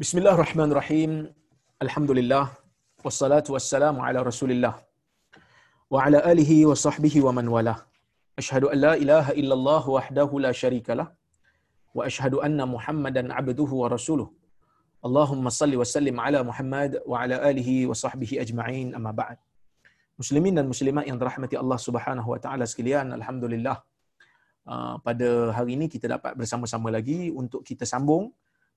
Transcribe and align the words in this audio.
Bismillahirrahmanirrahim. 0.00 1.28
Alhamdulillah. 1.84 2.44
Wassalatu 3.04 3.52
wassalamu 3.52 4.00
ala 4.00 4.24
rasulillah. 4.28 4.80
Wa 5.92 6.08
ala 6.08 6.24
alihi 6.30 6.64
wa 6.64 6.72
sahbihi 6.84 7.20
wa 7.20 7.36
man 7.36 7.44
wala. 7.54 7.74
Ashhadu 8.40 8.72
an 8.72 8.80
la 8.84 8.92
ilaha 8.96 9.36
illallah 9.40 9.84
wahdahu 9.96 10.40
la 10.44 10.56
syarikalah. 10.60 11.06
Wa 11.92 12.08
ashhadu 12.08 12.40
anna 12.40 12.64
muhammadan 12.64 13.28
abduhu 13.28 13.84
wa 13.84 13.92
rasuluh. 13.92 14.32
Allahumma 15.04 15.52
salli 15.60 15.76
wa 15.76 15.84
sallim 15.84 16.16
ala 16.16 16.40
Muhammad 16.48 16.96
wa 17.04 17.20
ala 17.20 17.36
alihi 17.52 17.84
wa 17.84 17.92
sahbihi 17.92 18.40
ajma'in 18.40 18.96
amma 18.96 19.12
ba'd. 19.12 19.36
Muslimin 20.16 20.56
dan 20.56 20.64
muslimat 20.72 21.04
yang 21.12 21.20
dirahmati 21.20 21.60
Allah 21.60 21.76
Subhanahu 21.76 22.28
wa 22.32 22.40
taala 22.40 22.64
sekalian, 22.64 23.12
alhamdulillah. 23.20 23.76
Uh, 24.64 24.96
pada 25.04 25.52
hari 25.60 25.76
ini 25.76 25.92
kita 25.92 26.08
dapat 26.16 26.40
bersama-sama 26.40 26.88
lagi 26.88 27.28
untuk 27.28 27.60
kita 27.68 27.84
sambung 27.84 28.32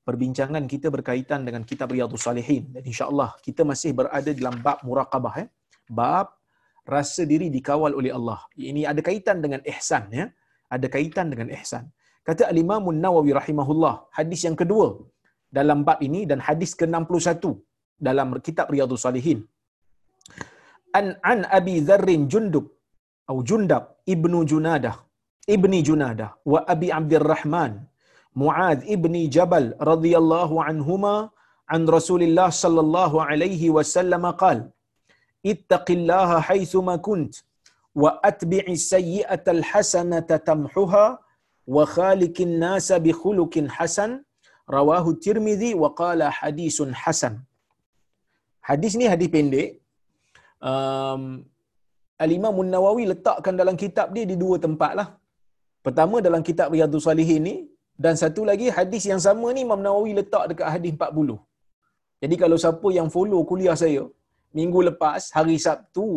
perbincangan 0.07 0.63
kita 0.73 0.87
berkaitan 0.95 1.41
dengan 1.47 1.63
kitab 1.69 1.87
Riyadhus 1.95 2.23
Salihin 2.27 2.63
dan 2.75 2.83
insya-Allah 2.91 3.29
kita 3.45 3.61
masih 3.71 3.91
berada 3.99 4.31
dalam 4.39 4.55
bab 4.65 4.79
muraqabah 4.87 5.35
eh. 5.43 5.47
Bab 5.99 6.27
rasa 6.93 7.23
diri 7.31 7.47
dikawal 7.55 7.91
oleh 7.99 8.11
Allah. 8.17 8.39
Ini 8.71 8.81
ada 8.91 9.01
kaitan 9.09 9.37
dengan 9.43 9.61
ihsan 9.73 10.03
ya. 10.19 10.25
Ada 10.75 10.87
kaitan 10.95 11.27
dengan 11.31 11.47
ihsan. 11.57 11.85
Kata 12.27 12.43
Al-Imam 12.51 12.87
Nawawi 13.03 13.31
rahimahullah, 13.39 13.95
hadis 14.17 14.41
yang 14.47 14.57
kedua 14.61 14.87
dalam 15.57 15.79
bab 15.87 15.99
ini 16.07 16.21
dan 16.29 16.39
hadis 16.47 16.71
ke-61 16.79 17.43
dalam 18.07 18.27
kitab 18.47 18.67
Riyadhus 18.73 19.03
Salihin. 19.05 19.39
An 20.99 21.07
an 21.31 21.39
Abi 21.57 21.75
Dzarr 21.87 22.09
Jundub 22.31 22.65
atau 23.33 23.39
Jundab 23.49 23.83
ibnu 24.13 24.39
Junadah 24.51 24.95
ibni 25.55 25.79
Junadah 25.87 26.29
wa 26.51 26.59
Abi 26.73 26.87
Abdurrahman 26.99 27.71
Muad 28.41 28.79
ibni 28.95 29.21
Jabal 29.35 29.65
radhiyallahu 29.91 30.55
anhuma 30.69 31.15
an 31.75 31.81
Rasulillah 31.95 32.49
sallallahu 32.63 33.21
alaihi 33.29 33.73
wasallam 33.77 34.23
qal 34.43 34.59
ittaqillaha 35.51 36.37
haitsuma 36.47 36.95
kunt 37.07 37.33
wa 38.01 38.09
atbi'i 38.29 38.75
sayyi'ata 38.91 39.53
alhasanata 39.57 40.41
tamhuha 40.49 41.05
wa 41.75 41.83
khaliqin 41.95 42.53
nasa 42.65 42.97
bi 43.05 43.13
khuluqin 43.21 43.67
hasan. 43.77 44.13
Rawahu 44.75 45.09
Tirmizi 45.23 45.69
wa 45.81 45.89
qala 46.01 46.25
hadisun 46.39 46.91
hasan. 47.01 47.33
Hadis 48.67 48.93
ni 48.99 49.05
hadis 49.11 49.29
pendek. 49.33 49.69
Um, 50.69 51.23
Al-Imam 52.25 52.55
Nawawi 52.73 53.03
letakkan 53.11 53.59
dalam 53.61 53.75
kitab 53.83 54.15
dia 54.15 54.23
di 54.31 54.35
dua 54.43 54.55
tempat 54.65 54.91
lah. 54.99 55.07
Pertama 55.85 56.23
dalam 56.27 56.41
kitab 56.49 56.71
Riyadhus 56.75 57.03
Salihin 57.07 57.43
ni 57.47 57.55
dan 58.03 58.13
satu 58.21 58.41
lagi 58.49 58.67
hadis 58.77 59.03
yang 59.11 59.21
sama 59.25 59.47
ni 59.55 59.61
Imam 59.67 59.81
Nawawi 59.85 60.11
letak 60.19 60.43
dekat 60.51 60.69
hadis 60.75 60.91
40. 60.97 61.37
Jadi 62.23 62.35
kalau 62.41 62.57
siapa 62.63 62.87
yang 62.97 63.09
follow 63.15 63.41
kuliah 63.51 63.75
saya 63.83 64.03
minggu 64.59 64.79
lepas 64.89 65.29
hari 65.37 65.57
Sabtu 65.65 66.07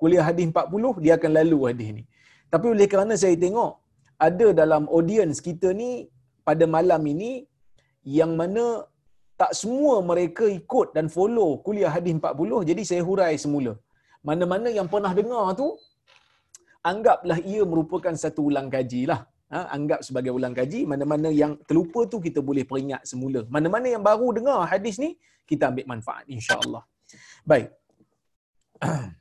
kuliah 0.00 0.24
hadis 0.28 0.46
40 0.52 1.04
dia 1.04 1.14
akan 1.18 1.32
lalu 1.38 1.58
hadis 1.68 1.88
ni. 1.98 2.04
Tapi 2.52 2.66
oleh 2.74 2.86
kerana 2.92 3.14
saya 3.22 3.36
tengok 3.44 3.72
ada 4.28 4.46
dalam 4.60 4.84
audience 4.98 5.38
kita 5.48 5.70
ni 5.80 5.90
pada 6.48 6.64
malam 6.76 7.02
ini 7.14 7.32
yang 8.18 8.32
mana 8.40 8.64
tak 9.40 9.52
semua 9.60 9.94
mereka 10.10 10.44
ikut 10.60 10.88
dan 10.96 11.06
follow 11.16 11.50
kuliah 11.66 11.92
hadis 11.96 12.14
40 12.20 12.68
jadi 12.70 12.82
saya 12.90 13.02
hurai 13.08 13.34
semula. 13.44 13.74
Mana-mana 14.28 14.68
yang 14.78 14.88
pernah 14.92 15.12
dengar 15.18 15.44
tu 15.60 15.68
anggaplah 16.90 17.38
ia 17.52 17.62
merupakan 17.72 18.14
satu 18.24 18.42
ulang 18.50 18.68
kaji 18.74 19.02
lah. 19.10 19.20
Ha, 19.48 19.58
anggap 19.76 20.00
sebagai 20.06 20.32
ulang 20.38 20.54
kaji, 20.58 20.80
mana-mana 20.84 21.28
yang 21.32 21.52
terlupa 21.68 22.00
tu 22.12 22.16
kita 22.26 22.40
boleh 22.48 22.64
peringat 22.70 23.02
semula. 23.10 23.40
Mana-mana 23.48 23.86
yang 23.94 24.04
baru 24.08 24.28
dengar 24.36 24.58
hadis 24.72 24.96
ni, 25.04 25.10
kita 25.48 25.62
ambil 25.70 25.86
manfaat 25.92 26.24
insya-Allah. 26.28 26.82
Baik. 27.48 27.68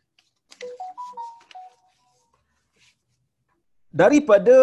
Daripada 4.01 4.57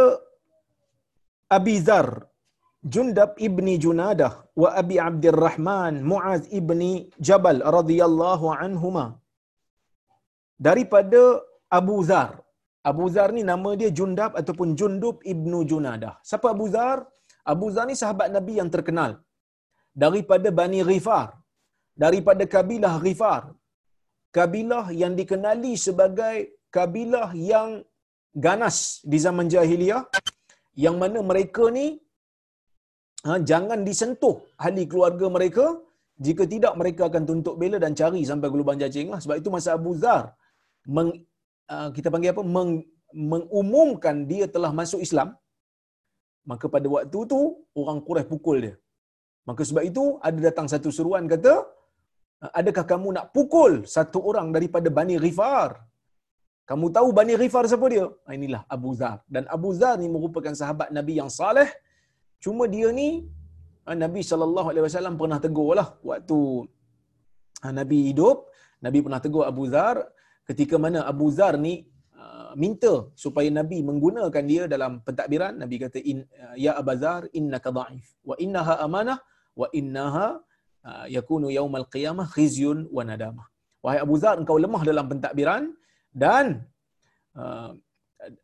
Abi 1.56 1.76
Zar 1.86 2.08
Jundab 2.84 3.30
ibni 3.46 3.74
Junadah 3.80 4.32
wa 4.62 4.68
Abi 4.80 4.96
Abdurrahman 5.00 6.04
Muaz 6.10 6.42
ibni 6.58 7.08
Jabal 7.16 7.64
radhiyallahu 7.76 8.46
anhuma 8.52 9.06
daripada 10.66 11.40
Abu 11.78 11.96
Zar 12.04 12.43
Abu 12.90 13.04
Zar 13.14 13.28
ni 13.36 13.42
nama 13.50 13.70
dia 13.80 13.90
Jundab 13.98 14.32
ataupun 14.40 14.68
Jundub 14.80 15.16
ibnu 15.32 15.58
Junadah. 15.70 16.14
Siapa 16.28 16.48
Abu 16.54 16.66
Zar? 16.74 16.98
Abu 17.52 17.66
Zar 17.74 17.84
ni 17.90 17.96
sahabat 18.02 18.28
Nabi 18.36 18.54
yang 18.60 18.70
terkenal. 18.74 19.12
Daripada 20.02 20.48
Bani 20.60 20.80
Ghifar. 20.88 21.28
Daripada 22.04 22.44
kabilah 22.54 22.94
Ghifar. 23.04 23.42
Kabilah 24.38 24.84
yang 25.02 25.14
dikenali 25.20 25.72
sebagai 25.86 26.36
kabilah 26.76 27.28
yang 27.52 27.70
ganas 28.46 28.76
di 29.12 29.18
zaman 29.26 29.48
jahiliyah. 29.54 30.02
Yang 30.84 30.96
mana 31.02 31.18
mereka 31.30 31.64
ni 31.76 31.86
ha, 33.26 33.38
jangan 33.50 33.80
disentuh 33.88 34.36
ahli 34.64 34.84
keluarga 34.92 35.28
mereka. 35.36 35.66
Jika 36.26 36.42
tidak 36.54 36.74
mereka 36.80 37.02
akan 37.10 37.22
tuntut 37.28 37.54
bela 37.60 37.78
dan 37.84 37.94
cari 38.00 38.20
sampai 38.30 38.48
ke 38.52 38.56
lubang 38.60 38.80
cacing 38.82 39.08
lah. 39.12 39.20
Sebab 39.24 39.36
itu 39.40 39.50
masa 39.56 39.70
Abu 39.78 39.92
Zar 40.02 40.24
meng, 40.96 41.10
uh, 41.72 41.88
kita 41.96 42.08
panggil 42.12 42.32
apa? 42.34 42.42
Meng, 42.56 42.72
mengumumkan 43.14 44.26
dia 44.30 44.44
telah 44.54 44.70
masuk 44.80 45.00
Islam 45.06 45.30
maka 46.50 46.66
pada 46.74 46.86
waktu 46.94 47.18
tu 47.32 47.40
orang 47.80 47.98
Quraisy 48.06 48.28
pukul 48.32 48.56
dia. 48.64 48.74
Maka 49.48 49.62
sebab 49.68 49.84
itu 49.90 50.04
ada 50.26 50.38
datang 50.48 50.66
satu 50.72 50.88
seruan 50.96 51.24
kata 51.32 51.54
adakah 52.60 52.84
kamu 52.92 53.08
nak 53.16 53.26
pukul 53.36 53.72
satu 53.94 54.20
orang 54.30 54.48
daripada 54.56 54.88
Bani 54.98 55.16
Ghifar? 55.24 55.70
Kamu 56.70 56.86
tahu 56.96 57.08
Bani 57.18 57.34
Ghifar 57.40 57.64
siapa 57.70 57.86
dia? 57.92 58.04
Inilah 58.36 58.62
Abu 58.76 58.90
Zar. 59.00 59.16
Dan 59.34 59.44
Abu 59.56 59.70
Zar 59.80 59.94
ni 60.00 60.08
merupakan 60.08 60.54
sahabat 60.60 60.88
Nabi 60.98 61.20
yang 61.20 61.30
saleh. 61.38 61.68
Cuma 62.44 62.64
dia 62.74 62.88
ni 63.00 63.08
Nabi 64.04 64.20
sallallahu 64.30 64.68
alaihi 64.72 64.84
wasallam 64.88 65.16
pernah 65.20 65.38
tegur 65.44 65.72
lah 65.80 65.88
waktu 66.10 66.38
Nabi 67.80 67.98
hidup. 68.12 68.48
Nabi 68.84 68.98
pernah 69.04 69.20
tegur 69.24 69.44
Abu 69.52 69.64
Zar 69.74 69.96
ketika 70.48 70.76
mana 70.84 71.00
Abu 71.12 71.26
Zar 71.36 71.54
ni 71.66 71.74
uh, 72.20 72.52
minta 72.62 73.08
supaya 73.24 73.48
Nabi 73.58 73.78
menggunakan 73.88 74.44
dia 74.52 74.62
dalam 74.74 75.00
pentadbiran 75.06 75.54
Nabi 75.62 75.76
kata 75.84 75.98
in, 76.10 76.18
uh, 76.44 76.54
ya 76.64 76.72
Abu 76.80 76.94
Zar 77.02 77.22
innaka 77.38 77.70
dhaif 77.78 78.06
wa 78.28 78.34
innaha 78.44 78.74
amanah 78.86 79.18
wa 79.60 79.66
innaha 79.80 80.26
uh, 80.88 81.06
yakunu 81.16 81.48
yaumal 81.58 81.88
qiyamah 81.94 82.28
khizyun 82.36 82.88
wa 82.96 83.02
nadamah. 83.08 83.46
Wahai 83.84 84.00
Abu 84.06 84.14
Zar 84.22 84.36
engkau 84.40 84.56
lemah 84.64 84.82
dalam 84.90 85.04
pentadbiran 85.12 85.62
dan 86.24 86.64
uh, 87.36 87.70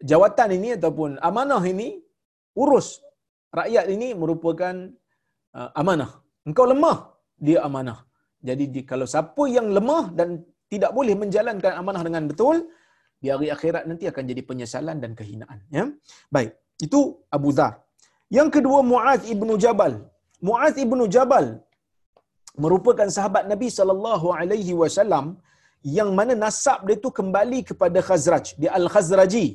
jawatan 0.05 0.51
ini 0.59 0.77
ataupun 0.77 1.17
amanah 1.29 1.63
ini 1.73 1.89
urus. 2.57 3.01
Rakyat 3.51 3.87
ini 3.95 4.09
merupakan 4.13 4.75
uh, 5.57 5.71
amanah. 5.81 6.11
Engkau 6.49 6.67
lemah 6.73 6.97
dia 7.41 7.65
amanah. 7.69 7.99
Jadi 8.41 8.85
kalau 8.89 9.05
siapa 9.05 9.45
yang 9.57 9.69
lemah 9.77 10.17
dan 10.17 10.41
tidak 10.73 10.91
boleh 10.99 11.15
menjalankan 11.23 11.73
amanah 11.81 12.03
dengan 12.09 12.25
betul, 12.31 12.57
di 13.23 13.29
hari 13.33 13.49
akhirat 13.57 13.85
nanti 13.91 14.05
akan 14.11 14.25
jadi 14.31 14.43
penyesalan 14.51 14.97
dan 15.05 15.13
kehinaan. 15.21 15.59
Ya? 15.77 15.85
Baik, 16.35 16.51
itu 16.87 17.01
Abu 17.37 17.51
Dhar. 17.59 17.73
Yang 18.37 18.49
kedua 18.57 18.79
Muaz 18.91 19.23
ibnu 19.35 19.55
Jabal. 19.65 19.95
Muaz 20.49 20.75
ibnu 20.85 21.05
Jabal 21.15 21.47
merupakan 22.65 23.09
sahabat 23.17 23.45
Nabi 23.53 23.69
sallallahu 23.79 24.27
alaihi 24.41 24.75
wasallam 24.83 25.27
yang 25.97 26.11
mana 26.19 26.35
nasab 26.45 26.81
dia 26.89 26.97
tu 27.05 27.11
kembali 27.19 27.61
kepada 27.71 27.99
Khazraj, 28.09 28.47
dia 28.61 28.71
Al-Khazraji. 28.79 29.47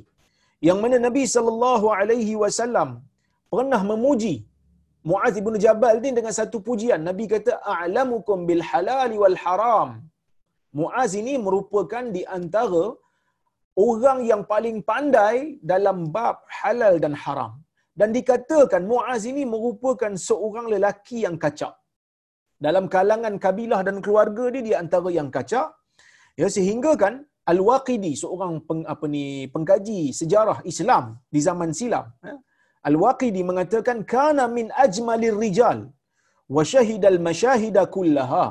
Yang 0.68 0.78
mana 0.84 0.98
Nabi 1.08 1.24
sallallahu 1.36 1.88
alaihi 2.00 2.36
wasallam 2.44 2.90
pernah 3.54 3.82
memuji 3.92 4.36
Muaz 5.10 5.34
ibnu 5.42 5.58
Jabal 5.66 5.96
ni 6.04 6.12
dengan 6.18 6.34
satu 6.38 6.58
pujian. 6.68 7.02
Nabi 7.10 7.26
kata 7.34 7.54
a'lamukum 7.74 8.38
bil 8.50 8.64
halal 8.70 9.12
wal 9.22 9.38
haram. 9.44 9.90
Muaz 10.80 11.12
ini 11.22 11.34
merupakan 11.46 12.04
di 12.16 12.22
antara 12.38 12.86
orang 13.88 14.20
yang 14.30 14.42
paling 14.52 14.78
pandai 14.90 15.36
dalam 15.72 15.98
bab 16.16 16.38
halal 16.60 16.96
dan 17.04 17.14
haram. 17.24 17.54
Dan 18.00 18.10
dikatakan 18.18 18.84
Muaz 18.92 19.24
ini 19.32 19.44
merupakan 19.54 20.14
seorang 20.28 20.68
lelaki 20.74 21.18
yang 21.26 21.38
kacak. 21.44 21.74
Dalam 22.66 22.86
kalangan 22.96 23.36
kabilah 23.46 23.82
dan 23.88 23.98
keluarga 24.06 24.46
dia 24.54 24.64
di 24.68 24.74
antara 24.82 25.10
yang 25.20 25.30
kacak. 25.36 25.68
Ya 26.42 26.48
sehingga 26.56 26.92
kan 27.04 27.24
Al-Waqidi 27.52 28.12
seorang 28.22 28.54
peng, 28.68 28.82
apa 28.94 29.06
ni 29.16 29.26
pengkaji 29.54 30.00
sejarah 30.20 30.60
Islam 30.72 31.04
di 31.34 31.40
zaman 31.48 31.72
silam 31.80 32.06
ya. 32.28 32.36
Al-Waqidi 32.90 33.42
mengatakan 33.50 33.98
kana 34.14 34.44
min 34.58 34.68
ajmalir 34.86 35.38
rijal 35.44 35.80
wa 36.56 36.64
syahidal 36.72 37.20
mashahida 37.28 37.84
kullaha 37.96 38.46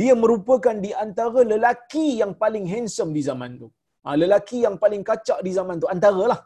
dia 0.00 0.12
merupakan 0.12 0.76
di 0.76 0.90
antara 1.04 1.40
lelaki 1.52 2.20
yang 2.20 2.32
paling 2.42 2.64
handsome 2.72 3.12
di 3.16 3.22
zaman 3.28 3.50
tu. 3.60 3.68
Ha, 4.04 4.16
lelaki 4.22 4.64
yang 4.66 4.76
paling 4.82 5.02
kacak 5.10 5.40
di 5.46 5.52
zaman 5.58 5.76
tu 5.82 5.88
antaralah. 5.94 6.40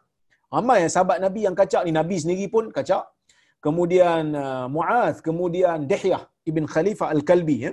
Ramai 0.53 0.85
sahabat 0.95 1.17
Nabi 1.25 1.47
yang 1.47 1.55
kacak 1.57 1.81
ni 1.87 1.91
Nabi 1.91 2.15
sendiri 2.23 2.45
pun 2.55 2.69
kacak. 2.77 3.03
Kemudian 3.63 4.35
uh, 4.35 4.67
Muaz, 4.75 5.23
kemudian 5.27 5.87
Dihyah. 5.91 6.23
ibn 6.49 6.63
Khalifah 6.73 7.07
Al-Kalbi 7.15 7.57
ya. 7.65 7.71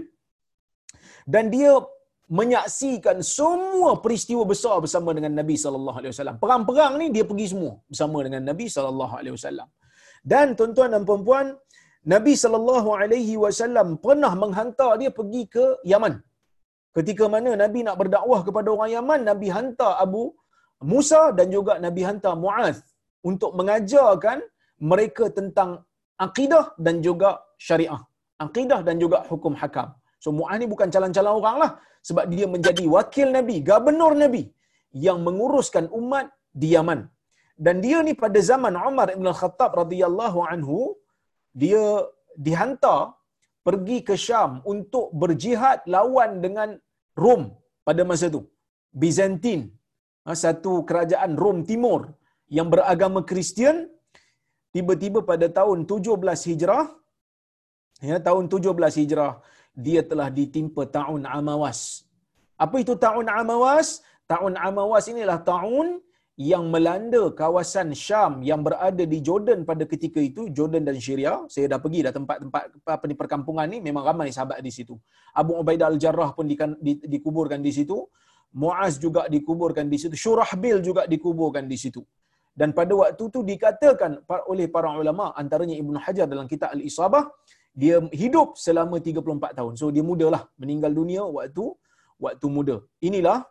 Dan 1.26 1.50
dia 1.54 1.72
menyaksikan 2.30 3.18
semua 3.36 3.98
peristiwa 4.04 4.42
besar 4.52 4.78
bersama 4.84 5.10
dengan 5.16 5.34
Nabi 5.40 5.58
sallallahu 5.58 5.98
alaihi 6.00 6.12
wasallam. 6.14 6.36
Perang-perang 6.42 6.92
ni 7.00 7.06
dia 7.14 7.24
pergi 7.30 7.46
semua 7.52 7.72
bersama 7.90 8.18
dengan 8.26 8.42
Nabi 8.50 8.66
sallallahu 8.70 9.14
alaihi 9.20 9.34
wasallam. 9.34 9.68
Dan 10.22 10.54
tuan-tuan 10.58 10.94
dan 10.94 11.02
puan-puan, 11.08 11.46
Nabi 12.12 12.32
sallallahu 12.42 12.90
alaihi 12.96 13.34
wasallam 13.44 14.00
pernah 14.04 14.32
menghantar 14.42 14.96
dia 15.00 15.10
pergi 15.18 15.42
ke 15.54 15.64
Yaman. 15.92 16.14
Ketika 16.96 17.24
mana 17.32 17.50
Nabi 17.62 17.80
nak 17.86 17.96
berdakwah 18.00 18.40
kepada 18.46 18.68
orang 18.74 18.90
Yaman, 18.96 19.20
Nabi 19.30 19.48
hantar 19.56 19.92
Abu 20.04 20.22
Musa 20.92 21.22
dan 21.38 21.52
juga 21.56 21.76
Nabi 21.86 22.02
hantar 22.08 22.34
Muaz 22.44 22.80
untuk 23.30 23.52
mengajarkan 23.58 24.40
mereka 24.90 25.28
tentang 25.28 25.84
akidah 26.16 26.72
dan 26.80 27.04
juga 27.06 27.30
syariah. 27.66 28.00
Akidah 28.46 28.80
dan 28.80 28.96
juga 28.96 29.20
hukum 29.28 29.52
hakam. 29.62 29.92
So 30.24 30.32
Muaz 30.32 30.56
ni 30.60 30.66
bukan 30.72 30.88
calon-calon 30.94 31.36
orang 31.40 31.58
lah. 31.62 31.72
Sebab 32.08 32.24
dia 32.32 32.46
menjadi 32.48 32.84
wakil 32.88 33.28
Nabi, 33.28 33.60
gubernur 33.60 34.16
Nabi 34.16 34.42
yang 35.06 35.20
menguruskan 35.26 35.92
umat 36.00 36.32
di 36.48 36.72
Yaman. 36.74 37.00
Dan 37.64 37.84
dia 37.84 38.00
ni 38.00 38.16
pada 38.16 38.40
zaman 38.40 38.72
Umar 38.72 39.12
Ibn 39.12 39.26
Khattab 39.36 39.76
radhiyallahu 39.82 40.40
anhu, 40.52 40.96
dia 41.52 42.06
dihantar 42.38 43.14
pergi 43.66 43.98
ke 44.08 44.14
Syam 44.16 44.64
untuk 44.72 45.12
berjihad 45.22 45.84
lawan 45.94 46.40
dengan 46.44 46.78
Rom 47.22 47.42
pada 47.84 48.02
masa 48.10 48.30
itu. 48.32 48.42
Byzantine, 48.90 49.70
ha, 50.26 50.34
satu 50.34 50.82
kerajaan 50.88 51.38
Rom 51.42 51.62
Timur 51.70 52.10
yang 52.50 52.66
beragama 52.72 53.22
Kristian, 53.22 53.86
tiba-tiba 54.74 55.22
pada 55.22 55.46
tahun 55.46 55.86
17 55.86 56.48
Hijrah, 56.50 56.84
ya, 58.02 58.18
tahun 58.18 58.50
17 58.50 58.74
Hijrah, 59.00 59.32
dia 59.86 60.02
telah 60.02 60.28
ditimpa 60.38 60.82
ta'un 60.96 61.22
amawas. 61.38 62.02
Apa 62.58 62.82
itu 62.82 62.94
ta'un 62.98 63.28
amawas? 63.30 64.02
Ta'un 64.26 64.54
amawas 64.58 65.04
inilah 65.12 65.38
ta'un 65.50 66.02
yang 66.40 66.64
melanda 66.72 67.22
kawasan 67.40 67.92
Syam 67.92 68.40
yang 68.40 68.64
berada 68.66 69.04
di 69.12 69.18
Jordan 69.20 69.60
pada 69.68 69.84
ketika 69.84 70.20
itu, 70.28 70.48
Jordan 70.56 70.88
dan 70.88 70.96
Syria. 70.96 71.44
Saya 71.52 71.68
dah 71.72 71.76
pergi 71.84 72.00
dah 72.06 72.12
tempat-tempat 72.16 72.62
apa 72.80 73.04
ni 73.04 73.14
perkampungan 73.22 73.68
ni 73.68 73.78
memang 73.84 74.04
ramai 74.08 74.32
sahabat 74.32 74.64
di 74.64 74.72
situ. 74.72 74.96
Abu 75.36 75.52
Ubaidah 75.60 75.92
Al-Jarrah 75.92 76.32
pun 76.32 76.48
di, 76.48 76.56
di, 76.80 76.92
dikuburkan 76.96 77.60
di 77.60 77.72
situ. 77.76 78.08
Muaz 78.56 78.96
juga 78.96 79.28
dikuburkan 79.28 79.84
di 79.92 80.00
situ. 80.00 80.16
Syurahbil 80.16 80.80
juga 80.80 81.04
dikuburkan 81.04 81.68
di 81.68 81.76
situ. 81.76 82.00
Dan 82.56 82.72
pada 82.72 82.92
waktu 82.96 83.20
itu 83.30 83.40
dikatakan 83.44 84.24
oleh 84.48 84.66
para 84.72 84.96
ulama 84.96 85.36
antaranya 85.36 85.76
Ibnu 85.76 86.00
Hajar 86.00 86.24
dalam 86.24 86.48
kitab 86.48 86.72
Al-Isabah 86.72 87.28
dia 87.76 88.00
hidup 88.16 88.56
selama 88.56 88.96
34 88.96 89.60
tahun. 89.60 89.72
So 89.76 89.92
dia 89.92 90.02
mudalah 90.02 90.48
meninggal 90.56 90.92
dunia 90.96 91.22
waktu 91.28 91.68
waktu 92.16 92.46
muda. 92.48 92.76
Inilah 93.08 93.44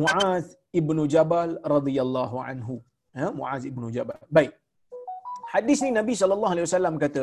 Muaz 0.00 0.44
ibnu 0.80 1.02
Jabal 1.14 1.50
radhiyallahu 1.74 2.36
anhu. 2.50 2.74
Ya, 3.20 3.28
Muaz 3.38 3.62
ibnu 3.70 3.88
Jabal. 3.96 4.20
Baik. 4.36 4.52
Hadis 5.52 5.78
ni 5.84 5.90
Nabi 6.00 6.14
sallallahu 6.20 6.52
alaihi 6.54 6.66
wasallam 6.68 6.94
kata, 7.04 7.22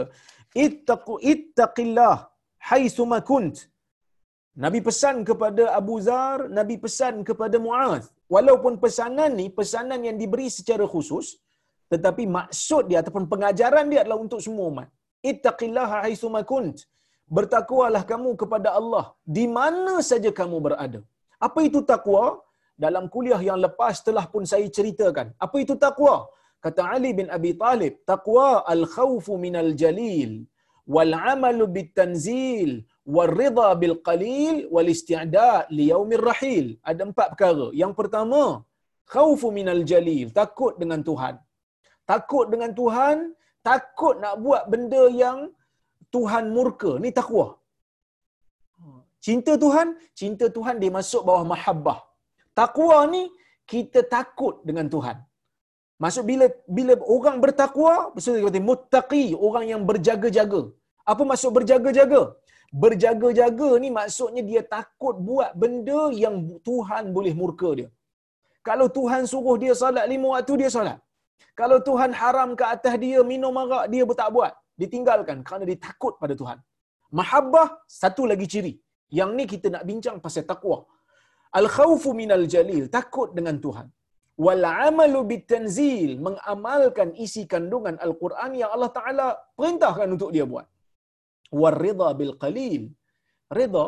"Ittaqu 0.66 1.13
ittaqillah 1.33 2.16
haitsu 2.69 3.06
ma 3.12 3.19
kunt." 3.30 3.57
Nabi 4.63 4.80
pesan 4.88 5.18
kepada 5.30 5.63
Abu 5.80 5.95
Zar, 6.07 6.39
Nabi 6.60 6.75
pesan 6.86 7.16
kepada 7.30 7.57
Muaz. 7.66 8.04
Walaupun 8.36 8.74
pesanan 8.83 9.31
ni 9.39 9.45
pesanan 9.60 10.01
yang 10.07 10.18
diberi 10.21 10.48
secara 10.57 10.86
khusus, 10.94 11.27
tetapi 11.92 12.24
maksud 12.38 12.83
dia 12.89 13.00
ataupun 13.01 13.25
pengajaran 13.33 13.86
dia 13.92 14.01
adalah 14.04 14.19
untuk 14.25 14.42
semua 14.45 14.66
umat. 14.71 14.89
Ittaqillaha 15.31 15.95
haitsuma 16.06 16.42
kunt. 16.51 16.77
Bertakwalah 17.38 18.04
kamu 18.12 18.30
kepada 18.42 18.69
Allah 18.80 19.06
di 19.38 19.45
mana 19.57 19.95
saja 20.10 20.30
kamu 20.39 20.57
berada. 20.66 21.00
Apa 21.48 21.60
itu 21.69 21.80
takwa? 21.92 22.24
Dalam 22.84 23.06
kuliah 23.14 23.42
yang 23.50 23.60
lepas 23.66 23.96
telah 24.08 24.26
pun 24.34 24.44
saya 24.52 24.68
ceritakan. 24.78 25.28
Apa 25.46 25.56
itu 25.64 25.74
takwa? 25.86 26.16
Kata 26.66 26.81
Ali 26.96 27.12
bin 27.20 27.28
Abi 27.38 27.52
Talib, 27.64 27.94
takwa 28.12 28.48
al-khawfu 28.74 29.36
minal 29.46 29.72
jalil 29.81 30.31
wal 30.96 31.14
amalu 31.34 31.64
bit 31.76 31.90
tanzil 32.00 32.72
wal 33.16 33.31
ridha 33.42 33.68
bil 33.81 33.98
qalil 34.08 34.56
wal 34.74 34.90
isti'da 34.96 35.52
li 35.78 35.86
yaumir 35.92 36.24
rahil. 36.31 36.66
Ada 36.92 37.02
empat 37.10 37.28
perkara. 37.34 37.68
Yang 37.81 37.94
pertama, 38.00 38.44
khawfu 39.14 39.50
minal 39.60 39.84
jalil, 39.92 40.28
takut 40.40 40.74
dengan 40.81 41.02
Tuhan. 41.10 41.36
Takut 42.12 42.46
dengan 42.54 42.72
Tuhan 42.80 43.18
takut 43.70 44.16
nak 44.24 44.36
buat 44.44 44.64
benda 44.72 45.04
yang 45.24 45.40
Tuhan 46.16 46.46
murka. 46.56 46.92
Ni 47.04 47.12
takwa. 47.20 47.48
Cinta 49.26 49.54
Tuhan, 49.64 49.88
cinta 50.20 50.46
Tuhan 50.58 50.76
dia 50.81 50.92
masuk 51.00 51.22
bawah 51.28 51.46
mahabbah. 51.54 52.00
Takwa 52.60 52.98
ni 53.14 53.24
kita 53.72 54.00
takut 54.16 54.56
dengan 54.68 54.86
Tuhan. 54.94 55.18
Maksud 56.04 56.24
bila 56.30 56.46
bila 56.78 56.94
orang 57.16 57.38
bertakwa, 57.44 57.94
maksudnya 58.14 58.42
kata 58.48 58.62
muttaqi, 58.70 59.24
orang 59.48 59.66
yang 59.72 59.82
berjaga-jaga. 59.90 60.62
Apa 61.12 61.24
maksud 61.32 61.52
berjaga-jaga? 61.58 62.22
Berjaga-jaga 62.84 63.70
ni 63.84 63.90
maksudnya 64.00 64.42
dia 64.50 64.62
takut 64.76 65.16
buat 65.28 65.52
benda 65.62 66.02
yang 66.24 66.36
Tuhan 66.68 67.04
boleh 67.18 67.34
murka 67.42 67.70
dia. 67.80 67.90
Kalau 68.68 68.88
Tuhan 68.98 69.24
suruh 69.32 69.58
dia 69.64 69.74
salat 69.82 70.06
lima 70.14 70.28
waktu, 70.36 70.56
dia 70.62 70.70
salat. 70.78 70.98
Kalau 71.60 71.78
Tuhan 71.88 72.12
haram 72.20 72.50
ke 72.60 72.66
atas 72.76 72.96
dia 73.04 73.20
minum 73.32 73.60
arak, 73.62 73.86
dia 73.94 74.04
pun 74.10 74.18
tak 74.22 74.30
buat. 74.36 74.54
Ditinggalkan 74.82 75.38
kerana 75.48 75.64
dia 75.70 75.80
takut 75.88 76.14
pada 76.22 76.34
Tuhan. 76.42 76.58
Mahabbah, 77.20 77.68
satu 78.02 78.24
lagi 78.32 78.48
ciri. 78.54 78.74
Yang 79.20 79.30
ni 79.38 79.46
kita 79.54 79.68
nak 79.76 79.84
bincang 79.90 80.18
pasal 80.26 80.44
takwa. 80.52 80.78
Al-khawfu 81.60 82.10
minal 82.22 82.46
jalil, 82.54 82.84
takut 82.98 83.30
dengan 83.38 83.57
Tuhan. 83.66 83.88
Wal 84.46 84.63
amalu 84.63 85.19
bitanzil, 85.31 86.12
mengamalkan 86.28 87.10
isi 87.25 87.44
kandungan 87.54 87.96
Al-Quran 88.06 88.51
yang 88.62 88.72
Allah 88.75 88.92
Ta'ala 88.98 89.28
perintahkan 89.57 90.07
untuk 90.16 90.30
dia 90.36 90.46
buat. 90.51 90.68
War 91.62 91.75
rida 91.86 92.10
bil 92.19 92.34
qalil. 92.44 92.84
Rida, 93.57 93.86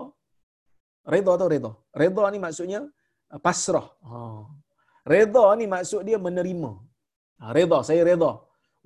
rida 1.13 1.31
atau 1.37 1.47
rida? 1.53 1.71
Rida 2.01 2.23
ni 2.33 2.39
maksudnya 2.45 2.81
pasrah. 3.45 3.87
Oh. 4.03 4.49
Reda 5.13 5.45
ni 5.59 5.65
maksud 5.75 6.01
dia 6.09 6.17
menerima. 6.27 6.71
Ha, 7.41 7.53
reda, 7.57 7.79
saya 7.89 8.01
reda. 8.09 8.31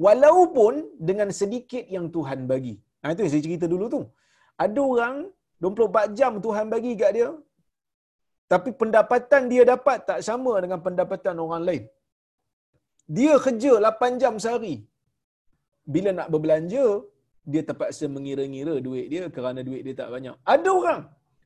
Walaupun 0.06 0.74
dengan 1.10 1.30
sedikit 1.40 1.84
yang 1.96 2.08
Tuhan 2.16 2.40
bagi. 2.52 2.76
Ha, 3.02 3.16
itu 3.16 3.24
yang 3.24 3.32
saya 3.34 3.44
cerita 3.48 3.66
dulu 3.74 3.86
tu. 3.96 4.02
Ada 4.66 4.82
orang 4.92 5.16
24 5.64 6.20
jam 6.20 6.34
Tuhan 6.46 6.66
bagi 6.74 6.92
kat 7.02 7.12
dia. 7.18 7.30
Tapi 8.54 8.70
pendapatan 8.82 9.44
dia 9.52 9.64
dapat 9.74 9.98
tak 10.10 10.20
sama 10.28 10.54
dengan 10.64 10.80
pendapatan 10.86 11.36
orang 11.46 11.64
lain. 11.70 11.84
Dia 13.18 13.34
kerja 13.46 13.72
8 13.88 14.22
jam 14.22 14.36
sehari. 14.44 14.76
Bila 15.94 16.10
nak 16.20 16.30
berbelanja, 16.34 16.86
dia 17.52 17.62
terpaksa 17.70 18.06
mengira-ngira 18.16 18.76
duit 18.88 19.06
dia 19.14 19.24
kerana 19.36 19.62
duit 19.68 19.82
dia 19.88 19.96
tak 20.02 20.10
banyak. 20.16 20.36
Ada 20.54 20.70
orang 20.80 21.02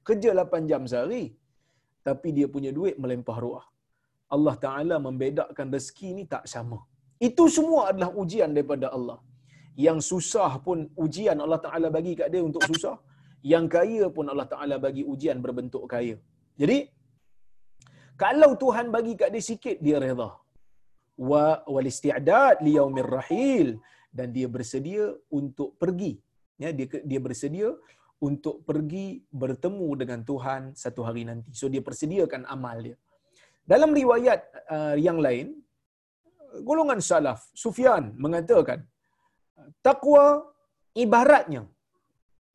kerja 0.07 0.29
8 0.43 0.69
jam 0.71 0.83
sehari. 0.91 1.23
Tapi 2.07 2.29
dia 2.37 2.47
punya 2.53 2.71
duit 2.77 2.95
melempah 3.03 3.37
ruah. 3.43 3.65
Allah 4.35 4.55
Ta'ala 4.65 4.95
membedakan 5.07 5.67
rezeki 5.75 6.09
ni 6.17 6.23
tak 6.33 6.43
sama. 6.53 6.79
Itu 7.27 7.43
semua 7.57 7.81
adalah 7.89 8.09
ujian 8.21 8.49
daripada 8.55 8.87
Allah. 8.97 9.19
Yang 9.85 9.99
susah 10.11 10.51
pun 10.65 10.87
ujian 11.05 11.37
Allah 11.45 11.59
Ta'ala 11.65 11.87
bagi 11.97 12.13
kat 12.19 12.27
dia 12.33 12.41
untuk 12.49 12.63
susah. 12.69 12.95
Yang 13.51 13.65
kaya 13.75 14.05
pun 14.15 14.25
Allah 14.31 14.47
Ta'ala 14.53 14.75
bagi 14.85 15.03
ujian 15.13 15.37
berbentuk 15.45 15.83
kaya. 15.93 16.15
Jadi, 16.61 16.77
kalau 18.23 18.51
Tuhan 18.63 18.87
bagi 18.95 19.13
kat 19.19 19.31
dia 19.35 19.43
sikit, 19.51 19.77
dia 19.85 19.97
reda. 20.03 20.29
Wa 21.29 21.45
wal 21.73 21.87
isti'dad 21.91 22.59
li 22.65 22.75
yaumir 22.79 23.09
rahil 23.17 23.69
dan 24.17 24.27
dia 24.35 24.47
bersedia 24.55 25.05
untuk 25.39 25.69
pergi. 25.81 26.13
Ya, 26.63 26.69
dia 26.77 26.87
dia 27.11 27.19
bersedia 27.27 27.69
untuk 28.27 28.55
pergi 28.69 29.23
bertemu 29.41 29.89
dengan 30.01 30.19
Tuhan 30.29 30.61
satu 30.83 31.01
hari 31.07 31.23
nanti. 31.29 31.51
So 31.59 31.71
dia 31.73 31.83
persediakan 31.87 32.43
amal 32.55 32.77
dia. 32.87 32.97
Dalam 33.71 33.91
riwayat 33.99 34.39
uh, 34.75 34.95
yang 35.07 35.19
lain, 35.25 35.55
golongan 36.67 36.99
salaf 37.09 37.39
Sufyan 37.63 38.11
mengatakan 38.23 38.83
takwa 39.85 40.25
ibaratnya 41.03 41.63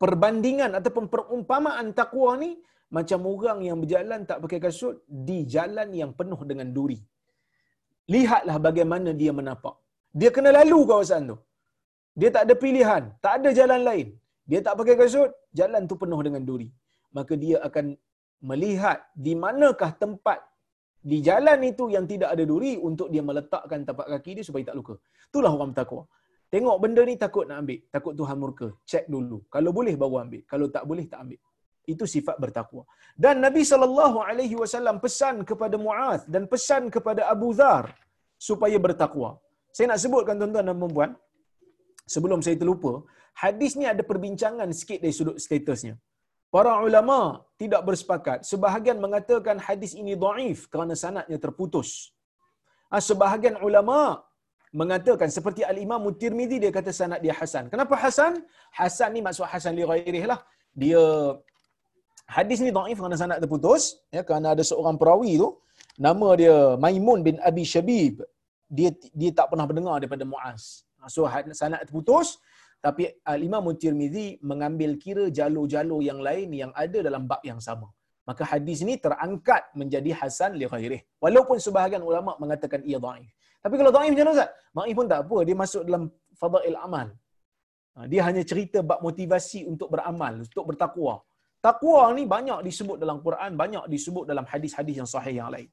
perbandingan 0.02 0.76
ataupun 0.78 1.04
perumpamaan 1.14 1.96
takwa 2.00 2.36
ni 2.42 2.50
macam 2.96 3.20
orang 3.26 3.58
yang 3.68 3.78
berjalan 3.82 4.20
tak 4.30 4.38
pakai 4.44 4.60
kasut 4.66 4.96
di 5.28 5.38
jalan 5.54 5.88
yang 6.00 6.10
penuh 6.18 6.40
dengan 6.50 6.68
duri. 6.76 6.98
Lihatlah 8.14 8.56
bagaimana 8.66 9.10
dia 9.20 9.32
menapak. 9.32 9.76
Dia 10.12 10.30
kena 10.34 10.50
lalu 10.58 10.78
kawasan 10.90 11.22
tu. 11.30 11.36
Dia 12.20 12.30
tak 12.34 12.42
ada 12.46 12.54
pilihan, 12.54 13.02
tak 13.24 13.34
ada 13.38 13.50
jalan 13.58 13.80
lain. 13.88 14.08
Dia 14.50 14.60
tak 14.66 14.74
pakai 14.78 14.96
kasut, 15.00 15.30
jalan 15.58 15.82
tu 15.90 15.96
penuh 16.02 16.20
dengan 16.26 16.42
duri. 16.48 16.68
Maka 17.16 17.34
dia 17.44 17.56
akan 17.68 17.96
melihat 18.50 18.98
di 19.26 19.32
manakah 19.44 19.90
tempat 20.02 20.38
di 21.04 21.18
jalan 21.28 21.58
itu 21.70 21.84
yang 21.94 22.04
tidak 22.08 22.28
ada 22.34 22.44
duri 22.50 22.80
untuk 22.88 23.08
dia 23.12 23.22
meletakkan 23.28 23.80
tapak 23.88 24.06
kaki 24.12 24.40
dia 24.40 24.44
supaya 24.48 24.64
tak 24.68 24.76
luka. 24.80 24.94
Itulah 25.28 25.52
orang 25.56 25.70
bertakwa. 25.72 26.02
Tengok 26.54 26.76
benda 26.82 27.02
ni 27.08 27.14
takut 27.24 27.44
nak 27.48 27.58
ambil. 27.62 27.80
Takut 27.94 28.14
Tuhan 28.20 28.36
murka. 28.42 28.68
Cek 28.90 29.04
dulu. 29.14 29.38
Kalau 29.54 29.70
boleh 29.78 29.94
baru 30.00 30.16
ambil. 30.24 30.42
Kalau 30.52 30.66
tak 30.74 30.84
boleh 30.90 31.04
tak 31.12 31.20
ambil. 31.24 31.40
Itu 31.92 32.04
sifat 32.14 32.36
bertakwa. 32.44 32.82
Dan 33.24 33.44
Nabi 33.44 33.60
SAW 33.60 34.98
pesan 35.04 35.44
kepada 35.50 35.76
Mu'az 35.86 36.22
dan 36.34 36.44
pesan 36.52 36.88
kepada 36.94 37.28
Abu 37.34 37.50
Dhar 37.58 37.92
supaya 38.48 38.76
bertakwa. 38.86 39.30
Saya 39.74 39.86
nak 39.90 40.00
sebutkan 40.04 40.34
tuan-tuan 40.40 40.66
dan 40.70 40.78
puan 40.96 41.10
sebelum 42.14 42.40
saya 42.44 42.56
terlupa, 42.60 42.92
hadis 43.44 43.72
ni 43.80 43.84
ada 43.92 44.02
perbincangan 44.10 44.68
sikit 44.80 44.98
dari 45.04 45.14
sudut 45.18 45.36
statusnya. 45.44 45.94
Para 46.54 46.72
ulama 46.88 47.42
tidak 47.58 47.82
bersepakat. 47.88 48.38
Sebahagian 48.50 48.98
mengatakan 49.04 49.58
hadis 49.66 49.92
ini 50.00 50.14
dhaif 50.24 50.70
kerana 50.72 50.94
sanadnya 50.94 51.38
terputus. 51.44 52.14
Ah, 52.94 53.02
sebahagian 53.02 53.58
ulama 53.68 54.22
mengatakan 54.80 55.28
seperti 55.36 55.62
al-Imam 55.72 56.02
Tirmizi 56.20 56.56
dia 56.62 56.70
kata 56.78 56.94
sanad 56.98 57.18
dia 57.24 57.34
hasan. 57.40 57.64
Kenapa 57.72 57.94
hasan? 57.98 58.32
Hasan 58.78 59.10
ni 59.14 59.20
maksud 59.26 59.46
hasan 59.52 59.74
li 59.78 59.82
ghairihi 59.90 60.26
lah. 60.32 60.40
Dia 60.82 61.02
hadis 62.26 62.58
ni 62.64 62.70
dhaif 62.72 62.96
kerana 63.00 63.16
sanad 63.20 63.38
terputus 63.42 64.00
ya 64.16 64.22
kerana 64.28 64.52
ada 64.54 64.64
seorang 64.70 64.96
perawi 65.00 65.32
tu 65.42 65.48
nama 66.06 66.28
dia 66.40 66.56
Maimun 66.84 67.20
bin 67.26 67.36
Abi 67.40 67.64
Shabib. 67.66 68.24
Dia 68.76 68.90
dia 69.12 69.30
tak 69.30 69.52
pernah 69.52 69.66
mendengar 69.70 69.96
daripada 70.02 70.24
Muaz. 70.26 70.88
So 71.08 71.28
sanad 71.52 71.84
terputus 71.86 72.40
tapi 72.84 73.08
al-Imam 73.24 73.64
Tirmizi 73.80 74.36
mengambil 74.50 75.00
kira 75.00 75.24
jalur-jalur 75.32 76.00
yang 76.04 76.20
lain 76.20 76.52
yang 76.52 76.72
ada 76.76 77.00
dalam 77.00 77.24
bab 77.30 77.40
yang 77.50 77.60
sama. 77.66 77.88
Maka 78.28 78.42
hadis 78.50 78.80
ini 78.84 78.94
terangkat 79.04 79.62
menjadi 79.80 80.10
hasan 80.20 80.56
li 80.60 80.68
ghairihi. 80.72 81.00
Walaupun 81.24 81.56
sebahagian 81.66 82.04
ulama 82.10 82.32
mengatakan 82.42 82.80
ia 82.90 82.96
dhaif. 82.96 83.28
Tapi 83.64 83.74
kalau 83.80 83.90
dhaif 83.96 84.10
macam 84.12 84.24
mana 84.24 84.36
Ustaz? 84.36 84.50
Dhaif 84.76 84.94
pun 84.98 85.06
tak 85.12 85.20
apa, 85.24 85.38
dia 85.48 85.56
masuk 85.62 85.82
dalam 85.88 86.02
fadail 86.40 86.76
amal. 86.86 87.08
Ha, 87.94 88.04
dia 88.12 88.20
hanya 88.28 88.42
cerita 88.50 88.78
bab 88.90 89.00
motivasi 89.06 89.60
untuk 89.72 89.88
beramal, 89.94 90.44
untuk 90.44 90.64
bertakwa. 90.68 91.14
Takwa 91.66 92.02
ni 92.16 92.22
banyak 92.34 92.60
disebut 92.68 92.96
dalam 93.02 93.18
Quran, 93.26 93.52
banyak 93.62 93.84
disebut 93.92 94.24
dalam 94.30 94.46
hadis-hadis 94.52 94.96
yang 95.00 95.08
sahih 95.12 95.34
yang 95.40 95.50
lain. 95.54 95.68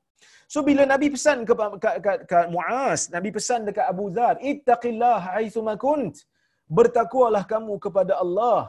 So 0.54 0.60
bila 0.68 0.84
Nabi 0.92 1.08
pesan 1.16 1.38
ke, 1.50 1.54
ke, 1.84 1.90
ke, 2.06 2.14
ke 2.32 2.40
Muaz, 2.54 3.02
Nabi 3.16 3.30
pesan 3.38 3.62
dekat 3.68 3.86
Abu 3.94 4.06
Dhar, 4.16 4.36
"Ittaqillah 4.52 5.18
haitsu 5.28 5.62
ma 5.68 5.76
kunt." 5.86 6.16
Bertakwalah 6.78 7.44
kamu 7.54 7.74
kepada 7.86 8.14
Allah 8.24 8.62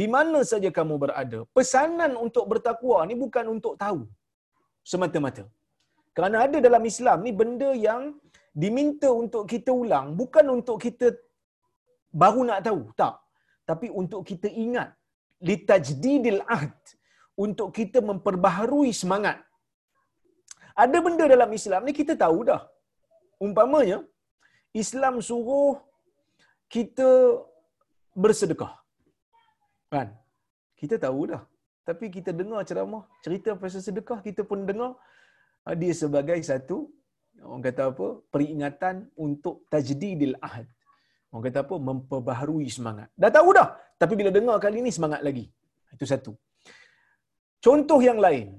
di 0.00 0.06
mana 0.14 0.40
saja 0.50 0.70
kamu 0.78 0.94
berada. 1.04 1.38
Pesanan 1.56 2.12
untuk 2.24 2.44
bertakwa 2.52 2.98
ni 3.08 3.14
bukan 3.22 3.46
untuk 3.54 3.74
tahu 3.82 4.00
semata-mata. 4.90 5.44
Kerana 6.16 6.36
ada 6.46 6.58
dalam 6.66 6.84
Islam 6.92 7.18
ni 7.26 7.32
benda 7.40 7.70
yang 7.88 8.02
diminta 8.62 9.08
untuk 9.22 9.42
kita 9.52 9.70
ulang 9.82 10.06
bukan 10.20 10.46
untuk 10.56 10.78
kita 10.86 11.08
baru 12.22 12.40
nak 12.50 12.62
tahu, 12.68 12.80
tak. 13.00 13.14
Tapi 13.70 13.86
untuk 14.00 14.22
kita 14.30 14.48
ingat 14.64 14.88
litajdidil 15.48 16.40
ahd 16.56 16.76
untuk 17.44 17.68
kita 17.78 17.98
memperbaharui 18.10 18.92
semangat. 19.02 19.38
Ada 20.82 20.98
benda 21.06 21.24
dalam 21.34 21.50
Islam 21.58 21.84
ni 21.88 21.92
kita 22.00 22.14
tahu 22.24 22.38
dah. 22.50 22.62
Umpamanya 23.46 23.98
Islam 24.82 25.14
suruh 25.28 25.76
kita 26.74 27.08
bersedekah. 28.22 28.72
Kan? 29.92 30.08
Kita 30.80 30.96
tahu 31.06 31.20
dah. 31.32 31.42
Tapi 31.88 32.06
kita 32.16 32.30
dengar 32.40 32.60
ceramah, 32.68 33.02
cerita 33.24 33.56
pasal 33.62 33.82
sedekah, 33.86 34.18
kita 34.26 34.42
pun 34.50 34.62
dengar 34.68 34.92
Ah, 35.60 35.76
dia 35.76 35.92
sebagai 35.92 36.40
satu 36.40 36.88
orang 37.44 37.62
kata 37.68 37.82
apa 37.92 38.06
peringatan 38.32 38.96
untuk 39.26 39.68
tajdidil 39.72 40.34
ahad 40.40 40.68
orang 41.30 41.44
kata 41.46 41.58
apa? 41.64 41.76
Memperbaharui 41.88 42.66
semangat. 42.76 43.08
Dah 43.14 43.30
tahu 43.30 43.54
dah. 43.58 43.68
Tapi 44.00 44.14
bila 44.18 44.30
dengar 44.34 44.56
kali 44.64 44.78
ni 44.82 44.90
semangat 44.90 45.20
lagi. 45.26 45.46
Itu 45.94 46.04
satu. 46.12 46.32
Contoh 47.64 48.00
yang 48.02 48.18
lain. 48.26 48.58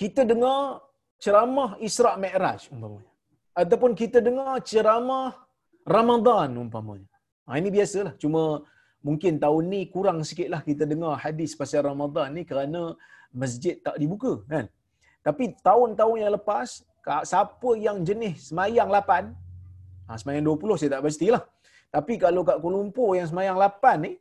Kita 0.00 0.24
dengar 0.24 0.80
ceramah 1.22 1.70
Isra 1.86 2.12
Mi'raj 2.16 2.72
umpamanya. 2.74 3.10
Ataupun 3.62 3.92
kita 3.92 4.18
dengar 4.24 4.58
ceramah 4.64 5.36
Ramadan 5.84 6.50
umpamanya. 6.64 7.10
Ha, 7.46 7.58
ini 7.60 7.68
biasalah. 7.68 8.14
Cuma 8.22 8.42
mungkin 9.02 9.36
tahun 9.44 9.62
ni 9.72 9.80
kurang 9.94 10.18
sikitlah 10.28 10.62
kita 10.64 10.84
dengar 10.92 11.18
hadis 11.24 11.52
pasal 11.60 11.84
Ramadan 11.90 12.32
ni 12.38 12.42
kerana 12.48 12.94
masjid 13.34 13.74
tak 13.86 13.98
dibuka 14.00 14.40
kan? 14.48 14.64
Tapi 15.26 15.54
tahun-tahun 15.62 16.16
yang 16.22 16.32
lepas, 16.34 16.82
siapa 17.30 17.70
yang 17.78 18.02
jenis 18.02 18.50
semayang 18.50 18.90
8, 18.90 19.30
ha, 20.08 20.18
semayang 20.20 20.44
20 20.46 20.80
saya 20.80 20.90
tak 20.98 21.02
pastilah. 21.06 21.42
Tapi 21.92 22.14
kalau 22.16 22.42
kat 22.48 22.56
Kuala 22.62 22.76
Lumpur 22.80 23.12
yang 23.18 23.28
semayang 23.28 23.56
8 23.60 24.04
ni, 24.06 24.12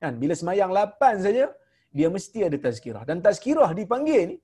kan, 0.00 0.16
bila 0.16 0.34
semayang 0.40 0.70
8 0.72 1.24
saja, 1.24 1.44
dia 1.92 2.08
mesti 2.08 2.38
ada 2.48 2.56
tazkirah. 2.56 3.02
Dan 3.08 3.20
tazkirah 3.20 3.70
dipanggil 3.76 4.22
ni, 4.32 4.36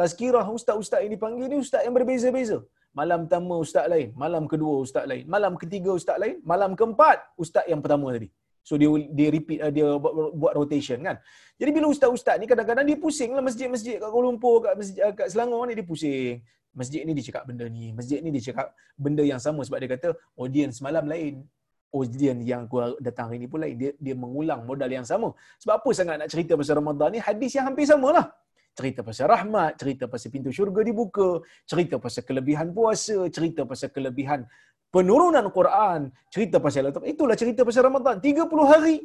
tazkirah 0.00 0.46
ustaz-ustaz 0.48 1.04
yang 1.04 1.12
dipanggil 1.16 1.46
ni 1.52 1.56
ustaz 1.60 1.84
yang 1.84 1.92
berbeza-beza. 1.92 2.64
Malam 2.90 3.28
pertama 3.28 3.54
ustaz 3.62 3.86
lain, 3.92 4.08
malam 4.18 4.44
kedua 4.50 4.82
ustaz 4.82 5.04
lain, 5.06 5.22
malam 5.30 5.54
ketiga 5.54 5.90
ustaz 5.94 6.18
lain, 6.18 6.42
malam 6.42 6.74
keempat 6.74 7.22
ustaz 7.38 7.64
yang 7.70 7.78
pertama 7.84 8.10
tadi. 8.16 8.28
So 8.66 8.76
dia 8.80 8.90
dia 9.18 9.28
repeat 9.32 9.58
uh, 9.62 9.72
dia 9.72 9.86
buat, 9.96 10.14
buat 10.36 10.52
rotation 10.58 10.98
kan. 11.00 11.16
Jadi 11.60 11.70
bila 11.76 11.86
ustaz-ustaz 11.92 12.36
ni 12.40 12.46
kadang-kadang 12.50 12.84
dia 12.88 12.98
pusing 12.98 13.30
lah 13.36 13.44
masjid-masjid 13.44 13.96
kat 14.02 14.08
Kuala 14.10 14.26
Lumpur, 14.26 14.56
kat 14.64 14.74
masjid 14.80 15.00
uh, 15.06 15.14
kat 15.16 15.28
Selangor 15.32 15.64
ni 15.68 15.78
dia 15.78 15.86
pusing. 15.86 16.42
Masjid 16.70 17.02
ni 17.02 17.12
dia 17.18 17.24
cakap 17.28 17.44
benda 17.50 17.66
ni, 17.66 17.90
masjid 17.90 18.18
ni 18.22 18.30
dia 18.30 18.52
cakap 18.52 18.70
benda 18.94 19.26
yang 19.26 19.42
sama 19.42 19.60
sebab 19.66 19.78
dia 19.82 19.90
kata 19.90 20.08
audience 20.38 20.78
semalam 20.78 21.04
lain. 21.06 21.42
Audience 21.90 22.46
yang 22.46 22.70
gua 22.70 22.94
datang 23.02 23.26
hari 23.26 23.42
ni 23.42 23.50
pun 23.50 23.58
lain. 23.58 23.74
Dia 23.74 23.90
dia 23.98 24.14
mengulang 24.14 24.62
modal 24.62 24.86
yang 24.86 25.02
sama. 25.02 25.34
Sebab 25.58 25.74
apa 25.82 25.90
sangat 25.90 26.16
nak 26.22 26.28
cerita 26.30 26.54
pasal 26.54 26.78
Ramadan 26.78 27.08
ni? 27.10 27.18
Hadis 27.18 27.50
yang 27.58 27.66
hampir 27.66 27.86
samalah. 27.90 28.30
Cerita 28.78 29.02
pasal 29.02 29.26
rahmat, 29.26 29.72
cerita 29.82 30.06
pasal 30.06 30.30
pintu 30.30 30.54
syurga 30.54 30.86
dibuka, 30.86 31.42
cerita 31.66 31.98
pasal 31.98 32.22
kelebihan 32.22 32.70
puasa, 32.70 33.18
cerita 33.34 33.66
pasal 33.66 33.90
kelebihan 33.90 34.46
penurunan 34.94 35.46
Quran, 35.56 36.00
cerita 36.34 36.56
pasal 36.62 36.90
Allah. 36.90 37.06
Itulah 37.06 37.36
cerita 37.38 37.62
pasal 37.66 37.86
Ramadan. 37.88 38.18
30 38.18 38.46
hari. 38.72 38.96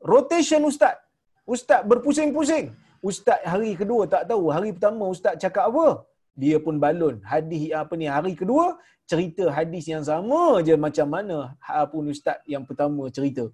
Rotation 0.00 0.62
ustaz. 0.70 0.96
Ustaz 1.44 1.82
berpusing-pusing. 1.90 2.74
Ustaz 3.02 3.40
hari 3.52 3.74
kedua 3.80 4.06
tak 4.06 4.30
tahu. 4.30 4.48
Hari 4.54 4.70
pertama 4.76 5.10
ustaz 5.10 5.34
cakap 5.42 5.70
apa? 5.70 5.86
Dia 6.36 6.56
pun 6.62 6.78
balun. 6.78 7.18
Hadis 7.26 7.74
apa 7.74 7.94
ni? 7.98 8.06
Hari 8.06 8.32
kedua 8.38 8.78
cerita 9.10 9.50
hadis 9.50 9.84
yang 9.90 10.06
sama 10.06 10.62
je 10.62 10.74
macam 10.78 11.06
mana 11.10 11.58
pun 11.90 12.06
ustaz 12.08 12.38
yang 12.46 12.62
pertama 12.62 13.10
cerita. 13.10 13.50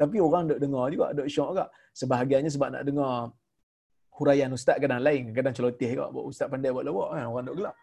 Tapi 0.00 0.16
orang 0.16 0.48
tak 0.48 0.58
dengar 0.64 0.88
juga, 0.88 1.12
tak 1.12 1.28
syok 1.28 1.48
juga. 1.52 1.64
Sebahagiannya 1.92 2.50
sebab 2.54 2.68
nak 2.72 2.82
dengar 2.88 3.12
huraian 4.16 4.50
ustaz 4.54 4.76
kadang 4.80 5.02
lain, 5.04 5.34
kadang 5.36 5.52
celoteh 5.52 5.90
juga. 5.92 6.08
Ustaz 6.24 6.48
pandai 6.48 6.70
buat 6.72 6.86
lawak 6.88 7.08
kan, 7.16 7.24
orang 7.28 7.44
tak 7.50 7.56
gelap. 7.58 7.74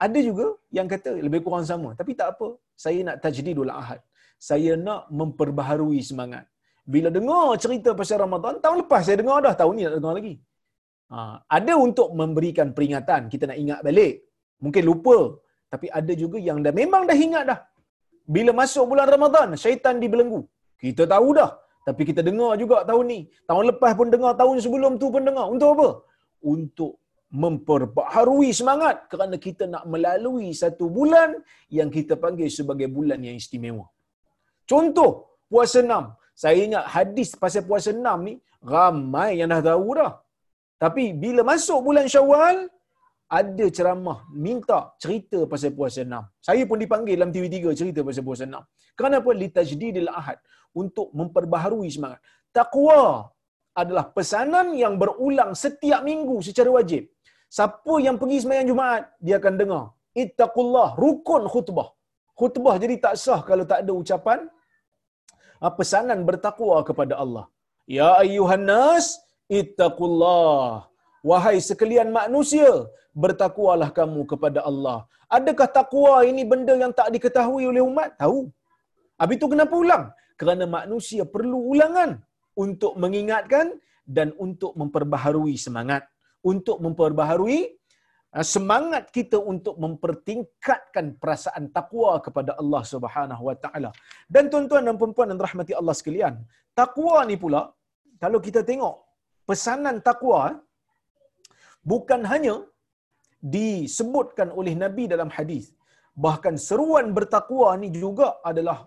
Ada 0.00 0.18
juga 0.24 0.46
yang 0.72 0.88
kata 0.88 1.10
lebih 1.20 1.44
kurang 1.44 1.62
sama. 1.68 1.92
Tapi 1.92 2.16
tak 2.16 2.34
apa. 2.34 2.56
Saya 2.72 3.04
nak 3.04 3.16
tajdidul 3.20 3.68
ahad. 3.68 4.00
Saya 4.40 4.72
nak 4.74 5.12
memperbaharui 5.12 6.00
semangat. 6.00 6.48
Bila 6.88 7.12
dengar 7.12 7.54
cerita 7.60 7.92
pasal 7.92 8.24
Ramadan, 8.24 8.56
tahun 8.64 8.82
lepas 8.82 9.04
saya 9.04 9.20
dengar 9.20 9.44
dah. 9.44 9.52
Tahun 9.52 9.72
ni 9.76 9.84
nak 9.84 9.94
dengar 10.00 10.14
lagi. 10.16 10.34
Ha, 11.12 11.18
ada 11.58 11.74
untuk 11.86 12.08
memberikan 12.20 12.68
peringatan. 12.76 13.26
Kita 13.32 13.44
nak 13.50 13.58
ingat 13.62 13.80
balik. 13.86 14.14
Mungkin 14.64 14.82
lupa. 14.90 15.18
Tapi 15.72 15.86
ada 15.98 16.12
juga 16.22 16.38
yang 16.48 16.58
dah 16.64 16.74
memang 16.82 17.02
dah 17.10 17.18
ingat 17.26 17.44
dah. 17.50 17.58
Bila 18.34 18.50
masuk 18.60 18.84
bulan 18.90 19.06
Ramadan, 19.14 19.58
syaitan 19.64 19.98
dibelenggu. 20.02 20.40
Kita 20.82 21.04
tahu 21.14 21.28
dah. 21.38 21.50
Tapi 21.88 22.02
kita 22.08 22.20
dengar 22.28 22.52
juga 22.62 22.76
tahun 22.88 23.04
ni. 23.12 23.20
Tahun 23.50 23.64
lepas 23.70 23.92
pun 23.98 24.08
dengar, 24.14 24.32
tahun 24.40 24.56
sebelum 24.64 24.92
tu 25.02 25.08
pun 25.14 25.22
dengar. 25.28 25.46
Untuk 25.54 25.68
apa? 25.74 25.88
Untuk 26.54 26.92
memperbaharui 27.42 28.50
semangat 28.60 28.96
kerana 29.10 29.36
kita 29.46 29.64
nak 29.74 29.84
melalui 29.92 30.50
satu 30.62 30.86
bulan 30.96 31.38
yang 31.78 31.90
kita 31.96 32.14
panggil 32.24 32.48
sebagai 32.58 32.88
bulan 32.96 33.18
yang 33.26 33.36
istimewa. 33.42 33.86
Contoh, 34.70 35.10
puasa 35.50 35.78
enam. 35.86 36.04
Saya 36.42 36.58
ingat 36.66 36.84
hadis 36.94 37.30
pasal 37.42 37.62
puasa 37.68 37.90
enam 38.00 38.18
ni, 38.28 38.34
ramai 38.74 39.30
yang 39.38 39.50
dah 39.54 39.62
tahu 39.70 39.88
dah. 40.00 40.12
Tapi 40.82 41.04
bila 41.22 41.42
masuk 41.52 41.78
bulan 41.86 42.06
syawal, 42.14 42.56
ada 43.38 43.66
ceramah 43.76 44.18
minta 44.46 44.78
cerita 45.02 45.38
pasal 45.50 45.70
puasa 45.78 46.00
enam. 46.08 46.24
Saya 46.46 46.62
pun 46.70 46.78
dipanggil 46.82 47.14
dalam 47.18 47.32
TV3 47.34 47.56
cerita 47.80 48.00
pasal 48.08 48.24
puasa 48.28 48.44
enam. 48.50 48.64
Kenapa? 49.00 49.30
Litajdidil 49.42 50.10
ahad. 50.20 50.38
Untuk 50.80 51.08
memperbaharui 51.18 51.88
semangat. 51.94 52.20
Taqwa 52.56 53.02
adalah 53.82 54.04
pesanan 54.16 54.66
yang 54.82 54.94
berulang 55.02 55.50
setiap 55.62 56.00
minggu 56.10 56.36
secara 56.48 56.70
wajib. 56.78 57.02
Siapa 57.56 57.94
yang 58.06 58.16
pergi 58.20 58.38
sembahyang 58.42 58.68
Jumaat, 58.70 59.02
dia 59.26 59.36
akan 59.40 59.54
dengar. 59.60 59.84
Ittaqullah, 60.22 60.88
rukun 61.02 61.44
khutbah. 61.54 61.88
Khutbah 62.38 62.74
jadi 62.82 62.94
tak 63.04 63.14
sah 63.22 63.40
kalau 63.48 63.64
tak 63.70 63.78
ada 63.82 63.92
ucapan 64.02 64.40
ah, 65.62 65.72
pesanan 65.78 66.20
bertakwa 66.28 66.78
kepada 66.88 67.14
Allah. 67.22 67.44
Ya 67.96 68.10
ayyuhan 68.22 68.64
nas, 68.70 69.06
ittaqullah. 69.58 70.86
Wahai 71.30 71.56
sekalian 71.60 72.08
manusia, 72.20 72.70
bertakwalah 73.22 73.90
kamu 73.98 74.22
kepada 74.32 74.60
Allah. 74.70 74.98
Adakah 75.36 75.68
takwa 75.78 76.14
ini 76.30 76.42
benda 76.52 76.74
yang 76.82 76.92
tak 76.98 77.08
diketahui 77.14 77.64
oleh 77.70 77.82
umat? 77.90 78.16
Tahu. 78.22 78.48
Habis 79.20 79.36
itu 79.38 79.46
kenapa 79.52 79.74
ulang? 79.84 80.04
Kerana 80.40 80.64
manusia 80.64 81.22
perlu 81.34 81.58
ulangan 81.72 82.10
untuk 82.56 82.96
mengingatkan 83.02 83.76
dan 84.16 84.32
untuk 84.46 84.72
memperbaharui 84.80 85.54
semangat. 85.60 86.08
Untuk 86.40 86.80
memperbaharui 86.80 87.60
uh, 88.32 88.46
semangat 88.54 89.12
kita 89.12 89.36
untuk 89.52 89.76
mempertingkatkan 89.76 91.20
perasaan 91.20 91.68
takwa 91.68 92.16
kepada 92.24 92.56
Allah 92.56 92.82
Subhanahu 92.92 93.42
Wa 93.52 93.56
Taala. 93.60 93.90
Dan 94.24 94.48
tuan-tuan 94.48 94.88
dan 94.88 94.96
puan-puan 94.96 95.28
yang 95.28 95.38
rahmati 95.46 95.76
Allah 95.76 95.92
sekalian, 95.92 96.40
takwa 96.72 97.20
ni 97.28 97.36
pula 97.36 97.68
kalau 98.16 98.40
kita 98.40 98.64
tengok 98.64 99.09
pesanan 99.50 99.98
takwa 100.08 100.42
bukan 101.92 102.22
hanya 102.32 102.54
disebutkan 103.56 104.48
oleh 104.60 104.74
Nabi 104.84 105.04
dalam 105.12 105.30
hadis 105.36 105.66
bahkan 106.24 106.54
seruan 106.68 107.06
bertakwa 107.16 107.68
ni 107.82 107.88
juga 108.02 108.28
adalah 108.50 108.78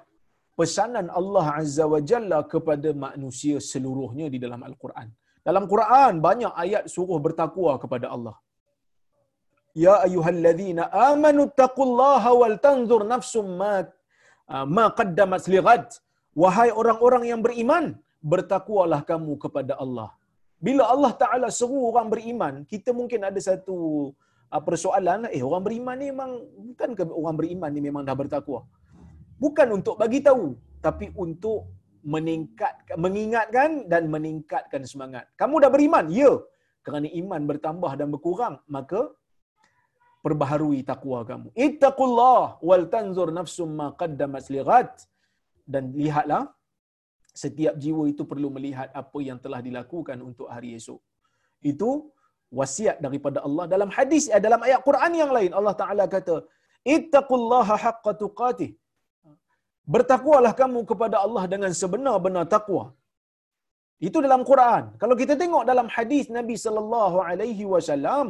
pesanan 0.60 1.08
Allah 1.20 1.46
Azza 1.62 1.86
wa 1.93 2.00
Jalla 2.10 2.39
kepada 2.53 2.89
manusia 3.05 3.58
seluruhnya 3.72 4.27
di 4.34 4.39
dalam 4.43 4.62
Al-Quran. 4.70 5.08
Dalam 5.48 5.63
Quran 5.74 6.13
banyak 6.27 6.53
ayat 6.63 6.84
suruh 6.96 7.20
bertakwa 7.25 7.72
kepada 7.84 8.08
Allah. 8.15 8.36
Ya 9.86 9.96
ayyuhalladzina 10.05 10.84
amanu 11.10 11.43
taqullaha 11.62 12.32
wal 12.41 12.58
tanzur 12.65 13.01
nafsum 13.13 13.48
ma 13.62 13.74
ma 14.77 14.86
qaddamat 15.00 15.46
lighad. 15.53 15.86
Wahai 16.41 16.70
orang-orang 16.82 17.24
yang 17.32 17.41
beriman, 17.46 17.86
bertakwalah 18.32 19.01
kamu 19.10 19.34
kepada 19.43 19.74
Allah. 19.84 20.10
Bila 20.65 20.84
Allah 20.93 21.12
Taala 21.22 21.48
seru 21.60 21.79
orang 21.91 22.08
beriman, 22.13 22.53
kita 22.72 22.89
mungkin 23.00 23.22
ada 23.29 23.39
satu 23.50 23.77
uh, 24.53 24.63
persoalan, 24.67 25.27
eh 25.36 25.43
orang 25.50 25.63
beriman 25.67 25.96
ni 26.01 26.08
memang 26.13 26.32
bukan 26.72 26.89
ke 26.98 27.03
orang 27.22 27.36
beriman 27.39 27.72
ni 27.75 27.82
memang 27.88 28.03
dah 28.08 28.15
bertakwa. 28.22 28.62
Bukan 29.43 29.67
untuk 29.77 29.96
bagi 30.01 30.20
tahu, 30.27 30.55
tapi 30.86 31.12
untuk 31.24 31.67
meningkatkan 32.13 32.96
mengingatkan 32.96 33.70
dan 33.91 34.08
meningkatkan 34.15 34.82
semangat. 34.91 35.27
Kamu 35.41 35.60
dah 35.63 35.72
beriman? 35.75 36.08
Ya. 36.22 36.32
Kerana 36.84 37.08
iman 37.22 37.41
bertambah 37.51 37.91
dan 38.00 38.08
berkurang, 38.13 38.55
maka 38.75 39.01
perbaharui 40.24 40.79
takwa 40.88 41.20
kamu. 41.27 41.48
Ittaqullah 41.67 42.60
wal 42.67 42.86
tanzur 42.93 43.32
nafsum 43.36 43.72
ma 43.79 43.88
qaddamat. 44.01 44.48
Dan 45.63 45.96
lihatlah 45.96 46.51
setiap 47.42 47.75
jiwa 47.84 48.04
itu 48.13 48.24
perlu 48.32 48.50
melihat 48.56 48.90
apa 49.02 49.20
yang 49.30 49.38
telah 49.46 49.60
dilakukan 49.68 50.18
untuk 50.30 50.48
hari 50.54 50.70
esok. 50.80 51.02
Itu 51.72 51.90
wasiat 52.60 52.98
daripada 53.06 53.40
Allah. 53.48 53.66
Dalam 53.74 53.90
hadis 53.98 54.25
eh, 54.34 54.42
dalam 54.48 54.62
ayat 54.68 54.82
Quran 54.88 55.13
yang 55.22 55.32
lain 55.38 55.52
Allah 55.60 55.75
Taala 55.82 56.06
kata 56.16 56.36
ittaqullaha 56.96 57.75
haqqa 57.86 58.13
tuqatih. 58.24 58.72
Bertakwalah 59.94 60.54
kamu 60.60 60.82
kepada 60.92 61.18
Allah 61.25 61.44
dengan 61.54 61.72
sebenar-benar 61.80 62.46
takwa 62.56 62.84
itu 64.08 64.18
dalam 64.25 64.42
Quran. 64.50 64.84
Kalau 65.02 65.16
kita 65.22 65.34
tengok 65.42 65.63
dalam 65.72 65.88
hadis 65.96 66.25
Nabi 66.38 66.56
sallallahu 66.63 67.18
alaihi 67.30 67.66
wasallam 67.74 68.28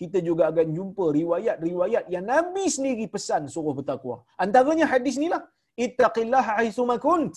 kita 0.00 0.18
juga 0.28 0.44
akan 0.50 0.68
jumpa 0.76 1.04
riwayat-riwayat 1.18 2.04
yang 2.14 2.24
Nabi 2.34 2.64
sendiri 2.76 3.04
pesan 3.14 3.42
suruh 3.54 3.74
bertakwa. 3.78 4.16
Antaranya 4.44 4.86
hadis 4.92 5.16
inilah 5.20 5.42
ittaqillaha 5.84 6.52
haitsuma 6.58 6.96
kunt 7.06 7.34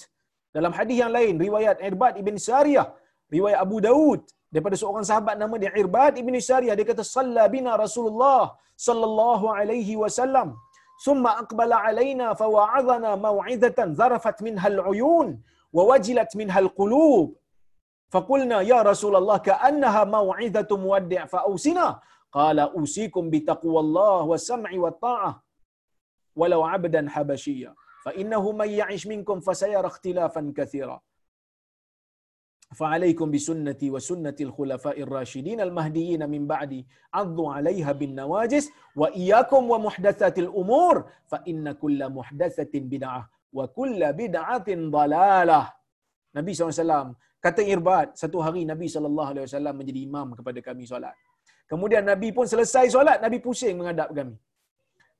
dalam 0.57 0.73
hadis 0.79 0.97
yang 1.03 1.13
lain, 1.17 1.35
riwayat 1.47 1.79
Irbad 1.89 2.15
ibn 2.23 2.35
Sariyah, 2.49 2.87
riwayat 3.35 3.59
Abu 3.67 3.77
Daud, 3.87 4.21
daripada 4.53 4.77
seorang 4.83 5.05
sahabat 5.11 5.37
nama 5.43 5.55
dia 5.63 5.73
Irbad 5.83 6.15
ibn 6.23 6.35
Sariyah, 6.49 6.75
dia 6.79 6.87
kata, 6.91 7.05
Salla 7.17 7.45
bina 7.55 7.73
Rasulullah 7.85 8.43
sallallahu 8.89 9.47
alaihi 9.59 9.95
wasallam. 10.03 10.49
Summa 11.07 11.31
aqbala 11.43 11.77
alaina 11.89 12.27
fawa'adhana 12.41 13.11
maw'idatan 13.27 13.97
zarafat 14.01 14.39
minha 14.47 14.67
al-uyun 14.73 15.29
wa 15.77 15.83
wajilat 15.91 16.33
minha 16.41 16.59
al-qulub. 16.65 17.29
فقلنا 18.15 18.59
يا 18.73 18.83
رسول 18.91 19.15
الله 19.17 19.37
كأنها 19.49 20.03
موعظة 20.05 20.71
مودع 20.87 21.23
فأوصنا 21.33 21.87
قال 22.33 22.59
أوصيكم 22.59 23.31
بتقوى 23.31 23.81
الله 23.85 24.19
والسمع 24.31 24.71
والطاعة 24.75 25.33
ولو 26.37 26.61
عبدا 26.73 27.03
حبشيا 27.15 27.71
فإنه 28.05 28.53
من 28.53 28.71
يعش 28.81 29.07
منكم 29.07 29.41
فسيرى 29.41 29.87
اختلافا 29.87 30.53
كثيرا 30.57 31.01
فعليكم 32.79 33.27
بسنتي 33.31 33.91
وسنة 33.91 34.39
الخلفاء 34.47 34.97
الراشدين 35.05 35.61
المهديين 35.61 36.23
من 36.31 36.47
بعدي 36.47 36.87
عضوا 37.15 37.53
عليها 37.57 37.93
بالنواجس 37.93 38.65
وإياكم 39.01 39.63
ومحدثات 39.71 40.37
الأمور 40.39 40.97
فإن 41.27 41.73
كل 41.83 42.01
محدثة 42.19 42.75
بدعة 42.75 43.23
وكل 43.53 44.01
بدعة 44.13 44.69
ضلالة 44.99 45.63
Nabi 46.39 46.55
SAW 46.55 47.11
kata 47.45 47.63
Irbad 47.73 48.09
satu 48.21 48.39
hari 48.45 48.63
Nabi 48.63 48.87
SAW 48.87 49.75
menjadi 49.79 50.01
imam 50.09 50.29
kepada 50.39 50.63
kami 50.63 50.87
solat. 50.87 51.17
Kemudian 51.71 52.05
Nabi 52.07 52.29
pun 52.37 52.47
selesai 52.53 52.87
solat, 52.95 53.19
Nabi 53.25 53.39
pusing 53.47 53.75
menghadap 53.79 54.15
kami. 54.19 54.37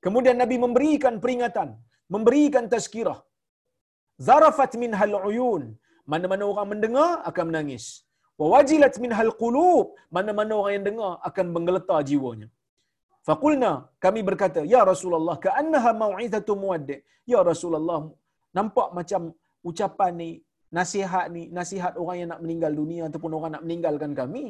Kemudian 0.05 0.39
Nabi 0.39 0.55
memberikan 0.55 1.19
peringatan 1.23 1.75
memberikan 2.14 2.64
tazkirah. 2.74 3.18
Zarafat 4.28 4.74
min 4.82 4.92
hal 5.00 5.14
uyun. 5.30 5.64
Mana-mana 6.12 6.44
orang 6.52 6.68
mendengar 6.72 7.10
akan 7.30 7.44
menangis. 7.50 7.86
Wa 8.40 8.46
wajilat 8.54 8.94
min 9.04 9.12
hal 9.18 9.30
qulub. 9.42 9.86
Mana-mana 10.16 10.52
orang 10.60 10.72
yang 10.76 10.86
dengar 10.90 11.12
akan 11.28 11.46
menggeletar 11.54 12.00
jiwanya. 12.10 12.48
Fakulna 13.28 13.72
kami 14.04 14.20
berkata, 14.28 14.60
Ya 14.74 14.80
Rasulullah, 14.92 15.36
ka'annaha 15.46 15.90
mau'izatu 16.02 16.54
muwaddi'. 16.62 17.00
Ya 17.32 17.40
Rasulullah, 17.50 18.00
nampak 18.58 18.88
macam 18.98 19.22
ucapan 19.68 20.12
ni, 20.22 20.30
nasihat 20.78 21.26
ni, 21.34 21.42
nasihat 21.58 21.92
orang 22.02 22.16
yang 22.20 22.28
nak 22.32 22.40
meninggal 22.44 22.72
dunia 22.80 23.02
ataupun 23.08 23.32
orang 23.38 23.52
nak 23.54 23.64
meninggalkan 23.66 24.12
kami. 24.20 24.44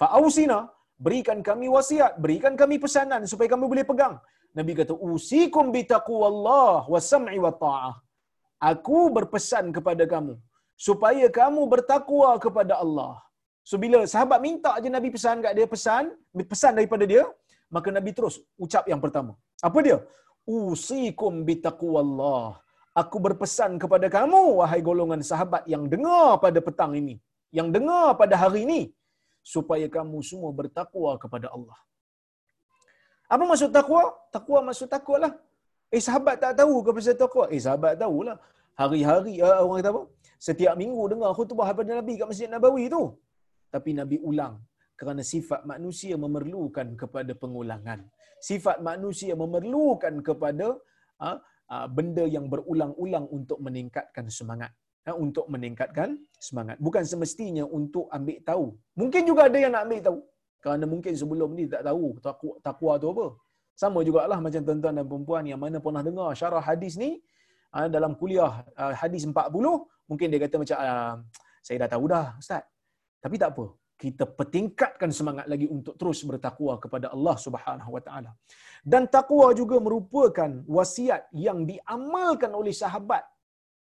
Fa'ausina, 0.00 0.58
berikan 1.06 1.38
kami 1.48 1.66
wasiat, 1.76 2.12
berikan 2.24 2.54
kami 2.62 2.76
pesanan 2.84 3.28
supaya 3.30 3.48
kami 3.52 3.66
boleh 3.72 3.84
pegang. 3.90 4.16
Nabi 4.58 4.72
kata, 4.80 4.94
"Usikum 5.14 5.66
bi 5.74 5.82
taqwallah 5.94 6.88
wa 6.92 7.00
sam'i 7.10 7.38
wa 7.46 7.52
ta'ah." 7.64 7.94
Aku 8.70 9.00
berpesan 9.16 9.66
kepada 9.76 10.04
kamu 10.12 10.34
supaya 10.86 11.26
kamu 11.38 11.62
bertakwa 11.72 12.30
kepada 12.44 12.74
Allah. 12.84 13.14
So 13.68 13.76
bila 13.82 13.98
sahabat 14.12 14.40
minta 14.46 14.70
aja 14.78 14.88
Nabi 14.96 15.08
pesan 15.16 15.36
kat 15.44 15.52
dia 15.58 15.66
pesan, 15.74 16.04
pesan 16.52 16.72
daripada 16.78 17.04
dia, 17.12 17.24
maka 17.74 17.88
Nabi 17.96 18.10
terus 18.18 18.36
ucap 18.64 18.84
yang 18.92 19.00
pertama. 19.04 19.32
Apa 19.68 19.78
dia? 19.86 19.98
Usikum 20.58 21.34
bi 21.48 21.54
taqwallah. 21.66 22.58
Aku 23.00 23.16
berpesan 23.26 23.72
kepada 23.82 24.06
kamu 24.16 24.40
wahai 24.60 24.80
golongan 24.88 25.20
sahabat 25.30 25.62
yang 25.72 25.84
dengar 25.92 26.28
pada 26.44 26.58
petang 26.68 26.92
ini, 27.00 27.14
yang 27.58 27.68
dengar 27.76 28.06
pada 28.20 28.34
hari 28.42 28.60
ini 28.66 28.80
supaya 29.52 29.86
kamu 29.96 30.18
semua 30.30 30.50
bertakwa 30.60 31.12
kepada 31.22 31.48
Allah. 31.56 31.78
Apa 33.34 33.44
maksud 33.50 33.70
takwa? 33.78 34.02
Takwa 34.34 34.58
maksud 34.68 34.88
takwa 34.94 35.16
lah. 35.24 35.32
Eh 35.94 36.02
sahabat 36.06 36.36
tak 36.42 36.52
tahu 36.60 36.74
ke 36.86 36.90
pasal 36.96 37.16
takwa? 37.22 37.44
Eh 37.54 37.60
sahabat 37.66 37.94
tahulah. 38.02 38.36
Hari-hari 38.80 39.34
uh, 39.46 39.62
orang 39.62 39.78
kata 39.80 39.90
apa? 39.94 40.02
Setiap 40.46 40.74
minggu 40.82 41.02
dengar 41.12 41.30
khutbah 41.38 41.66
daripada 41.70 41.92
Nabi 42.00 42.12
kat 42.18 42.26
Masjid 42.30 42.48
Nabawi 42.54 42.84
tu. 42.94 43.02
Tapi 43.74 43.90
Nabi 44.00 44.16
ulang 44.30 44.54
kerana 45.00 45.22
sifat 45.32 45.62
manusia 45.72 46.14
memerlukan 46.24 46.88
kepada 47.02 47.32
pengulangan. 47.42 48.00
Sifat 48.48 48.78
manusia 48.90 49.32
memerlukan 49.42 50.14
kepada 50.28 50.66
uh, 51.26 51.38
uh, 51.74 51.86
benda 51.96 52.24
yang 52.36 52.46
berulang-ulang 52.52 53.26
untuk 53.38 53.58
meningkatkan 53.66 54.26
semangat. 54.38 54.72
Uh, 55.06 55.16
untuk 55.24 55.46
meningkatkan 55.54 56.18
semangat. 56.48 56.76
Bukan 56.86 57.04
semestinya 57.12 57.64
untuk 57.78 58.06
ambil 58.16 58.38
tahu. 58.50 58.66
Mungkin 59.00 59.22
juga 59.30 59.46
ada 59.50 59.58
yang 59.62 59.72
nak 59.76 59.84
ambil 59.86 60.00
tahu. 60.08 60.18
Kerana 60.64 60.84
mungkin 60.92 61.12
sebelum 61.20 61.50
ni 61.58 61.64
tak 61.74 61.82
tahu 61.88 62.06
takwa, 62.26 62.54
takwa 62.66 62.92
tu 63.02 63.08
apa. 63.14 63.26
Sama 63.82 63.98
jugalah 64.06 64.38
macam 64.44 64.60
tuan-tuan 64.66 64.94
dan 64.98 65.06
perempuan 65.10 65.44
yang 65.50 65.60
mana 65.64 65.76
pernah 65.84 66.02
dengar 66.08 66.30
syarah 66.40 66.64
hadis 66.70 66.94
ni 67.02 67.10
ah, 67.76 67.88
dalam 67.96 68.12
kuliah 68.20 68.52
ah, 68.76 68.92
hadis 69.02 69.24
40, 69.24 69.34
mungkin 70.10 70.26
dia 70.32 70.40
kata 70.44 70.56
macam 70.62 70.76
ah, 70.86 71.14
saya 71.66 71.76
dah 71.82 71.90
tahu 71.94 72.04
dah 72.14 72.26
ustaz. 72.42 72.64
Tapi 73.24 73.36
tak 73.42 73.50
apa. 73.56 73.66
Kita 74.00 74.24
pertingkatkan 74.38 75.10
semangat 75.12 75.46
lagi 75.52 75.66
untuk 75.76 75.94
terus 76.00 76.20
bertakwa 76.28 76.74
kepada 76.82 77.06
Allah 77.14 77.36
Subhanahu 77.46 77.90
Wa 77.96 78.02
Taala. 78.06 78.30
Dan 78.92 79.02
takwa 79.16 79.48
juga 79.60 79.76
merupakan 79.86 80.50
wasiat 80.76 81.28
yang 81.46 81.58
diamalkan 81.70 82.52
oleh 82.60 82.72
sahabat 82.82 83.24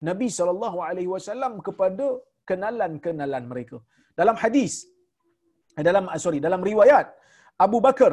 Nabi 0.08 0.28
sallallahu 0.38 0.78
alaihi 0.88 1.10
wasallam 1.14 1.60
kepada 1.66 2.06
kenalan-kenalan 2.48 3.44
mereka. 3.52 3.76
Dalam 4.20 4.36
hadis 4.42 4.72
dalam 5.86 6.04
ah, 6.12 6.18
sorry 6.24 6.38
dalam 6.46 6.60
riwayat 6.70 7.06
Abu 7.66 7.78
Bakar 7.86 8.12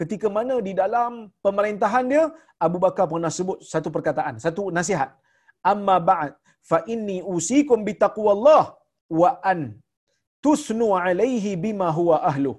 ketika 0.00 0.28
mana 0.36 0.56
di 0.68 0.72
dalam 0.82 1.28
pemerintahan 1.44 2.04
dia 2.12 2.24
Abu 2.66 2.78
Bakar 2.84 3.04
pernah 3.12 3.32
sebut 3.38 3.58
satu 3.72 3.88
perkataan 3.96 4.36
satu 4.46 4.64
nasihat. 4.78 5.10
Amma 5.70 5.96
ba'd 6.08 6.32
fa 6.70 6.78
inni 6.92 7.18
usikum 7.36 7.84
bi 7.88 7.92
taqwallah 8.04 8.64
wa 9.20 9.30
an 9.52 9.60
tusnu 10.44 10.88
alaihi 10.96 11.52
bima 11.64 11.88
huwa 11.98 12.16
ahlu 12.30 12.52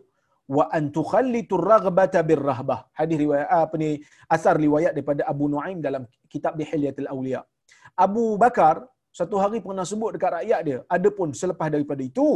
wa 0.55 0.65
an 0.77 0.83
tukhallitu 0.97 1.57
raghbata 1.71 2.21
birrahbah. 2.29 2.79
Hadis 2.99 3.17
riwayat 3.23 3.49
apa 3.49 3.75
ni 3.81 3.89
asar 4.35 4.55
riwayat 4.65 4.93
daripada 4.97 5.25
Abu 5.33 5.45
Nuaim 5.53 5.79
dalam 5.87 6.05
kitab 6.33 6.53
Bihilyatul 6.59 7.09
Auliya 7.13 7.41
Abu 8.05 8.37
Bakar 8.43 8.75
satu 9.19 9.35
hari 9.43 9.59
pernah 9.65 9.85
sebut 9.91 10.11
dekat 10.15 10.31
rakyat 10.37 10.61
dia, 10.67 10.79
adapun 10.95 11.29
selepas 11.41 11.67
daripada 11.75 12.01
itu, 12.11 12.27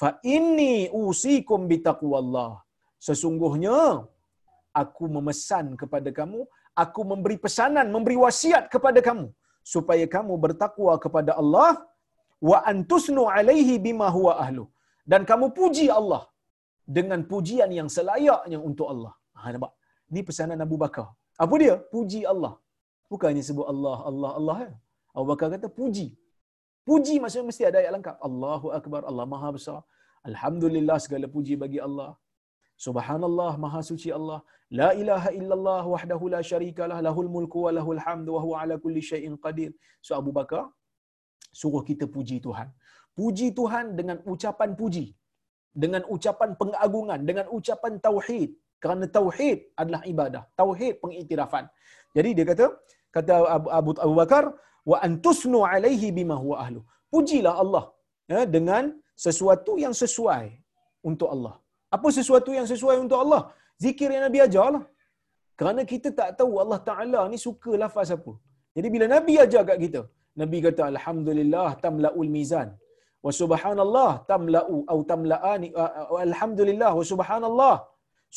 fa 0.00 0.08
inni 0.34 0.74
usikum 1.06 1.60
bi 1.70 1.78
taqwallah. 1.88 2.52
Sesungguhnya 3.06 3.78
aku 4.82 5.04
memesan 5.16 5.66
kepada 5.82 6.10
kamu, 6.18 6.40
aku 6.82 7.00
memberi 7.10 7.36
pesanan, 7.44 7.86
memberi 7.96 8.16
wasiat 8.24 8.64
kepada 8.74 9.00
kamu 9.08 9.26
supaya 9.74 10.04
kamu 10.14 10.34
bertakwa 10.44 10.94
kepada 11.04 11.32
Allah 11.42 11.70
wa 12.48 12.58
antusnu 12.72 13.22
alaihi 13.36 13.74
bima 13.86 14.08
huwa 14.16 14.32
ahlu 14.44 14.64
dan 15.12 15.22
kamu 15.30 15.46
puji 15.58 15.86
Allah 15.98 16.22
dengan 16.96 17.20
pujian 17.32 17.70
yang 17.78 17.88
selayaknya 17.96 18.58
untuk 18.68 18.86
Allah. 18.92 19.12
Ha 19.38 19.50
nampak? 19.54 19.72
Ni 20.14 20.20
pesanan 20.28 20.64
Abu 20.66 20.76
Bakar. 20.82 21.06
Apa 21.44 21.54
dia? 21.62 21.74
Puji 21.94 22.20
Allah. 22.32 22.52
Bukannya 23.12 23.42
sebut 23.48 23.66
Allah, 23.72 23.98
Allah, 24.10 24.30
Allah. 24.38 24.56
Ya? 24.64 24.72
Abu 25.16 25.26
Bakar 25.32 25.48
kata 25.54 25.68
puji. 25.80 26.06
Puji 26.88 27.14
maksudnya 27.22 27.46
mesti 27.50 27.64
ada 27.68 27.78
ayat 27.82 27.92
lengkap. 27.96 28.16
Allahu 28.28 28.66
Akbar, 28.78 29.00
Allah 29.10 29.26
Maha 29.34 29.48
Besar. 29.56 29.80
Alhamdulillah 30.30 30.98
segala 31.04 31.26
puji 31.34 31.54
bagi 31.62 31.80
Allah. 31.88 32.10
Subhanallah, 32.86 33.52
Maha 33.64 33.80
Suci 33.90 34.10
Allah. 34.18 34.38
La 34.78 34.88
ilaha 35.02 35.30
illallah 35.38 35.82
wahdahu 35.92 36.24
la 36.34 36.40
syarikalah 36.50 36.98
lahul 37.06 37.30
mulku 37.36 37.58
wa 37.66 37.70
lahul 37.76 38.00
hamdu 38.06 38.30
wa 38.36 38.40
huwa 38.44 38.56
ala 38.62 38.74
kulli 38.84 39.02
syai'in 39.10 39.34
qadir. 39.44 39.70
So 40.06 40.12
Abu 40.20 40.30
Bakar 40.38 40.64
suruh 41.60 41.82
kita 41.90 42.06
puji 42.16 42.36
Tuhan. 42.46 42.68
Puji 43.18 43.46
Tuhan 43.58 43.96
dengan 43.98 44.18
ucapan 44.32 44.70
puji. 44.80 45.06
Dengan 45.84 46.02
ucapan 46.14 46.50
pengagungan, 46.60 47.20
dengan 47.28 47.46
ucapan 47.56 47.92
tauhid. 48.06 48.50
Kerana 48.82 49.04
tauhid 49.16 49.58
adalah 49.80 50.02
ibadah. 50.12 50.42
Tauhid 50.60 50.94
pengiktirafan. 51.02 51.64
Jadi 52.16 52.30
dia 52.36 52.44
kata, 52.50 52.66
kata 53.16 53.32
Abu, 53.56 53.68
Abu, 53.78 53.90
Abu 54.04 54.14
Bakar, 54.20 54.44
wa 54.90 54.96
antusnu 55.06 55.60
alaihi 55.72 56.08
bima 56.18 56.36
huwa 56.44 56.56
ahlu. 56.64 56.80
Pujilah 57.12 57.54
Allah 57.62 57.84
ya, 58.32 58.40
dengan 58.56 58.84
sesuatu 59.26 59.74
yang 59.84 59.94
sesuai 60.02 60.46
untuk 61.10 61.28
Allah. 61.34 61.54
Apa 61.96 62.08
sesuatu 62.18 62.50
yang 62.58 62.66
sesuai 62.72 62.96
untuk 63.04 63.18
Allah? 63.24 63.42
Zikir 63.84 64.08
yang 64.14 64.24
Nabi 64.28 64.38
ajar 64.46 64.68
lah. 64.76 64.84
Kerana 65.58 65.82
kita 65.92 66.08
tak 66.20 66.30
tahu 66.38 66.52
Allah 66.62 66.80
Ta'ala 66.88 67.20
ni 67.32 67.38
suka 67.46 67.72
lafaz 67.82 68.10
apa. 68.16 68.32
Jadi 68.76 68.88
bila 68.94 69.06
Nabi 69.16 69.34
ajar 69.44 69.62
kat 69.68 69.78
kita, 69.84 70.02
Nabi 70.42 70.58
kata 70.66 70.82
Alhamdulillah 70.92 71.68
tamla'ul 71.84 72.30
mizan. 72.36 72.68
Wa 73.26 73.32
subhanallah 73.40 74.10
tamla'u 74.32 74.76
au 74.92 74.98
tamla'ani. 75.12 75.68
Alhamdulillah 76.28 76.92
wa 76.98 77.04
subhanallah. 77.12 77.76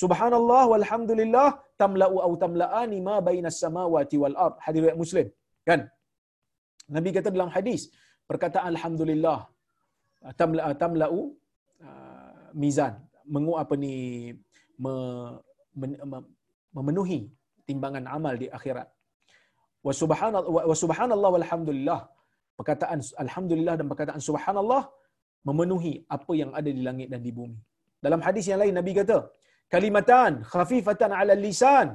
Subhanallah 0.02 0.64
walhamdulillah 0.72 1.48
tamla'u 1.82 2.18
au 2.26 2.32
tamla'ani 2.44 2.98
ma 3.08 3.16
bainas 3.28 3.58
samawati 3.64 4.16
wal 4.24 4.38
ard. 4.46 4.56
Hadis 4.66 4.80
riwayat 4.84 5.00
Muslim. 5.04 5.28
Kan? 5.70 5.80
Nabi 6.96 7.10
kata 7.16 7.30
dalam 7.38 7.52
hadis, 7.56 7.82
perkataan 8.30 8.68
alhamdulillah 8.74 9.40
tamla'u 10.40 10.74
tamla'u 10.84 11.20
uh, 11.88 12.48
mizan 12.62 12.94
mengu 13.34 13.54
apa 13.64 13.74
ni 13.84 13.94
me, 14.84 14.94
men, 15.80 15.92
memenuhi 16.76 17.20
timbangan 17.68 18.06
amal 18.18 18.36
di 18.42 18.48
akhirat. 18.58 18.88
Wa 19.86 19.94
subhanallah 20.02 20.50
wa 20.72 20.78
subhanallah 20.84 21.30
walhamdulillah. 21.38 22.02
Perkataan 22.60 23.00
alhamdulillah 23.24 23.74
dan 23.80 23.86
perkataan 23.92 24.22
subhanallah 24.30 24.84
memenuhi 25.48 25.94
apa 26.18 26.32
yang 26.42 26.52
ada 26.60 26.70
di 26.78 26.82
langit 26.88 27.08
dan 27.14 27.22
di 27.28 27.32
bumi. 27.38 27.60
Dalam 28.06 28.20
hadis 28.26 28.46
yang 28.52 28.60
lain 28.62 28.76
Nabi 28.80 28.92
kata, 29.00 29.18
kalimatan 29.74 30.32
khafifatan 30.52 31.12
'ala 31.16 31.34
lisan, 31.46 31.88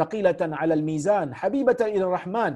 thaqilatan 0.00 0.50
'ala 0.58 0.74
mizan, 0.90 1.30
habibatan 1.40 1.94
ila 1.94 2.06
rahman. 2.18 2.54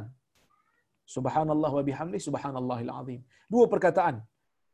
Subhanallah 1.14 1.71
wa 1.79 1.83
bihamdi 1.88 2.19
subhanallahil 2.27 2.90
azim. 3.01 3.21
Dua 3.55 3.64
perkataan 3.73 4.16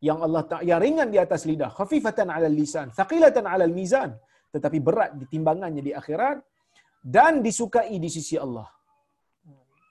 yang 0.09 0.18
Allah 0.27 0.42
tak 0.53 0.62
yang 0.68 0.81
ringan 0.85 1.09
di 1.14 1.18
atas 1.25 1.42
lidah. 1.51 1.71
Khafifatan 1.79 2.29
'ala 2.35 2.49
lisan 2.61 2.88
thaqilatan 2.99 3.45
'ala 3.51 3.64
mizan. 3.79 4.11
Tetapi 4.55 4.79
berat 4.87 5.11
di 5.21 5.25
timbangannya 5.33 5.83
di 5.88 5.92
akhirat 6.01 6.38
dan 7.16 7.33
disukai 7.47 7.97
di 8.05 8.09
sisi 8.16 8.37
Allah. 8.45 8.68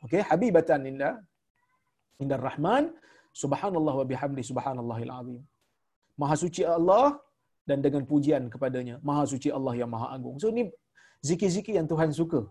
Okey 0.06 0.22
habibatan 0.30 0.82
inda 0.92 1.12
inda 2.24 2.38
rahman. 2.48 2.84
Subhanallah 3.44 3.96
wa 4.02 4.06
bihamdi 4.12 4.44
subhanallahil 4.50 5.14
azim. 5.20 5.42
Maha 6.22 6.36
suci 6.44 6.62
Allah 6.78 7.06
dan 7.70 7.80
dengan 7.86 8.04
pujian 8.12 8.44
kepadanya. 8.54 8.96
Maha 9.10 9.24
suci 9.34 9.50
Allah 9.58 9.74
yang 9.82 9.90
maha 9.96 10.08
agung. 10.18 10.36
So 10.42 10.50
ni 10.58 10.64
zikir-zikir 11.30 11.74
yang 11.80 11.88
Tuhan 11.92 12.10
suka. 12.20 12.42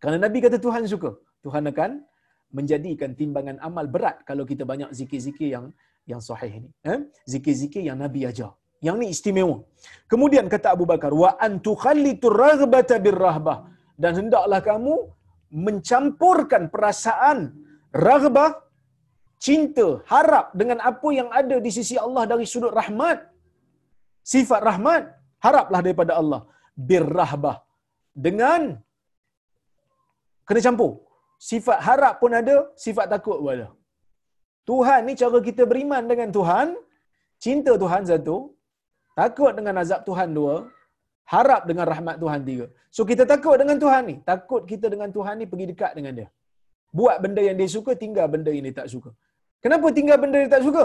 Kerana 0.00 0.18
nabi 0.26 0.38
kata 0.44 0.56
Tuhan 0.66 0.84
suka 0.94 1.10
Tuhan 1.44 1.64
akan 1.72 1.90
menjadikan 2.56 3.10
timbangan 3.20 3.56
amal 3.68 3.86
berat 3.94 4.16
kalau 4.28 4.44
kita 4.50 4.62
banyak 4.70 4.90
zikir-zikir 4.98 5.48
yang 5.56 5.66
yang 6.10 6.20
sahih 6.28 6.52
ini. 6.60 6.70
Eh? 6.92 7.00
Zikir-zikir 7.32 7.82
yang 7.88 7.98
Nabi 8.04 8.20
ajar. 8.30 8.52
Yang 8.86 8.96
ni 9.00 9.06
istimewa. 9.14 9.56
Kemudian 10.12 10.46
kata 10.54 10.68
Abu 10.76 10.84
Bakar, 10.90 11.12
wa 11.22 11.30
antu 11.46 11.72
khallitu 11.84 12.28
raghbata 12.42 13.00
birrahbah. 13.04 13.58
Dan 14.02 14.12
hendaklah 14.18 14.60
kamu 14.70 14.94
mencampurkan 15.66 16.62
perasaan 16.74 17.38
raghbah, 18.08 18.50
cinta, 19.40 19.88
harap 20.12 20.52
dengan 20.60 20.78
apa 20.90 21.08
yang 21.18 21.28
ada 21.40 21.56
di 21.66 21.70
sisi 21.72 21.96
Allah 22.06 22.24
dari 22.32 22.44
sudut 22.52 22.74
rahmat. 22.80 23.18
Sifat 24.32 24.60
rahmat, 24.70 25.02
haraplah 25.44 25.80
daripada 25.84 26.12
Allah. 26.20 26.40
Birrahbah. 26.76 27.56
Dengan 28.26 28.76
kena 30.44 30.60
campur. 30.60 31.03
Sifat 31.48 31.78
harap 31.86 32.14
pun 32.20 32.32
ada, 32.40 32.56
sifat 32.84 33.06
takut 33.14 33.38
pun 33.42 33.50
ada. 33.56 33.68
Tuhan 34.70 35.00
ni 35.08 35.12
cara 35.22 35.38
kita 35.48 35.62
beriman 35.70 36.02
dengan 36.10 36.28
Tuhan, 36.36 36.68
cinta 37.44 37.72
Tuhan 37.82 38.02
satu, 38.10 38.36
takut 39.20 39.52
dengan 39.58 39.74
azab 39.82 40.00
Tuhan 40.08 40.28
dua, 40.38 40.54
harap 41.34 41.62
dengan 41.68 41.86
rahmat 41.92 42.16
Tuhan 42.22 42.40
tiga. 42.48 42.66
So 42.96 43.04
kita 43.10 43.24
takut 43.32 43.56
dengan 43.60 43.76
Tuhan 43.84 44.02
ni, 44.10 44.16
takut 44.30 44.62
kita 44.70 44.88
dengan 44.94 45.10
Tuhan 45.16 45.34
ni 45.40 45.46
pergi 45.52 45.66
dekat 45.72 45.92
dengan 45.98 46.12
dia. 46.18 46.28
Buat 46.98 47.16
benda 47.24 47.42
yang 47.48 47.56
dia 47.60 47.68
suka, 47.76 47.92
tinggal 48.02 48.26
benda 48.34 48.50
yang 48.56 48.64
dia 48.68 48.76
tak 48.80 48.88
suka. 48.94 49.10
Kenapa 49.64 49.86
tinggal 49.98 50.16
benda 50.22 50.38
dia 50.42 50.52
tak 50.56 50.64
suka? 50.68 50.84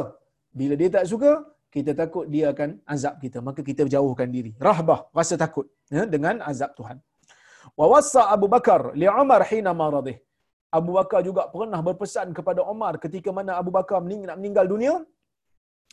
Bila 0.59 0.73
dia 0.81 0.89
tak 0.95 1.05
suka, 1.11 1.31
kita 1.75 1.91
takut 2.01 2.25
dia 2.33 2.45
akan 2.53 2.69
azab 2.93 3.15
kita. 3.23 3.37
Maka 3.47 3.61
kita 3.69 3.85
jauhkan 3.95 4.27
diri. 4.35 4.51
Rahbah, 4.67 4.99
rasa 5.19 5.35
takut 5.43 5.67
ya, 5.95 6.03
dengan 6.15 6.41
azab 6.51 6.71
Tuhan. 6.79 6.97
Wa 7.79 7.85
wassa 7.93 8.21
Abu 8.35 8.47
Bakar 8.55 8.81
li 9.01 9.07
Umar 9.23 9.41
hina 9.51 9.71
maradih. 9.81 10.17
Abu 10.77 10.91
Bakar 10.97 11.25
juga 11.25 11.49
pernah 11.53 11.81
berpesan 11.87 12.29
kepada 12.37 12.61
Umar 12.73 12.93
ketika 13.03 13.29
mana 13.37 13.57
Abu 13.61 13.71
Bakar 13.73 13.99
nak 14.05 14.37
meninggal 14.37 14.65
dunia. 14.73 14.93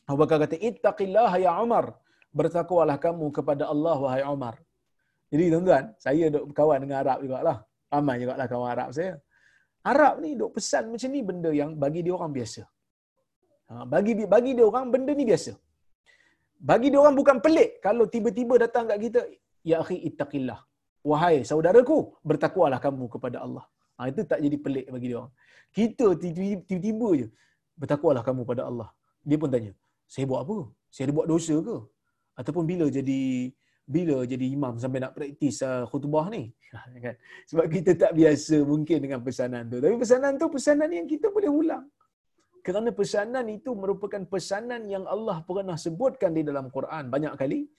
Abu 0.04 0.18
Bakar 0.22 0.36
kata, 0.44 0.56
Ittaqillah 0.68 1.32
ya 1.40 1.56
Umar. 1.64 1.96
Bertakwalah 2.36 3.00
kamu 3.00 3.26
kepada 3.32 3.64
Allah 3.72 3.96
wahai 3.96 4.24
Umar. 4.28 4.54
Jadi 5.32 5.44
tuan-tuan, 5.52 5.84
saya 6.04 6.24
duk 6.34 6.52
kawan 6.58 6.78
dengan 6.84 6.96
Arab 7.02 7.18
juga 7.24 7.38
lah. 7.48 7.58
Ramai 7.90 8.16
juga 8.22 8.34
lah 8.38 8.46
kawan 8.52 8.68
Arab 8.76 8.88
saya. 8.96 9.12
Arab 9.92 10.14
ni 10.22 10.30
duk 10.40 10.50
pesan 10.56 10.84
macam 10.92 11.10
ni 11.14 11.20
benda 11.28 11.50
yang 11.60 11.70
bagi 11.82 12.00
dia 12.06 12.14
orang 12.18 12.32
biasa. 12.36 12.62
Ha, 13.70 13.82
bagi 13.92 14.12
bagi 14.34 14.52
dia 14.58 14.64
orang 14.70 14.86
benda 14.94 15.12
ni 15.18 15.24
biasa. 15.30 15.52
Bagi 16.70 16.88
dia 16.92 17.00
orang 17.02 17.16
bukan 17.20 17.36
pelik 17.44 17.70
kalau 17.86 18.04
tiba-tiba 18.14 18.54
datang 18.64 18.84
kat 18.90 18.98
kita, 19.06 19.20
ya 19.70 19.76
akhi 19.82 19.96
ittaqillah. 20.08 20.58
Wahai 21.10 21.36
saudaraku, 21.50 21.96
bertakwalah 22.28 22.78
kamu 22.86 23.06
kepada 23.14 23.40
Allah. 23.46 23.64
Ha, 23.96 24.08
itu 24.12 24.20
tak 24.30 24.38
jadi 24.44 24.56
pelik 24.64 24.86
bagi 24.94 25.08
dia 25.10 25.16
orang. 25.20 25.32
Kita 25.72 26.06
tiba-tiba 26.22 27.08
je, 27.20 27.26
bertakwalah 27.80 28.22
kamu 28.28 28.42
pada 28.50 28.62
Allah. 28.68 28.88
Dia 29.28 29.36
pun 29.40 29.48
tanya, 29.54 29.72
saya 30.08 30.24
buat 30.30 30.40
apa? 30.44 30.58
Saya 30.92 31.04
ada 31.08 31.14
buat 31.18 31.28
dosa 31.32 31.54
ke? 31.68 31.76
Ataupun 32.36 32.64
bila 32.68 32.86
jadi 32.92 33.52
bila 33.86 34.26
jadi 34.26 34.46
imam 34.56 34.74
sampai 34.82 34.98
nak 34.98 35.14
praktis 35.16 35.62
uh, 35.62 35.86
khutbah 35.90 36.26
ni? 36.34 36.50
Ha, 36.74 36.78
kan? 37.06 37.14
Sebab 37.50 37.66
kita 37.70 37.90
tak 38.02 38.12
biasa 38.18 38.56
mungkin 38.72 38.98
dengan 39.04 39.20
pesanan 39.22 39.70
tu. 39.70 39.78
Tapi 39.78 39.94
pesanan 40.02 40.32
tu 40.40 40.46
pesanan 40.50 40.90
yang 40.90 41.06
kita 41.06 41.30
boleh 41.30 41.50
ulang. 41.60 41.86
Kerana 42.66 42.90
pesanan 42.90 43.46
itu 43.46 43.70
merupakan 43.78 44.22
pesanan 44.26 44.90
yang 44.90 45.06
Allah 45.06 45.38
pernah 45.46 45.78
sebutkan 45.78 46.34
di 46.34 46.42
dalam 46.42 46.66
Quran 46.76 47.06
banyak 47.14 47.38
kali. 47.38 47.70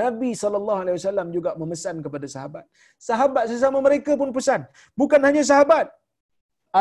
Nabi 0.00 0.30
SAW 0.32 1.28
juga 1.36 1.50
memesan 1.60 1.96
kepada 2.04 2.26
sahabat. 2.34 2.64
Sahabat 3.08 3.44
sesama 3.52 3.78
mereka 3.86 4.12
pun 4.20 4.30
pesan. 4.36 4.60
Bukan 5.00 5.20
hanya 5.26 5.42
sahabat. 5.50 5.86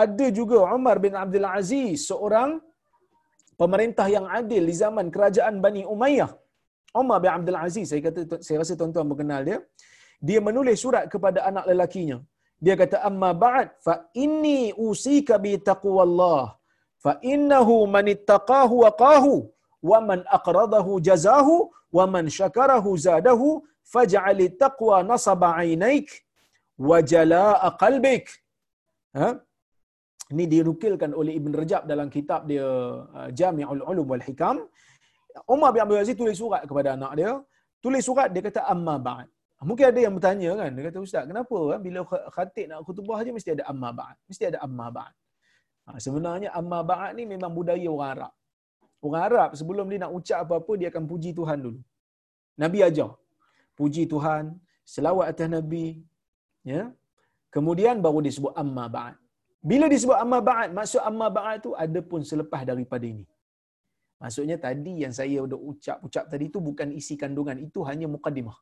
Ada 0.02 0.28
juga 0.40 0.58
Umar 0.78 0.98
bin 1.06 1.14
Abdul 1.24 1.48
Aziz, 1.60 2.08
seorang 2.10 2.64
pemerintah 3.62 4.08
yang 4.16 4.26
adil 4.40 4.64
di 4.70 4.76
zaman 4.84 5.12
kerajaan 5.16 5.60
Bani 5.66 5.84
Umayyah. 5.94 6.32
Umar 7.02 7.20
bin 7.24 7.32
Abdul 7.38 7.60
Aziz, 7.60 7.92
saya 7.92 8.02
kata 8.08 8.40
saya 8.46 8.58
rasa 8.64 8.80
tuan-tuan 8.80 9.08
mengenal 9.12 9.42
dia. 9.48 9.60
Dia 10.28 10.40
menulis 10.48 10.80
surat 10.84 11.04
kepada 11.14 11.40
anak 11.50 11.66
lelakinya. 11.72 12.18
Dia 12.64 12.76
kata 12.82 12.98
amma 13.10 13.30
ba'd 13.44 13.68
fa 13.86 13.94
inni 14.24 14.60
usika 14.90 15.36
bi 15.46 15.54
taqwallah 15.70 16.44
fa 17.06 17.14
innahu 17.34 17.76
man 17.96 18.06
ittaqahu 18.16 18.76
waqahu 18.86 19.34
wa 19.90 20.00
man 20.10 20.20
aqradahu 20.38 21.02
jazahu 21.08 21.56
wa 21.98 22.06
man 22.14 22.26
syakarahu 22.40 22.92
zadahu 23.06 23.48
faj'al 23.94 24.40
taqwa 24.64 24.98
nasaba 25.12 25.50
'ainaik 25.58 26.10
wa 26.88 26.98
jalaa 27.14 27.70
qalbik 27.84 28.26
ha 29.20 29.30
Ini 30.32 30.44
dinukilkan 30.48 31.12
oleh 31.22 31.34
Ibn 31.40 31.52
Rajab 31.60 31.84
dalam 31.92 32.08
kitab 32.08 32.48
dia 32.48 32.64
uh, 32.64 33.30
Jami'ul 33.40 33.84
Ulum 33.92 34.08
wal 34.16 34.24
Hikam. 34.28 34.64
Umar 35.54 35.70
bin 35.76 35.84
Abdul 35.84 36.00
Aziz 36.04 36.16
tulis 36.16 36.40
surat 36.40 36.64
kepada 36.70 36.96
anak 36.96 37.12
dia. 37.20 37.32
Tulis 37.84 38.04
surat 38.08 38.32
dia 38.32 38.40
kata 38.48 38.64
amma 38.74 38.96
ba'd. 38.96 39.28
Mungkin 39.62 39.86
ada 39.92 40.00
yang 40.06 40.14
bertanya 40.18 40.52
kan, 40.58 40.70
dia 40.74 40.84
kata 40.90 40.98
ustaz, 41.06 41.24
kenapa 41.30 41.58
kan 41.72 41.80
bila 41.86 42.00
khatib 42.36 42.66
nak 42.66 42.80
khutbah 42.88 43.18
aja 43.22 43.32
mesti 43.38 43.50
ada 43.56 43.64
amma 43.72 43.90
ba'd. 44.00 44.16
Mesti 44.30 44.44
ada 44.50 44.58
amma 44.66 44.88
ba'd. 44.90 45.14
Ha, 45.86 45.90
sebenarnya 46.06 46.50
amma 46.60 46.80
ba'd 46.82 47.12
ni 47.18 47.24
memang 47.30 47.52
budaya 47.54 47.90
orang 47.92 48.12
Arab. 48.16 48.34
Orang 49.06 49.24
Arab 49.28 49.50
sebelum 49.60 49.86
dia 49.90 50.00
nak 50.04 50.14
ucap 50.18 50.40
apa-apa 50.46 50.74
dia 50.80 50.88
akan 50.94 51.04
puji 51.12 51.30
Tuhan 51.40 51.58
dulu. 51.66 51.80
Nabi 52.64 52.80
ajar. 52.88 53.12
Puji 53.80 54.04
Tuhan, 54.06 54.44
selawat 54.86 55.26
atas 55.34 55.50
Nabi, 55.50 55.86
ya. 56.62 56.94
Kemudian 57.56 57.98
baru 58.06 58.20
disebut 58.22 58.54
amma 58.62 58.86
ba'd. 58.96 59.16
Bila 59.70 59.86
disebut 59.94 60.18
amma 60.24 60.40
ba'd, 60.50 60.70
maksud 60.78 61.02
amma 61.10 61.28
ba'd 61.38 61.66
tu 61.66 61.72
ada 61.84 62.00
pun 62.12 62.22
selepas 62.32 62.62
daripada 62.62 63.06
ini. 63.14 63.26
Maksudnya 64.22 64.58
tadi 64.62 65.02
yang 65.02 65.14
saya 65.20 65.42
dah 65.50 65.58
ucap-ucap 65.58 66.26
tadi 66.30 66.46
tu 66.54 66.62
bukan 66.62 66.94
isi 66.94 67.18
kandungan, 67.18 67.58
itu 67.58 67.82
hanya 67.90 68.06
mukaddimah. 68.06 68.54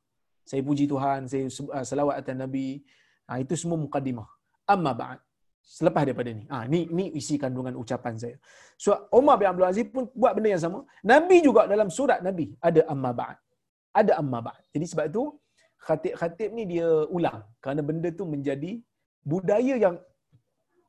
Saya 0.47 0.63
puji 0.63 0.87
Tuhan, 0.87 1.27
saya 1.27 1.45
selawat 1.83 2.15
atas 2.23 2.33
Nabi. 2.33 2.79
Ha, 3.27 3.43
itu 3.43 3.53
semua 3.59 3.77
mukaddimah. 3.77 4.25
Amma 4.65 4.95
ba'd. 4.95 5.19
Selepas 5.61 6.01
daripada 6.07 6.31
ni. 6.37 6.43
Ha, 6.51 6.65
ni 6.71 6.79
ni 6.97 7.05
isi 7.19 7.35
kandungan 7.43 7.73
ucapan 7.81 8.15
saya. 8.21 8.35
So 8.83 8.89
Umar 9.19 9.35
bin 9.41 9.47
Abdul 9.51 9.69
Aziz 9.71 9.87
pun 9.95 10.05
buat 10.21 10.33
benda 10.35 10.49
yang 10.55 10.63
sama. 10.65 10.79
Nabi 11.11 11.37
juga 11.47 11.61
dalam 11.73 11.89
surat 11.97 12.19
Nabi 12.27 12.47
ada 12.69 12.81
amma 12.93 13.11
ba'd. 13.19 13.37
Ada 13.99 14.13
amma 14.21 14.39
ba'd. 14.47 14.61
Jadi 14.73 14.85
sebab 14.91 15.07
tu 15.15 15.23
khatib-khatib 15.87 16.49
ni 16.57 16.63
dia 16.73 16.87
ulang 17.17 17.39
kerana 17.63 17.81
benda 17.89 18.09
tu 18.19 18.25
menjadi 18.33 18.71
budaya 19.31 19.75
yang 19.85 19.95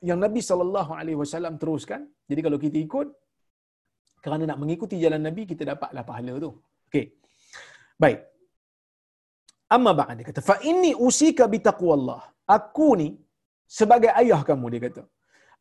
yang 0.09 0.19
Nabi 0.25 0.41
sallallahu 0.49 0.91
alaihi 0.99 1.19
wasallam 1.21 1.55
teruskan. 1.61 2.01
Jadi 2.29 2.41
kalau 2.45 2.59
kita 2.65 2.77
ikut 2.87 3.07
kerana 4.25 4.43
nak 4.49 4.59
mengikuti 4.61 4.95
jalan 5.03 5.21
Nabi 5.27 5.43
kita 5.51 5.63
dapatlah 5.71 6.03
pahala 6.09 6.33
tu. 6.45 6.51
Okey. 6.89 7.05
Baik. 8.01 8.19
Amma 9.75 9.91
ba'd 9.99 10.15
dia 10.19 10.25
kata 10.29 10.41
fa 10.49 10.55
inni 10.71 10.91
usika 11.07 11.45
bi 11.53 11.59
taqwallah. 11.69 12.21
Aku 12.57 12.89
ni 13.01 13.09
sebagai 13.79 14.11
ayah 14.21 14.41
kamu 14.49 14.65
dia 14.73 14.81
kata. 14.87 15.03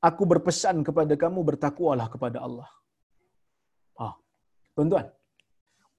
Aku 0.08 0.22
berpesan 0.32 0.76
kepada 0.88 1.14
kamu 1.22 1.40
bertakwalah 1.48 2.06
kepada 2.12 2.38
Allah. 2.46 2.68
Ah. 4.04 4.14
Tuan-tuan. 4.74 5.06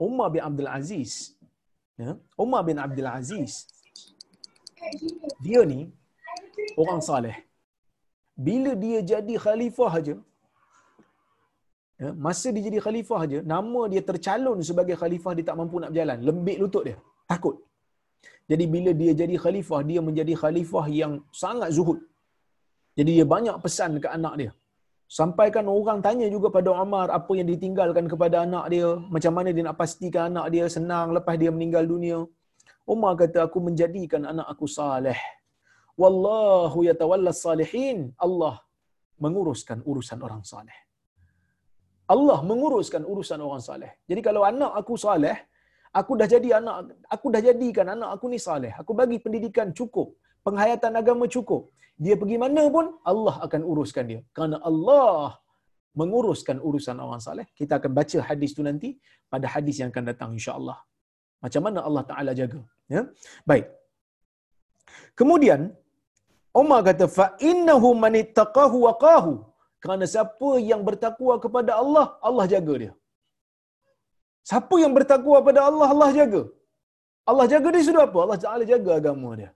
Umar 0.08 0.28
bin 0.34 0.42
Abdul 0.50 0.72
Aziz 0.78 1.12
ya, 2.04 2.12
Umar 2.44 2.62
bin 2.70 2.78
Abdul 2.86 3.10
Aziz 3.20 3.54
dia 5.46 5.62
ni 5.72 5.80
orang 6.82 7.02
saleh. 7.10 7.38
Bila 8.48 8.72
dia 8.84 9.00
jadi 9.12 9.34
khalifah 9.46 9.92
aja 10.00 10.16
ya, 12.02 12.10
masa 12.26 12.48
dia 12.56 12.64
jadi 12.68 12.80
khalifah 12.86 13.20
aja 13.26 13.40
nama 13.54 13.82
dia 13.94 14.02
tercalon 14.10 14.58
sebagai 14.70 14.96
khalifah 15.02 15.34
dia 15.38 15.46
tak 15.50 15.58
mampu 15.60 15.78
nak 15.84 15.92
berjalan, 15.94 16.20
lembik 16.30 16.58
lutut 16.64 16.84
dia, 16.90 16.98
takut. 17.32 17.58
Jadi 18.52 18.66
bila 18.74 18.92
dia 19.02 19.12
jadi 19.22 19.36
khalifah, 19.44 19.82
dia 19.90 20.00
menjadi 20.08 20.34
khalifah 20.42 20.86
yang 21.02 21.14
sangat 21.44 21.70
zuhud. 21.78 22.00
Jadi 22.98 23.12
dia 23.18 23.26
banyak 23.36 23.56
pesan 23.64 23.92
ke 24.04 24.08
anak 24.18 24.34
dia. 24.42 24.52
Sampaikan 25.20 25.66
orang 25.68 26.00
tanya 26.06 26.28
juga 26.36 26.48
pada 26.58 26.70
Umar 26.84 27.08
apa 27.18 27.32
yang 27.40 27.48
ditinggalkan 27.52 28.06
kepada 28.12 28.36
anak 28.48 28.66
dia, 28.74 28.90
macam 29.16 29.34
mana 29.38 29.50
dia 29.56 29.64
nak 29.68 29.78
pastikan 29.82 30.24
anak 30.32 30.46
dia 30.54 30.66
senang 30.76 31.08
lepas 31.16 31.36
dia 31.42 31.52
meninggal 31.56 31.84
dunia. 31.94 32.20
Umar 32.94 33.14
kata 33.22 33.40
aku 33.48 33.60
menjadikan 33.68 34.24
anak 34.32 34.48
aku 34.54 34.68
saleh. 34.68 35.20
Wallahu 36.02 36.80
yatawalla 36.90 37.36
salihin. 37.46 38.16
Allah 38.26 38.56
menguruskan 39.24 39.80
urusan 39.90 40.20
orang 40.28 40.44
saleh. 40.52 40.78
Allah 42.14 42.40
menguruskan 42.50 43.04
urusan 43.12 43.40
orang 43.48 43.64
saleh. 43.68 43.92
Jadi 44.10 44.22
kalau 44.28 44.42
anak 44.52 44.72
aku 44.80 44.96
saleh, 45.06 45.38
aku 46.00 46.12
dah 46.20 46.28
jadi 46.34 46.50
anak 46.60 46.76
aku 47.16 47.28
dah 47.34 47.42
jadikan 47.48 47.88
anak 47.96 48.10
aku 48.16 48.26
ni 48.34 48.40
saleh. 48.48 48.72
Aku 48.82 48.92
bagi 49.00 49.18
pendidikan 49.24 49.70
cukup, 49.80 50.08
penghayatan 50.46 50.96
agama 51.02 51.26
cukup. 51.36 51.62
Dia 52.04 52.16
pergi 52.22 52.38
mana 52.44 52.64
pun 52.76 52.86
Allah 53.12 53.36
akan 53.46 53.62
uruskan 53.72 54.06
dia. 54.12 54.22
Kerana 54.36 54.58
Allah 54.70 55.38
menguruskan 56.00 56.58
urusan 56.68 56.98
orang 57.06 57.22
saleh. 57.28 57.46
Kita 57.60 57.74
akan 57.80 57.92
baca 58.00 58.18
hadis 58.30 58.52
tu 58.58 58.64
nanti 58.70 58.90
pada 59.34 59.46
hadis 59.54 59.78
yang 59.82 59.90
akan 59.94 60.06
datang 60.12 60.32
insya-Allah. 60.38 60.78
Macam 61.44 61.62
mana 61.68 61.80
Allah 61.88 62.04
Taala 62.10 62.32
jaga, 62.40 62.62
ya. 62.94 63.02
Baik. 63.50 63.66
Kemudian 65.20 65.62
Umar 66.62 66.80
kata 66.88 67.06
fa 67.18 67.28
innahu 67.50 67.90
man 68.04 68.16
ittaqahu 68.24 68.78
waqahu. 68.88 69.34
Kerana 69.84 70.06
siapa 70.14 70.50
yang 70.70 70.82
bertakwa 70.88 71.36
kepada 71.44 71.72
Allah, 71.82 72.06
Allah 72.28 72.46
jaga 72.54 72.74
dia. 72.82 72.92
Siapa 74.50 74.76
yang 74.84 74.94
bertakwa 74.98 75.36
kepada 75.42 75.62
Allah, 75.70 75.88
Allah 75.94 76.10
jaga. 76.20 76.44
Allah 77.32 77.46
jaga 77.54 77.68
dia 77.74 77.84
sudah 77.90 78.04
apa? 78.10 78.20
Allah 78.26 78.40
Taala 78.44 78.64
jaga 78.74 78.92
agama 79.00 79.30
dia. 79.40 79.50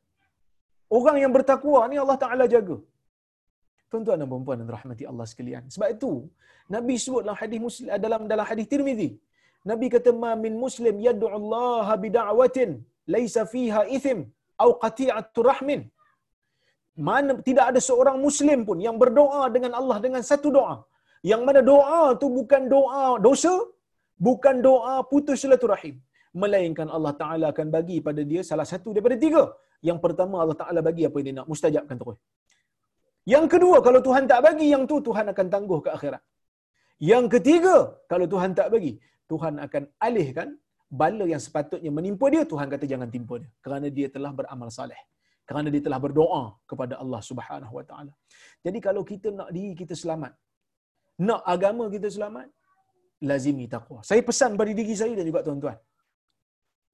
Orang 0.97 1.17
yang 1.23 1.31
bertakwa 1.37 1.79
ni 1.91 1.97
Allah 2.03 2.17
Taala 2.23 2.45
jaga. 2.55 2.77
Tuan-tuan 3.89 4.17
dan 4.21 4.27
puan-puan 4.31 4.57
dan 4.61 4.69
rahmati 4.77 5.03
Allah 5.11 5.25
sekalian. 5.31 5.63
Sebab 5.73 5.89
itu 5.95 6.11
Nabi 6.75 6.95
sebut 7.03 7.21
dalam 7.25 7.37
hadis 7.41 7.59
Muslim 7.65 7.87
dalam 8.05 8.21
dalam 8.31 8.45
hadis 8.49 8.65
Tirmizi, 8.71 9.09
Nabi 9.69 9.87
kata 9.95 10.11
ma 10.23 10.31
min 10.45 10.53
muslim 10.63 10.95
yad'u 11.07 11.27
Allah 11.37 11.87
bi 12.03 12.09
da'watin 12.17 12.71
laisa 13.13 13.43
fiha 13.53 13.81
ithim 13.97 14.19
au 14.63 14.69
qati'atu 14.83 15.45
rahmin. 15.49 15.81
Mana 17.07 17.31
tidak 17.47 17.65
ada 17.71 17.79
seorang 17.87 18.17
muslim 18.25 18.59
pun 18.67 18.77
yang 18.87 18.97
berdoa 19.03 19.41
dengan 19.55 19.71
Allah 19.79 19.97
dengan 20.05 20.21
satu 20.31 20.49
doa. 20.57 20.75
Yang 21.31 21.41
mana 21.47 21.61
doa 21.71 22.01
tu 22.21 22.27
bukan 22.37 22.61
doa 22.75 23.05
dosa, 23.25 23.53
bukan 24.27 24.55
doa 24.67 24.95
putus 25.11 25.43
silaturahim. 25.43 25.95
Melainkan 26.35 26.87
Allah 26.95 27.13
Ta'ala 27.21 27.45
akan 27.53 27.67
bagi 27.75 27.97
pada 28.07 28.21
dia 28.31 28.41
salah 28.43 28.67
satu 28.67 28.91
daripada 28.91 29.15
tiga. 29.15 29.43
Yang 29.79 29.99
pertama 30.03 30.35
Allah 30.43 30.57
Ta'ala 30.61 30.79
bagi 30.83 31.03
apa 31.07 31.15
yang 31.19 31.27
dia 31.27 31.35
nak. 31.39 31.47
Mustajabkan 31.51 31.95
terus. 32.01 32.19
Yang 33.33 33.45
kedua, 33.53 33.77
kalau 33.85 33.99
Tuhan 34.07 34.23
tak 34.31 34.39
bagi 34.47 34.67
yang 34.73 34.83
tu, 34.91 34.97
Tuhan 35.07 35.25
akan 35.33 35.47
tangguh 35.53 35.79
ke 35.85 35.89
akhirat. 35.97 36.21
Yang 37.11 37.25
ketiga, 37.39 37.75
kalau 38.11 38.25
Tuhan 38.33 38.51
tak 38.59 38.67
bagi, 38.73 38.93
Tuhan 39.31 39.53
akan 39.65 39.83
alihkan 40.07 40.49
bala 41.01 41.25
yang 41.33 41.41
sepatutnya 41.45 41.91
menimpa 41.97 42.25
dia, 42.33 42.43
Tuhan 42.51 42.67
kata 42.73 42.85
jangan 42.91 43.09
timpa 43.15 43.35
dia. 43.41 43.49
Kerana 43.65 43.87
dia 43.97 44.07
telah 44.15 44.31
beramal 44.39 44.69
saleh. 44.77 45.01
Kerana 45.49 45.67
dia 45.73 45.81
telah 45.87 45.99
berdoa 46.05 46.43
kepada 46.69 46.93
Allah 47.01 47.21
Subhanahu 47.29 47.73
Wa 47.77 47.85
Taala. 47.89 48.13
Jadi 48.65 48.79
kalau 48.87 49.01
kita 49.11 49.29
nak 49.39 49.49
diri 49.55 49.73
kita 49.81 49.93
selamat, 49.93 50.33
nak 51.21 51.41
agama 51.45 51.85
kita 51.95 52.09
selamat, 52.09 52.47
lazimi 53.21 53.65
taqwa. 53.71 53.99
Saya 54.03 54.21
pesan 54.25 54.59
pada 54.59 54.71
diri 54.75 54.95
saya 54.95 55.13
dan 55.15 55.25
juga 55.29 55.41
tuan-tuan. 55.47 55.77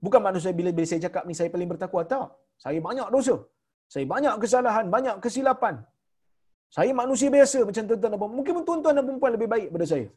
Bukan 0.01 0.19
maksud 0.21 0.53
bila, 0.57 0.69
bila 0.73 0.85
saya 0.89 1.01
cakap 1.07 1.23
ni 1.29 1.33
saya 1.37 1.49
paling 1.53 1.69
bertakwa. 1.69 2.01
Tak. 2.05 2.27
Saya 2.57 2.77
banyak 2.81 3.07
dosa. 3.13 3.35
Saya 3.85 4.05
banyak 4.07 4.33
kesalahan, 4.41 4.85
banyak 4.89 5.15
kesilapan. 5.23 5.75
Saya 6.71 6.91
manusia 6.95 7.27
biasa 7.27 7.67
macam 7.67 7.83
tuan-tuan 7.83 8.11
dan 8.13 8.19
puan. 8.21 8.31
Mungkin 8.31 8.53
tuan-tuan 8.63 8.93
dan 8.97 9.05
puan 9.19 9.31
lebih 9.35 9.49
baik 9.51 9.67
daripada 9.69 9.87
saya. 9.91 10.07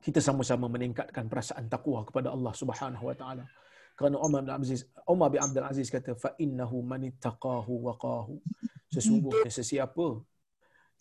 Kita 0.00 0.20
sama-sama 0.20 0.66
meningkatkan 0.68 1.28
perasaan 1.28 1.68
takwa 1.68 2.04
kepada 2.08 2.28
Allah 2.32 2.52
Subhanahu 2.56 3.04
wa 3.08 3.16
taala. 3.16 3.44
Kerana 3.96 4.16
Umar 4.16 4.40
bin 4.44 4.52
Aziz, 4.56 4.88
Umar 5.04 5.28
bin 5.28 5.40
Abdul 5.44 5.66
Aziz 5.68 5.88
kata 5.92 6.16
fa 6.16 6.32
innahu 6.40 6.80
man 6.80 7.04
ittaqahu 7.04 7.72
waqahu. 7.88 8.40
Sesungguhnya 8.88 9.52
sesiapa 9.52 10.06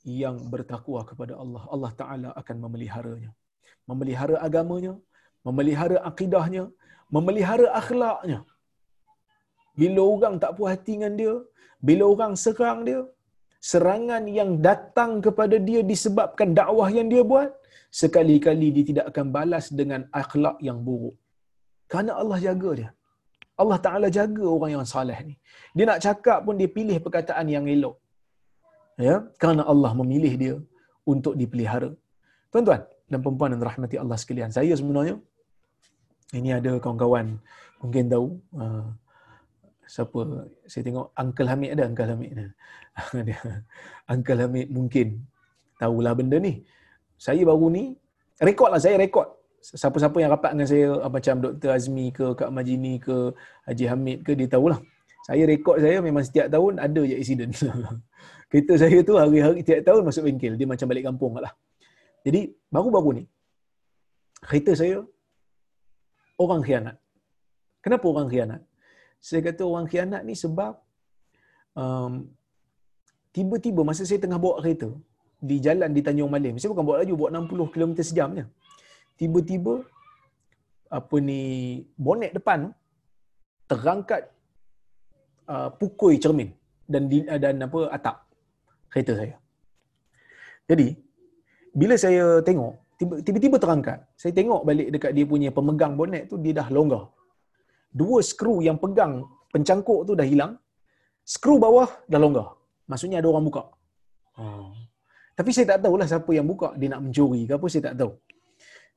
yang 0.06 0.36
bertakwa 0.54 1.04
kepada 1.10 1.34
Allah, 1.44 1.64
Allah 1.74 1.92
Taala 2.00 2.30
akan 2.42 2.58
memeliharanya. 2.66 3.32
Memelihara 3.90 4.36
agamanya, 4.48 4.94
memelihara 5.48 5.98
akidahnya, 6.10 6.64
memelihara 7.16 7.68
akhlaknya. 7.82 8.40
Bila 9.80 10.02
orang 10.16 10.36
tak 10.44 10.52
puas 10.58 10.72
hati 10.76 10.94
dengan 10.98 11.14
dia, 11.20 11.34
bila 11.88 12.04
orang 12.14 12.34
serang 12.44 12.80
dia, 12.88 13.02
serangan 13.72 14.24
yang 14.40 14.52
datang 14.68 15.12
kepada 15.26 15.56
dia 15.70 15.82
disebabkan 15.92 16.52
dakwah 16.60 16.90
yang 16.98 17.08
dia 17.14 17.24
buat, 17.32 17.50
sekali-kali 18.02 18.68
dia 18.76 18.86
tidak 18.90 19.06
akan 19.12 19.26
balas 19.36 19.66
dengan 19.80 20.02
akhlak 20.22 20.58
yang 20.68 20.80
buruk. 20.88 21.16
Kerana 21.90 22.12
Allah 22.22 22.40
jaga 22.48 22.72
dia. 22.80 22.90
Allah 23.62 23.80
Ta'ala 23.86 24.08
jaga 24.08 24.46
orang 24.56 24.72
yang 24.76 24.86
salih 24.88 25.20
ni. 25.30 25.36
Dia 25.76 25.86
nak 25.90 26.00
cakap 26.06 26.40
pun 26.46 26.56
dia 26.56 26.70
pilih 26.78 26.98
perkataan 27.06 27.48
yang 27.56 27.66
elok. 27.68 27.96
Ya, 29.00 29.24
kerana 29.40 29.64
Allah 29.64 29.96
memilih 29.96 30.34
dia 30.36 30.56
untuk 31.08 31.40
dipelihara. 31.40 31.96
Tuan-tuan 32.52 32.84
dan 33.08 33.20
perempuan 33.24 33.56
yang 33.56 33.64
rahmati 33.64 33.96
Allah 33.96 34.20
sekalian. 34.20 34.52
Saya 34.52 34.76
sebenarnya, 34.76 35.16
ini 36.36 36.52
ada 36.52 36.76
kawan-kawan 36.84 37.40
mungkin 37.80 38.12
tahu, 38.12 38.28
uh, 38.60 38.92
siapa 39.90 40.46
saya 40.70 40.86
tengok 40.86 41.08
Uncle 41.18 41.50
Hamid 41.50 41.70
ada 41.74 41.84
Uncle 41.90 42.10
Hamid 42.14 42.32
dia 43.28 43.42
Uncle 44.06 44.40
Hamid 44.46 44.68
mungkin 44.70 45.26
tahulah 45.82 46.14
benda 46.14 46.38
ni 46.38 46.62
saya 47.18 47.42
baru 47.42 47.74
ni 47.74 47.98
rekod 48.38 48.70
lah 48.70 48.78
saya 48.78 49.02
rekod 49.02 49.26
siapa-siapa 49.60 50.14
yang 50.22 50.30
rapat 50.30 50.54
dengan 50.54 50.70
saya 50.70 50.88
macam 51.10 51.36
Dr. 51.42 51.74
Azmi 51.74 52.14
ke 52.14 52.38
Kak 52.38 52.54
Majini 52.54 53.02
ke 53.02 53.34
Haji 53.66 53.86
Hamid 53.90 54.18
ke 54.22 54.38
dia 54.38 54.46
tahulah 54.46 54.78
saya 55.26 55.44
rekod 55.50 55.82
saya 55.82 56.06
memang 56.06 56.22
setiap 56.22 56.54
tahun 56.54 56.78
ada 56.78 57.02
je 57.10 57.16
accident 57.18 57.52
kereta 58.50 58.74
saya 58.82 59.00
tu 59.08 59.14
hari-hari 59.22 59.62
tiap 59.68 59.82
tahun 59.88 60.02
masuk 60.10 60.24
bengkel. 60.26 60.54
Dia 60.60 60.68
macam 60.72 60.88
balik 60.92 61.06
kampung 61.10 61.34
lah. 61.46 61.54
Jadi 62.26 62.42
baru-baru 62.74 63.10
ni 63.22 63.24
kereta 64.44 64.74
saya 64.82 64.98
orang 66.44 66.62
khianat. 66.66 66.96
Kenapa 67.86 68.06
orang 68.12 68.28
khianat? 68.32 68.62
Saya 69.28 69.42
kata 69.48 69.62
orang 69.72 69.88
khianat 69.92 70.22
ni 70.28 70.36
sebab 70.44 70.74
um, 71.78 72.14
tiba-tiba 73.36 73.82
masa 73.90 74.04
saya 74.10 74.20
tengah 74.24 74.40
bawa 74.42 74.60
kereta 74.60 74.90
di 75.40 75.58
jalan 75.66 75.92
di 75.96 76.02
Tanjung 76.04 76.32
Malim. 76.34 76.58
Saya 76.60 76.72
bukan 76.74 76.86
bawa 76.88 76.98
laju, 77.04 77.14
bawa 77.16 77.30
60 77.46 77.74
km 77.74 77.92
sejam 78.04 78.30
je. 78.36 78.46
Tiba-tiba 79.20 79.74
apa 80.90 81.16
ni 81.22 81.42
bonet 81.94 82.34
depan 82.34 82.74
terangkat 83.70 84.26
uh, 85.46 85.70
pukul 85.80 86.18
cermin 86.18 86.50
dan 86.90 87.06
dan 87.38 87.62
apa 87.62 87.80
atap 87.94 88.29
kereta 88.92 89.14
saya. 89.20 89.36
Jadi 90.70 90.88
bila 91.74 91.96
saya 92.04 92.26
tengok 92.48 92.74
tiba-tiba 93.28 93.58
terangkat, 93.64 94.00
saya 94.22 94.32
tengok 94.40 94.62
balik 94.68 94.88
dekat 94.94 95.12
dia 95.18 95.26
punya 95.32 95.50
pemegang 95.58 95.94
bonet 96.00 96.24
tu 96.32 96.36
dia 96.44 96.54
dah 96.60 96.68
longgar. 96.78 97.04
Dua 97.90 98.20
skru 98.30 98.56
yang 98.68 98.78
pegang 98.84 99.14
pencangkuk 99.54 100.06
tu 100.08 100.14
dah 100.20 100.28
hilang. 100.32 100.54
Skru 101.24 101.56
bawah 101.66 101.90
dah 102.12 102.20
longgar. 102.24 102.48
Maksudnya 102.90 103.18
ada 103.22 103.30
orang 103.32 103.46
buka. 103.50 103.64
Hmm. 104.38 104.74
Tapi 105.38 105.50
saya 105.56 105.66
tak 105.72 105.80
tahulah 105.88 106.08
siapa 106.12 106.32
yang 106.36 106.48
buka. 106.52 106.76
Dia 106.80 106.90
nak 106.94 107.02
mencuri 107.06 107.42
ke 107.48 107.54
apa, 107.58 107.66
saya 107.72 107.84
tak 107.88 107.96
tahu. 108.02 108.12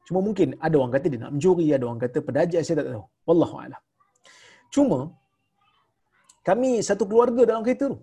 Cuma 0.06 0.18
mungkin 0.26 0.58
ada 0.58 0.74
orang 0.80 0.92
kata 0.96 1.06
dia 1.12 1.20
nak 1.22 1.32
mencuri, 1.34 1.66
ada 1.70 1.84
orang 1.86 2.00
kata 2.02 2.18
pedajat, 2.26 2.62
saya 2.66 2.76
tak 2.82 2.88
tahu. 2.90 3.04
Wallahualam. 3.28 3.82
Cuma, 4.74 4.98
kami 6.42 6.82
satu 6.82 7.04
keluarga 7.06 7.42
dalam 7.46 7.62
kereta 7.62 7.94
tu. 7.94 8.00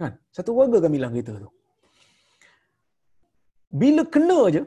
Kan? 0.00 0.12
Satu 0.36 0.50
keluarga 0.54 0.78
kami 0.84 0.96
dalam 1.00 1.12
kereta 1.14 1.32
tu. 1.44 1.50
Bila 3.80 4.02
kena 4.14 4.40
je, 4.54 4.62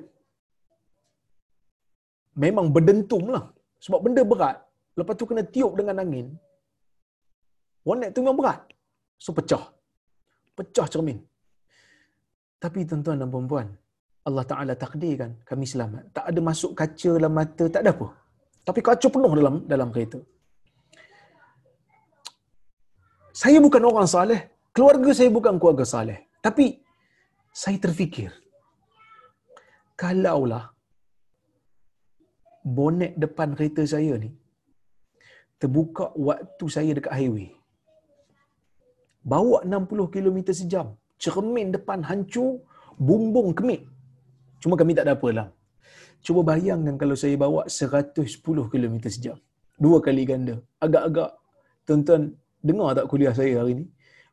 memang 2.45 2.67
berdentum 2.75 3.23
lah. 3.33 3.43
Sebab 3.85 3.99
benda 4.05 4.21
berat. 4.31 4.57
Lepas 4.99 5.15
tu 5.19 5.25
kena 5.29 5.43
tiup 5.55 5.73
dengan 5.79 6.01
angin. 6.03 6.27
Bonet 7.85 8.09
tu 8.13 8.21
memang 8.23 8.39
berat. 8.41 8.61
So 9.23 9.31
pecah. 9.37 9.63
Pecah 10.57 10.87
cermin. 10.93 11.19
Tapi 12.63 12.79
tuan-tuan 12.89 13.21
dan 13.21 13.29
puan 13.31 13.69
Allah 14.27 14.45
Ta'ala 14.51 14.73
takdirkan 14.83 15.31
kami 15.49 15.65
selamat. 15.73 16.03
Tak 16.15 16.25
ada 16.29 16.39
masuk 16.49 16.71
kaca 16.79 17.09
dalam 17.17 17.33
mata, 17.39 17.65
tak 17.73 17.81
ada 17.83 17.91
apa. 17.95 18.07
Tapi 18.67 18.79
kaca 18.87 19.07
penuh 19.15 19.31
dalam 19.39 19.55
dalam 19.73 19.89
kereta. 19.95 20.19
Saya 23.41 23.57
bukan 23.65 23.81
orang 23.89 24.09
saleh, 24.13 24.41
keluarga 24.75 25.11
saya 25.17 25.29
bukan 25.37 25.55
keluarga 25.61 25.85
saleh. 25.93 26.19
Tapi 26.45 26.65
saya 27.61 27.77
terfikir, 27.85 28.31
kalaulah 30.01 30.65
bonet 32.77 33.13
depan 33.23 33.55
kereta 33.57 33.83
saya 33.93 34.15
ni 34.23 34.31
terbuka 35.59 36.05
waktu 36.27 36.65
saya 36.75 36.91
dekat 36.97 37.13
highway. 37.19 37.49
Bawa 39.31 39.57
60 39.67 40.13
km 40.15 40.37
sejam 40.59 40.87
cermin 41.23 41.69
depan 41.75 41.99
hancur, 42.09 42.63
bumbung 43.07 43.51
kemik. 43.57 43.83
Cuma 44.63 44.75
kami 44.79 44.95
tak 44.97 45.05
ada 45.07 45.13
apa 45.19 45.29
lah. 45.37 45.47
Cuba 46.25 46.41
bayangkan 46.51 46.95
kalau 47.01 47.15
saya 47.21 47.35
bawa 47.43 47.61
110 47.67 48.71
km 48.71 48.95
sejam. 49.15 49.37
Dua 49.83 49.97
kali 50.05 50.23
ganda. 50.31 50.55
Agak-agak 50.85 51.29
tuan-tuan 51.87 52.23
dengar 52.67 52.89
tak 52.97 53.07
kuliah 53.11 53.35
saya 53.39 53.59
hari 53.59 53.71
ini? 53.75 53.85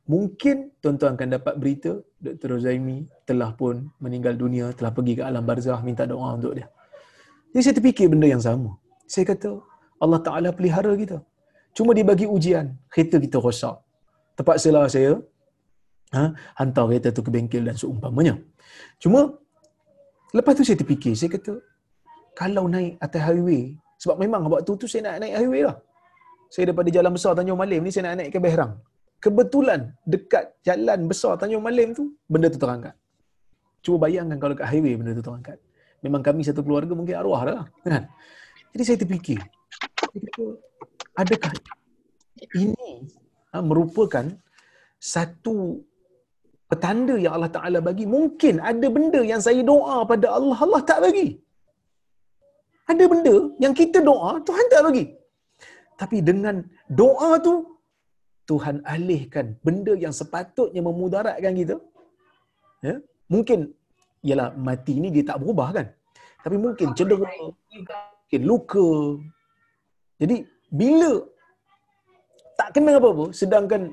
Mungkin 0.07 0.57
tuan-tuan 0.79 1.19
akan 1.19 1.29
dapat 1.37 1.55
berita 1.59 1.91
Dr. 2.23 2.55
Rozaimi 2.55 3.11
telah 3.27 3.51
pun 3.59 3.91
meninggal 3.99 4.39
dunia, 4.39 4.71
telah 4.79 4.95
pergi 4.95 5.19
ke 5.19 5.23
alam 5.27 5.43
barzah 5.43 5.79
minta 5.83 6.07
doa 6.07 6.39
untuk 6.39 6.55
dia. 6.55 6.71
Jadi 7.51 7.63
saya 7.67 7.75
terfikir 7.75 8.07
benda 8.13 8.27
yang 8.31 8.43
sama. 8.43 8.71
Saya 9.11 9.25
kata 9.35 9.51
Allah 9.99 10.21
Ta'ala 10.23 10.49
pelihara 10.55 10.93
kita. 10.95 11.19
Cuma 11.77 11.91
dia 11.97 12.07
bagi 12.07 12.27
ujian. 12.37 12.71
Kereta 12.93 13.19
kita 13.19 13.43
rosak. 13.43 13.77
Terpaksalah 14.39 14.87
saya 14.95 15.19
ha, 16.15 16.31
hantar 16.61 16.85
kereta 16.89 17.09
tu 17.11 17.23
ke 17.27 17.31
bengkel 17.35 17.67
dan 17.67 17.75
seumpamanya. 17.75 18.35
Cuma 19.03 19.35
lepas 20.37 20.55
tu 20.55 20.63
saya 20.63 20.79
terfikir, 20.79 21.19
saya 21.19 21.31
kata 21.35 21.53
kalau 22.37 22.65
naik 22.69 23.01
atas 23.01 23.23
highway, 23.27 23.75
sebab 23.97 24.17
memang 24.23 24.45
waktu 24.53 24.73
tu 24.77 24.87
saya 24.87 25.03
nak 25.09 25.25
naik 25.25 25.35
highway 25.41 25.63
lah. 25.67 25.77
Saya 26.53 26.71
daripada 26.71 26.89
jalan 26.95 27.11
besar 27.17 27.33
Tanjung 27.35 27.59
Malim 27.59 27.83
ni 27.83 27.91
saya 27.91 28.13
nak 28.13 28.23
naik 28.23 28.31
ke 28.31 28.39
Behrang. 28.39 28.79
Kebetulan 29.27 29.81
dekat 30.07 30.55
jalan 30.63 31.11
besar 31.11 31.35
Tanjung 31.35 31.65
Malim 31.67 31.91
tu 31.99 32.15
benda 32.31 32.47
tu 32.47 32.63
terangkat. 32.63 32.95
Cuba 33.83 34.07
bayangkan 34.07 34.39
kalau 34.39 34.55
dekat 34.55 34.71
highway 34.71 34.95
benda 34.95 35.19
tu 35.19 35.25
terangkat. 35.27 35.59
Memang 36.07 36.23
kami 36.23 36.47
satu 36.47 36.63
keluarga 36.63 36.95
mungkin 36.95 37.19
arwah 37.19 37.43
dah 37.43 37.55
lah. 37.59 37.67
Kan? 37.83 38.07
Jadi 38.71 38.83
saya 38.87 38.99
terfikir, 39.03 39.41
adakah 41.19 41.53
ini 42.55 43.09
ha, 43.51 43.59
merupakan 43.65 44.31
satu 45.03 45.83
petanda 46.71 47.15
yang 47.19 47.35
Allah 47.35 47.51
Ta'ala 47.51 47.79
bagi, 47.83 48.07
mungkin 48.07 48.63
ada 48.63 48.87
benda 48.97 49.21
yang 49.27 49.43
saya 49.43 49.59
doa 49.67 50.07
pada 50.07 50.39
Allah, 50.39 50.59
Allah 50.67 50.83
tak 50.87 51.03
bagi. 51.03 51.29
Ada 52.87 53.05
benda 53.11 53.35
yang 53.59 53.75
kita 53.75 53.99
doa, 54.11 54.39
Tuhan 54.47 54.67
tak 54.71 54.83
bagi. 54.87 55.05
Tapi 55.99 56.23
dengan 56.23 56.63
doa 56.87 57.43
tu, 57.43 57.76
Tuhan 58.47 58.77
alihkan 58.95 59.59
benda 59.67 59.95
yang 60.05 60.15
sepatutnya 60.15 60.81
memudaratkan 60.89 61.55
kita. 61.61 61.77
Ya? 62.87 62.95
Mungkin, 63.27 63.75
ialah 64.23 64.55
mati 64.55 64.95
ni 65.03 65.11
dia 65.11 65.25
tak 65.27 65.43
berubah 65.43 65.69
kan? 65.75 65.87
Tapi 66.47 66.57
mungkin 66.65 66.95
cedera, 66.95 67.27
mungkin 67.27 68.43
luka. 68.47 68.89
Jadi, 70.23 70.37
bila 70.71 71.13
tak 72.55 72.79
kena 72.79 73.03
apa-apa, 73.03 73.35
sedangkan 73.35 73.91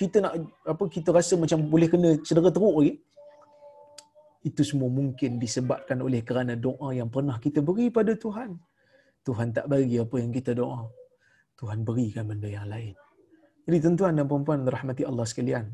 kita 0.00 0.16
nak 0.24 0.32
apa 0.64 0.84
kita 0.88 1.12
rasa 1.12 1.34
macam 1.36 1.58
boleh 1.68 1.88
kena 1.92 2.10
cedera 2.24 2.48
teruk 2.48 2.76
lagi 2.80 2.94
itu 4.48 4.62
semua 4.64 4.88
mungkin 4.88 5.36
disebabkan 5.36 6.00
oleh 6.00 6.24
kerana 6.24 6.56
doa 6.56 6.88
yang 6.96 7.12
pernah 7.12 7.36
kita 7.36 7.60
beri 7.60 7.92
pada 7.92 8.16
Tuhan 8.16 8.56
Tuhan 9.28 9.52
tak 9.52 9.68
bagi 9.68 10.00
apa 10.00 10.16
yang 10.16 10.32
kita 10.32 10.56
doa 10.56 10.88
Tuhan 11.60 11.84
berikan 11.84 12.24
benda 12.24 12.48
yang 12.48 12.64
lain 12.72 12.96
jadi 13.70 13.78
tuan-tuan 13.84 14.18
dan 14.18 14.26
puan-puan 14.30 14.66
rahmati 14.76 15.04
Allah 15.10 15.26
sekalian 15.32 15.64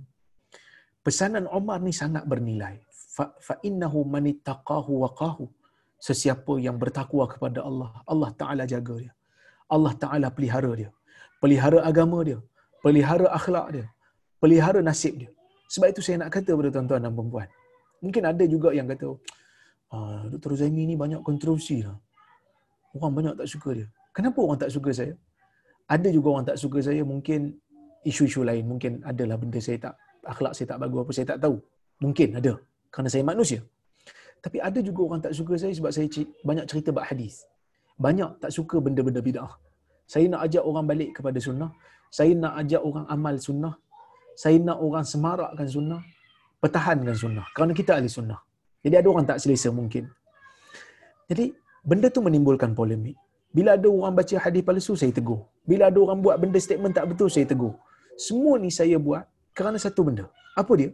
pesanan 1.07 1.47
Umar 1.59 1.79
ni 1.87 1.93
sangat 2.03 2.25
bernilai 2.33 2.75
fa, 3.17 3.55
innahu 3.69 4.05
man 4.15 4.25
ittaqahu 4.33 4.93
waqahu 5.05 5.45
sesiapa 6.09 6.55
yang 6.67 6.77
bertakwa 6.83 7.25
kepada 7.33 7.65
Allah 7.69 7.91
Allah 8.13 8.31
taala 8.41 8.65
jaga 8.75 8.97
dia 9.05 9.13
Allah 9.75 9.93
taala 10.05 10.29
pelihara 10.37 10.73
dia 10.81 10.91
pelihara 11.43 11.81
agama 11.91 12.21
dia 12.29 12.39
pelihara 12.85 13.27
akhlak 13.39 13.69
dia 13.77 13.87
pelihara 14.43 14.81
nasib 14.89 15.15
dia. 15.21 15.31
Sebab 15.73 15.89
itu 15.93 16.01
saya 16.07 16.17
nak 16.23 16.31
kata 16.37 16.51
kepada 16.55 16.71
tuan-tuan 16.75 17.01
dan 17.03 17.13
perempuan. 17.17 17.49
Mungkin 18.05 18.23
ada 18.31 18.45
juga 18.55 18.71
yang 18.79 18.87
kata, 18.87 19.09
ah, 19.95 20.23
Dr. 20.31 20.53
Zaimi 20.61 20.87
ni 20.91 20.95
banyak 20.95 21.21
kontroversi 21.27 21.83
lah. 21.87 21.97
Orang 22.95 23.13
banyak 23.19 23.35
tak 23.41 23.49
suka 23.51 23.71
dia. 23.79 23.87
Kenapa 24.17 24.39
orang 24.45 24.59
tak 24.63 24.71
suka 24.77 24.91
saya? 24.99 25.15
Ada 25.95 26.09
juga 26.17 26.29
orang 26.33 26.47
tak 26.51 26.59
suka 26.63 26.79
saya 26.87 27.03
mungkin 27.03 27.59
isu-isu 28.05 28.43
lain. 28.45 28.65
Mungkin 28.67 29.01
adalah 29.07 29.37
benda 29.41 29.63
saya 29.63 29.79
tak, 29.81 29.95
akhlak 30.27 30.53
saya 30.53 30.67
tak 30.75 30.79
bagus 30.83 31.01
apa, 31.07 31.13
saya 31.17 31.27
tak 31.33 31.39
tahu. 31.45 31.57
Mungkin 32.05 32.29
ada. 32.41 32.53
Kerana 32.93 33.09
saya 33.09 33.25
manusia. 33.25 33.61
Tapi 34.45 34.59
ada 34.61 34.79
juga 34.85 35.01
orang 35.07 35.21
tak 35.25 35.33
suka 35.33 35.55
saya 35.57 35.73
sebab 35.73 35.91
saya 35.95 36.07
banyak 36.45 36.67
cerita 36.69 36.93
bab 36.93 37.09
hadis. 37.09 37.47
Banyak 37.97 38.43
tak 38.43 38.53
suka 38.53 38.77
benda-benda 38.83 39.25
bid'ah. 39.25 39.53
Saya 40.05 40.29
nak 40.29 40.45
ajak 40.47 40.63
orang 40.63 40.85
balik 40.87 41.11
kepada 41.17 41.39
sunnah. 41.41 41.71
Saya 42.13 42.37
nak 42.37 42.53
ajak 42.61 42.83
orang 42.85 43.07
amal 43.09 43.35
sunnah 43.41 43.75
saya 44.37 44.61
nak 44.61 44.79
orang 44.85 45.05
semarakkan 45.13 45.65
sunnah, 45.65 46.01
pertahankan 46.61 47.17
sunnah. 47.17 47.47
Kerana 47.57 47.73
kita 47.73 47.97
ahli 47.97 48.09
sunnah. 48.17 48.37
Jadi 48.85 48.95
ada 49.01 49.09
orang 49.09 49.25
tak 49.25 49.41
selesa 49.41 49.73
mungkin. 49.73 50.05
Jadi 51.33 51.57
benda 51.81 52.13
tu 52.13 52.21
menimbulkan 52.21 52.77
polemik. 52.77 53.17
Bila 53.57 53.81
ada 53.81 53.89
orang 53.89 54.13
baca 54.13 54.37
hadis 54.37 54.61
palsu, 54.61 54.93
saya 54.93 55.09
tegur. 55.19 55.49
Bila 55.65 55.89
ada 55.89 55.99
orang 56.05 56.21
buat 56.21 56.37
benda 56.37 56.61
statement 56.61 56.93
tak 56.93 57.09
betul, 57.09 57.33
saya 57.33 57.49
tegur. 57.49 57.73
Semua 58.17 58.55
ni 58.65 58.71
saya 58.73 58.97
buat 59.07 59.25
kerana 59.57 59.79
satu 59.85 60.01
benda. 60.09 60.27
Apa 60.61 60.73
dia? 60.81 60.91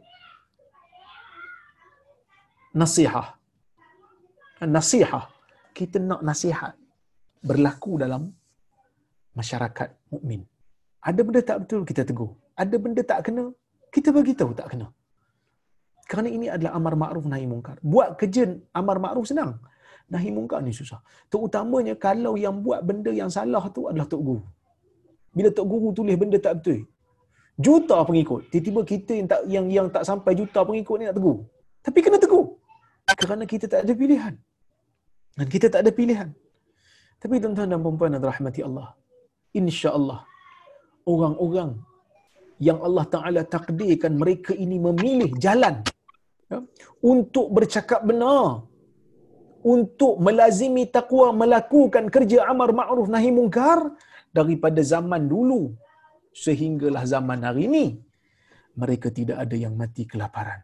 Nasihah. 2.74 3.28
Nasihah. 4.76 5.24
Kita 5.78 5.96
nak 6.10 6.20
nasihat 6.20 6.74
berlaku 7.40 7.92
dalam 8.04 8.28
masyarakat 9.38 9.88
mukmin. 10.12 10.42
Ada 11.00 11.20
benda 11.26 11.40
tak 11.50 11.58
betul, 11.64 11.82
kita 11.88 12.02
tegur 12.04 12.30
ada 12.62 12.76
benda 12.84 13.02
tak 13.10 13.20
kena, 13.26 13.44
kita 13.94 14.08
bagi 14.16 14.32
tahu 14.40 14.52
tak 14.60 14.68
kena. 14.72 14.86
Kerana 16.10 16.28
ini 16.36 16.46
adalah 16.54 16.72
amar 16.78 16.94
ma'ruf 17.02 17.24
nahi 17.32 17.46
mungkar. 17.52 17.76
Buat 17.92 18.20
kerja 18.20 18.44
amar 18.80 18.96
ma'ruf 19.04 19.26
senang. 19.30 19.56
Nahi 20.12 20.28
mungkar 20.36 20.60
ni 20.66 20.72
susah. 20.80 21.00
Terutamanya 21.32 21.94
kalau 22.06 22.36
yang 22.44 22.60
buat 22.60 22.80
benda 22.88 23.10
yang 23.20 23.30
salah 23.32 23.64
tu 23.76 23.88
adalah 23.88 24.04
tok 24.12 24.22
guru. 24.28 24.42
Bila 25.32 25.48
tok 25.56 25.66
guru 25.72 25.88
tulis 25.96 26.16
benda 26.22 26.36
tak 26.46 26.60
betul, 26.60 26.84
juta 27.66 27.96
pengikut. 28.08 28.42
Tiba-tiba 28.52 28.80
kita 28.92 29.12
yang 29.18 29.28
tak 29.32 29.40
yang 29.54 29.66
yang 29.76 29.86
tak 29.94 30.04
sampai 30.10 30.32
juta 30.40 30.60
pengikut 30.68 30.96
ni 30.98 31.04
nak 31.08 31.16
tegur. 31.18 31.38
Tapi 31.86 31.98
kena 32.04 32.18
tegur. 32.24 32.46
Kerana 33.22 33.44
kita 33.52 33.66
tak 33.72 33.80
ada 33.84 33.92
pilihan. 34.02 34.34
Dan 35.38 35.46
kita 35.54 35.66
tak 35.72 35.80
ada 35.84 35.90
pilihan. 35.98 36.28
Tapi 37.22 37.34
tuan-tuan 37.42 37.70
dan 37.72 37.78
puan-puan 37.84 38.10
dan 38.14 38.22
rahmati 38.30 38.60
Allah. 38.68 38.88
Insya-Allah 39.60 40.20
orang-orang 41.06 41.70
yang 42.62 42.78
Allah 42.86 43.04
Taala 43.14 43.42
takdirkan 43.54 44.14
mereka 44.22 44.52
ini 44.54 44.76
memilih 44.78 45.30
jalan 45.44 45.82
ya, 46.46 46.58
untuk 47.02 47.50
bercakap 47.56 48.06
benar 48.06 48.62
untuk 49.62 50.18
melazimi 50.26 50.84
takwa 50.96 51.30
melakukan 51.42 52.06
kerja 52.14 52.50
amar 52.50 52.70
ma'ruf 52.74 53.06
nahi 53.14 53.30
mungkar 53.34 53.94
daripada 54.34 54.80
zaman 54.82 55.26
dulu 55.30 55.74
sehinggalah 56.32 57.04
zaman 57.04 57.40
hari 57.44 57.68
ini 57.68 57.86
mereka 58.76 59.08
tidak 59.12 59.38
ada 59.44 59.56
yang 59.56 59.76
mati 59.76 60.08
kelaparan. 60.08 60.60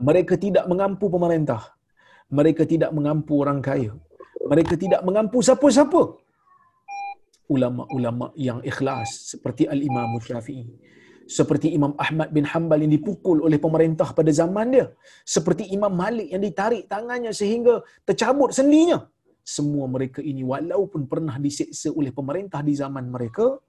Mereka 0.00 0.34
tidak 0.36 0.64
mengampu 0.68 1.08
pemerintah. 1.08 1.62
Mereka 2.28 2.66
tidak 2.66 2.90
mengampu 2.92 3.40
orang 3.40 3.60
kaya. 3.64 3.92
Mereka 4.44 4.74
tidak 4.76 5.00
mengampu 5.06 5.40
siapa-siapa. 5.40 6.20
Ulama-ulama 7.48 8.32
yang 8.36 8.60
ikhlas 8.64 9.32
seperti 9.32 9.68
al-Imam 9.68 10.16
Syafi'i 10.20 10.64
seperti 11.24 11.72
Imam 11.72 11.96
Ahmad 11.96 12.28
bin 12.36 12.44
Hanbal 12.44 12.84
yang 12.84 12.92
dipukul 12.92 13.40
oleh 13.40 13.56
pemerintah 13.56 14.12
pada 14.12 14.28
zaman 14.28 14.76
dia 14.76 14.86
seperti 15.24 15.72
Imam 15.72 15.92
Malik 15.92 16.28
yang 16.28 16.42
ditarik 16.44 16.84
tangannya 16.84 17.32
sehingga 17.32 17.80
tercabut 18.04 18.52
sendinya. 18.52 19.08
Semua 19.44 19.84
mereka 19.88 20.24
ini 20.24 20.40
walaupun 20.40 21.04
pernah 21.04 21.36
diseksa 21.36 21.92
oleh 21.92 22.12
pemerintah 22.12 22.64
di 22.64 22.72
zaman 22.72 23.12
mereka 23.12 23.60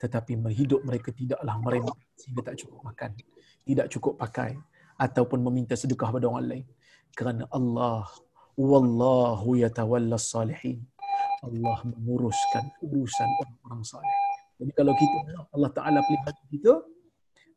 tetapi 0.00 0.32
hidup 0.56 0.80
mereka 0.88 1.12
tidaklah 1.12 1.54
mereka 1.60 1.92
sehingga 2.16 2.42
tak 2.48 2.56
cukup 2.64 2.78
makan 2.88 3.10
tidak 3.68 3.86
cukup 3.92 4.14
pakai 4.16 4.56
ataupun 4.96 5.38
meminta 5.44 5.76
sedekah 5.76 6.08
pada 6.08 6.26
orang 6.32 6.46
lain 6.52 6.66
kerana 7.12 7.44
Allah 7.52 8.08
wallahu 8.56 9.60
yatawalla 9.60 10.16
salihin 10.16 10.80
Allah 11.40 11.78
menguruskan 11.88 12.64
urusan 12.84 13.28
orang-orang 13.40 13.82
saleh. 13.84 14.16
Jadi 14.60 14.72
kalau 14.76 14.92
kita 14.92 15.18
Allah 15.56 15.70
Taala 15.72 16.00
pelihara 16.04 16.42
kita, 16.52 16.72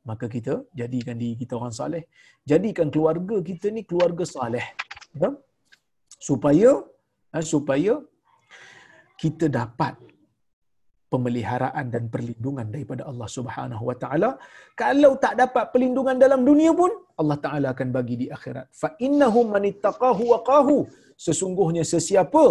maka 0.08 0.26
kita 0.32 0.54
jadikan 0.72 1.16
diri 1.20 1.36
kita 1.36 1.60
orang 1.60 1.76
saleh. 1.76 2.04
Jadikan 2.48 2.88
keluarga 2.88 3.44
kita 3.44 3.68
ni 3.76 3.84
keluarga 3.84 4.24
saleh. 4.24 4.64
Ya? 5.20 5.30
Supaya 6.16 6.80
eh, 7.36 7.44
supaya 7.44 8.00
kita 9.20 9.52
dapat 9.52 10.00
pemeliharaan 11.14 11.86
dan 11.94 12.04
perlindungan 12.14 12.68
daripada 12.74 13.04
Allah 13.10 13.30
Subhanahu 13.38 13.84
wa 13.90 13.96
taala. 14.04 14.30
Kalau 14.82 15.12
tak 15.24 15.34
dapat 15.42 15.66
perlindungan 15.74 16.18
dalam 16.26 16.42
dunia 16.50 16.72
pun 16.82 16.92
Allah 17.22 17.38
Taala 17.46 17.68
akan 17.74 17.88
bagi 17.98 18.16
di 18.22 18.28
akhirat. 18.38 18.68
Fa 18.82 18.90
innahum 19.08 19.48
manittaqahu 19.56 20.24
wa 20.34 20.40
qahu. 20.50 20.78
Sesungguhnya 21.26 21.84
sesiapa 21.94 22.46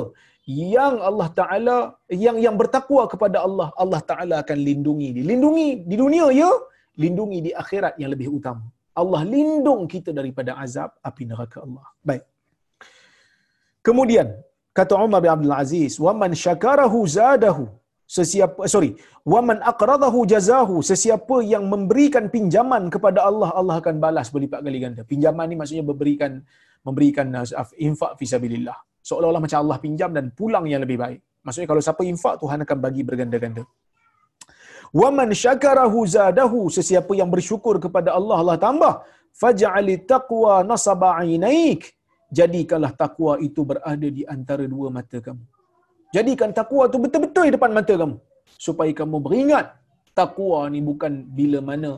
yang 0.46 0.94
Allah 1.08 1.28
Taala 1.38 1.76
yang 2.24 2.36
yang 2.44 2.56
bertakwa 2.60 3.02
kepada 3.12 3.38
Allah, 3.46 3.68
Allah 3.82 4.02
Taala 4.10 4.36
akan 4.42 4.58
lindungi 4.68 5.08
dia. 5.18 5.24
Lindungi 5.32 5.68
di 5.90 5.96
dunia 6.02 6.26
ya, 6.42 6.50
lindungi 7.04 7.38
di 7.46 7.50
akhirat 7.62 7.94
yang 8.02 8.10
lebih 8.14 8.30
utama. 8.38 8.66
Allah 9.00 9.22
lindung 9.34 9.82
kita 9.94 10.10
daripada 10.18 10.52
azab 10.64 10.90
api 11.08 11.22
neraka 11.30 11.58
Allah. 11.66 11.86
Baik. 12.08 12.24
Kemudian 13.86 14.28
kata 14.78 14.94
Umar 15.06 15.20
bin 15.24 15.30
Abdul 15.34 15.56
Aziz, 15.62 15.92
"Wa 16.06 16.12
man 16.22 16.32
syakarahu 16.44 16.98
zadahu." 17.18 17.64
Sesiapa 18.16 18.68
sorry, 18.74 18.90
"Wa 19.32 19.40
man 19.48 19.58
aqradahu 19.72 20.28
jazahu." 20.32 20.76
Sesiapa 20.90 21.36
yang 21.52 21.64
memberikan 21.72 22.24
pinjaman 22.34 22.92
kepada 22.94 23.20
Allah, 23.28 23.50
Allah 23.60 23.76
akan 23.80 23.96
balas 24.04 24.28
berlipat 24.34 24.60
kali 24.66 24.80
ganda. 24.84 25.02
Pinjaman 25.12 25.46
ni 25.50 25.56
maksudnya 25.60 25.84
memberikan 25.90 26.32
memberikan 26.86 27.26
uh, 27.40 27.68
infak 27.88 28.12
fi 28.20 28.26
sabilillah 28.32 28.76
seolah-olah 29.08 29.42
macam 29.44 29.58
Allah 29.62 29.78
pinjam 29.84 30.10
dan 30.16 30.30
pulang 30.38 30.64
yang 30.72 30.82
lebih 30.84 30.98
baik. 31.04 31.20
Maksudnya 31.42 31.68
kalau 31.70 31.82
siapa 31.86 32.02
infak 32.06 32.34
Tuhan 32.42 32.58
akan 32.64 32.78
bagi 32.86 33.02
berganda-ganda. 33.08 33.62
Wa 35.00 35.08
man 35.18 35.28
syakarahu 35.42 35.98
zadahu 36.14 36.60
sesiapa 36.76 37.12
yang 37.20 37.30
bersyukur 37.34 37.74
kepada 37.84 38.14
Allah 38.18 38.36
Allah 38.42 38.56
tambah 38.66 38.94
faj'ali 39.42 39.94
taqwa 40.12 40.54
nasaba 40.70 41.10
ainaik 41.22 41.96
jadikanlah 42.38 42.92
takwa 43.02 43.36
itu 43.46 43.60
berada 43.70 44.08
di 44.18 44.22
antara 44.34 44.64
dua 44.74 44.88
mata 44.96 45.18
kamu. 45.26 45.44
Jadikan 46.16 46.50
takwa 46.58 46.82
itu 46.88 46.98
betul-betul 47.04 47.44
di 47.48 47.52
depan 47.56 47.72
mata 47.78 47.94
kamu 48.02 48.16
supaya 48.66 48.92
kamu 49.00 49.16
beringat 49.26 49.66
takwa 50.18 50.68
ni 50.72 50.80
bukan 50.88 51.12
bila 51.38 51.58
mana 51.70 51.92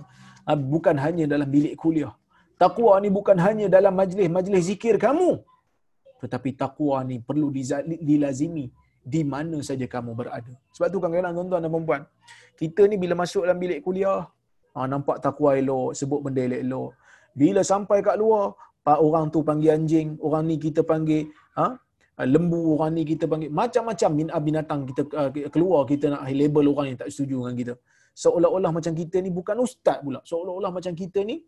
ah, 0.49 0.59
bukan 0.75 0.97
hanya 1.05 1.25
dalam 1.33 1.49
bilik 1.57 1.75
kuliah. 1.83 2.15
Takwa 2.63 2.95
ni 3.03 3.09
bukan 3.11 3.39
hanya 3.45 3.67
dalam 3.67 3.95
majlis-majlis 3.99 4.65
zikir 4.71 4.95
kamu, 5.05 5.31
tetapi 6.23 6.55
takwa 6.63 7.03
ni 7.09 7.19
perlu 7.19 7.51
dilazimi 8.09 8.71
di 9.15 9.21
mana 9.33 9.59
saja 9.69 9.87
kamu 9.95 10.15
berada. 10.15 10.55
Sebab 10.75 10.89
tu 10.95 10.99
kadang-kadang 11.03 11.35
tuan-tuan 11.37 11.65
dan 11.67 11.85
puan 11.89 12.03
kita 12.61 12.87
ni 12.91 12.97
bila 13.03 13.15
masuk 13.19 13.43
dalam 13.45 13.59
bilik 13.59 13.83
kuliah, 13.83 14.23
ha, 14.75 14.87
nampak 14.93 15.19
takwa 15.19 15.59
elok, 15.59 15.91
sebut 15.99 16.21
benda 16.23 16.47
elok-elok. 16.47 16.91
Bila 17.35 17.61
sampai 17.67 17.99
kat 18.07 18.17
luar, 18.23 18.55
orang 18.87 19.27
tu 19.35 19.43
panggil 19.43 19.75
anjing, 19.75 20.09
orang 20.23 20.47
ni 20.47 20.57
kita 20.63 20.87
panggil 20.87 21.35
ha, 21.59 21.75
lembu, 22.23 22.79
orang 22.79 22.91
ni 22.97 23.03
kita 23.03 23.25
panggil 23.31 23.51
macam-macam 23.51 24.11
binatang 24.47 24.81
kita 24.91 25.03
uh, 25.21 25.31
keluar 25.55 25.83
kita 25.93 26.15
nak 26.15 26.31
label 26.41 26.67
orang 26.73 26.87
yang 26.95 26.99
tak 27.03 27.11
setuju 27.15 27.37
dengan 27.43 27.57
kita. 27.61 27.75
Seolah-olah 28.23 28.71
macam 28.71 28.93
kita 28.95 29.17
ni 29.25 29.31
bukan 29.39 29.59
ustaz 29.67 29.99
pula. 30.05 30.21
Seolah-olah 30.31 30.71
macam 30.71 30.95
kita 30.95 31.27
ni 31.27 31.43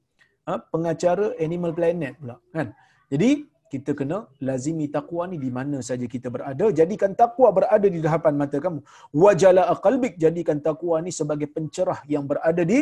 ha, 0.47 0.59
pengacara 0.59 1.39
Animal 1.47 1.73
Planet 1.79 2.19
pula. 2.19 2.37
Kan? 2.51 2.75
Jadi, 3.07 3.31
kita 3.73 3.91
kena 3.99 4.19
lazimi 4.49 4.87
takwa 4.97 5.23
ni 5.31 5.37
di 5.45 5.51
mana 5.57 5.79
saja 5.89 6.07
kita 6.15 6.29
berada 6.35 6.67
jadikan 6.79 7.13
takwa 7.21 7.49
berada 7.59 7.87
di 7.95 7.99
depan 8.05 8.35
mata 8.43 8.59
kamu 8.65 8.81
wajala 9.23 9.63
qalbik 9.87 10.15
jadikan 10.25 10.59
takwa 10.67 11.03
ni 11.07 11.11
sebagai 11.11 11.49
pencerah 11.57 11.99
yang 12.15 12.25
berada 12.31 12.63
di 12.73 12.81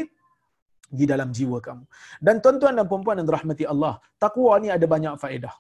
di 0.98 1.04
dalam 1.12 1.32
jiwa 1.36 1.58
kamu 1.66 1.84
dan 2.26 2.36
tuan-tuan 2.44 2.76
dan 2.78 2.86
puan-puan 2.90 3.16
yang 3.20 3.28
dirahmati 3.30 3.64
Allah 3.72 3.94
takwa 4.24 4.60
ni 4.60 4.68
ada 4.76 4.86
banyak 4.94 5.14
faedah 5.22 5.54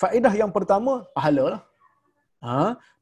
faedah 0.00 0.32
yang 0.42 0.50
pertama 0.56 0.92
pahala 1.16 1.44
lah 1.52 1.62
ha 2.46 2.56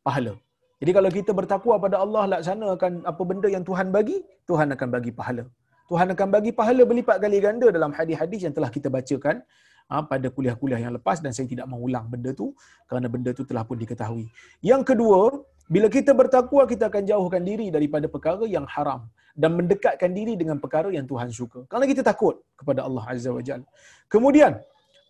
pahala 0.06 0.34
jadi 0.80 0.92
kalau 0.96 1.10
kita 1.18 1.32
bertakwa 1.38 1.74
pada 1.84 1.96
Allah 2.04 2.22
laksanakan 2.34 2.92
apa 3.10 3.22
benda 3.30 3.48
yang 3.56 3.64
Tuhan 3.70 3.88
bagi 3.96 4.18
Tuhan 4.50 4.68
akan 4.76 4.88
bagi 4.96 5.12
pahala 5.20 5.44
Tuhan 5.90 6.08
akan 6.14 6.28
bagi 6.34 6.50
pahala 6.60 6.82
berlipat 6.90 7.16
kali 7.24 7.38
ganda 7.46 7.68
dalam 7.76 7.90
hadis-hadis 7.98 8.40
yang 8.46 8.54
telah 8.56 8.70
kita 8.76 8.88
bacakan 8.96 9.42
ha, 9.90 9.94
pada 10.06 10.26
kuliah-kuliah 10.30 10.80
yang 10.84 10.94
lepas 10.96 11.18
dan 11.24 11.34
saya 11.36 11.50
tidak 11.52 11.66
mengulang 11.66 12.06
benda 12.06 12.30
tu 12.40 12.54
kerana 12.86 13.10
benda 13.14 13.34
tu 13.34 13.42
telah 13.42 13.66
pun 13.66 13.76
diketahui. 13.82 14.30
Yang 14.62 14.94
kedua, 14.94 15.20
bila 15.66 15.90
kita 15.90 16.14
bertakwa 16.14 16.62
kita 16.72 16.86
akan 16.90 17.02
jauhkan 17.10 17.42
diri 17.42 17.66
daripada 17.74 18.06
perkara 18.06 18.46
yang 18.46 18.66
haram 18.70 19.10
dan 19.34 19.50
mendekatkan 19.58 20.10
diri 20.14 20.34
dengan 20.38 20.62
perkara 20.62 20.94
yang 20.94 21.06
Tuhan 21.10 21.28
suka. 21.34 21.66
Kerana 21.66 21.84
kita 21.90 22.02
takut 22.06 22.38
kepada 22.54 22.86
Allah 22.86 23.04
Azza 23.10 23.30
wa 23.34 23.42
Jalla. 23.42 23.66
Kemudian 24.06 24.62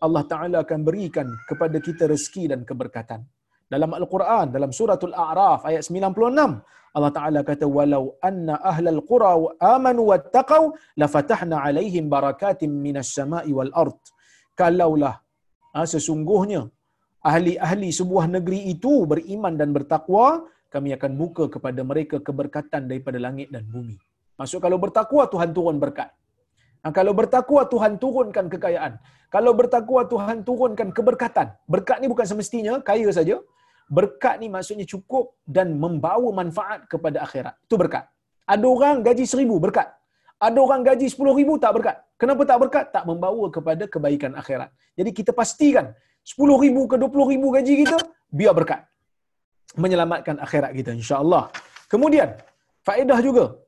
Allah 0.05 0.25
Taala 0.33 0.57
akan 0.65 0.81
berikan 0.89 1.29
kepada 1.49 1.77
kita 1.87 2.09
rezeki 2.13 2.45
dan 2.53 2.61
keberkatan. 2.69 3.21
Dalam 3.73 3.91
Al-Quran, 4.01 4.47
dalam 4.57 4.71
suratul 4.79 5.15
A'raf 5.25 5.63
ayat 5.69 5.83
96, 5.87 6.97
Allah 6.97 7.13
Taala 7.17 7.41
kata 7.51 7.67
walau 7.77 8.05
anna 8.29 8.55
ahlal 8.71 9.01
qura 9.11 9.33
amanu 9.75 10.11
wattaqau 10.11 10.63
lafatahna 11.03 11.63
alaihim 11.67 12.11
barakatim 12.15 12.71
minas 12.87 13.11
sama'i 13.19 13.53
wal 13.59 13.71
ard 13.83 14.01
kalaulah 14.59 15.15
ha, 15.75 15.87
sesungguhnya 15.93 16.63
ahli-ahli 17.31 17.89
sebuah 18.01 18.25
negeri 18.37 18.61
itu 18.75 18.93
beriman 19.13 19.55
dan 19.61 19.71
bertakwa, 19.77 20.27
kami 20.75 20.91
akan 20.97 21.13
buka 21.21 21.45
kepada 21.55 21.81
mereka 21.91 22.17
keberkatan 22.29 22.91
daripada 22.91 23.19
langit 23.27 23.49
dan 23.55 23.65
bumi. 23.75 23.97
Maksud 24.41 24.59
kalau 24.65 24.79
bertakwa 24.85 25.23
Tuhan 25.33 25.51
turun 25.57 25.77
berkat. 25.85 26.11
Kalau 26.81 27.13
bertakwa 27.13 27.69
Tuhan 27.69 28.01
turunkan 28.01 28.49
kekayaan. 28.49 28.97
Kalau 29.29 29.53
bertakwa 29.53 30.01
Tuhan 30.09 30.43
turunkan 30.49 30.89
keberkatan. 30.97 31.53
Berkat 31.69 32.01
ni 32.01 32.09
bukan 32.09 32.25
semestinya 32.25 32.81
kaya 32.81 33.13
saja. 33.13 33.37
Berkat 33.91 34.41
ni 34.41 34.49
maksudnya 34.49 34.87
cukup 34.89 35.37
dan 35.45 35.77
membawa 35.77 36.31
manfaat 36.33 36.89
kepada 36.89 37.21
akhirat. 37.27 37.55
Itu 37.69 37.77
berkat. 37.77 38.09
Ada 38.49 38.65
orang 38.65 39.05
gaji 39.05 39.25
seribu 39.29 39.61
berkat. 39.61 39.93
Ada 40.41 40.57
orang 40.57 40.81
gaji 40.81 41.05
sepuluh 41.13 41.37
ribu 41.37 41.61
tak 41.61 41.77
berkat. 41.77 42.01
Kenapa 42.17 42.49
tak 42.49 42.59
berkat? 42.65 42.85
Tak 42.97 43.05
membawa 43.05 43.45
kepada 43.53 43.85
kebaikan 43.85 44.33
akhirat. 44.41 44.73
Jadi 44.97 45.11
kita 45.13 45.37
pastikan 45.37 45.93
sepuluh 46.25 46.57
ribu 46.57 46.89
ke 46.89 46.97
dua 46.97 47.13
puluh 47.13 47.29
ribu 47.29 47.53
gaji 47.53 47.85
kita, 47.85 48.01
biar 48.33 48.57
berkat. 48.57 48.89
Menyelamatkan 49.77 50.41
akhirat 50.41 50.73
kita 50.73 50.97
insyaAllah. 50.97 51.53
Kemudian, 51.93 52.41
faedah 52.87 53.21
juga. 53.21 53.59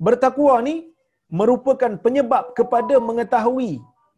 Bertakwa 0.00 0.64
ni 0.64 0.93
merupakan 1.40 1.92
penyebab 2.04 2.44
kepada 2.58 2.96
mengetahui 3.08 3.72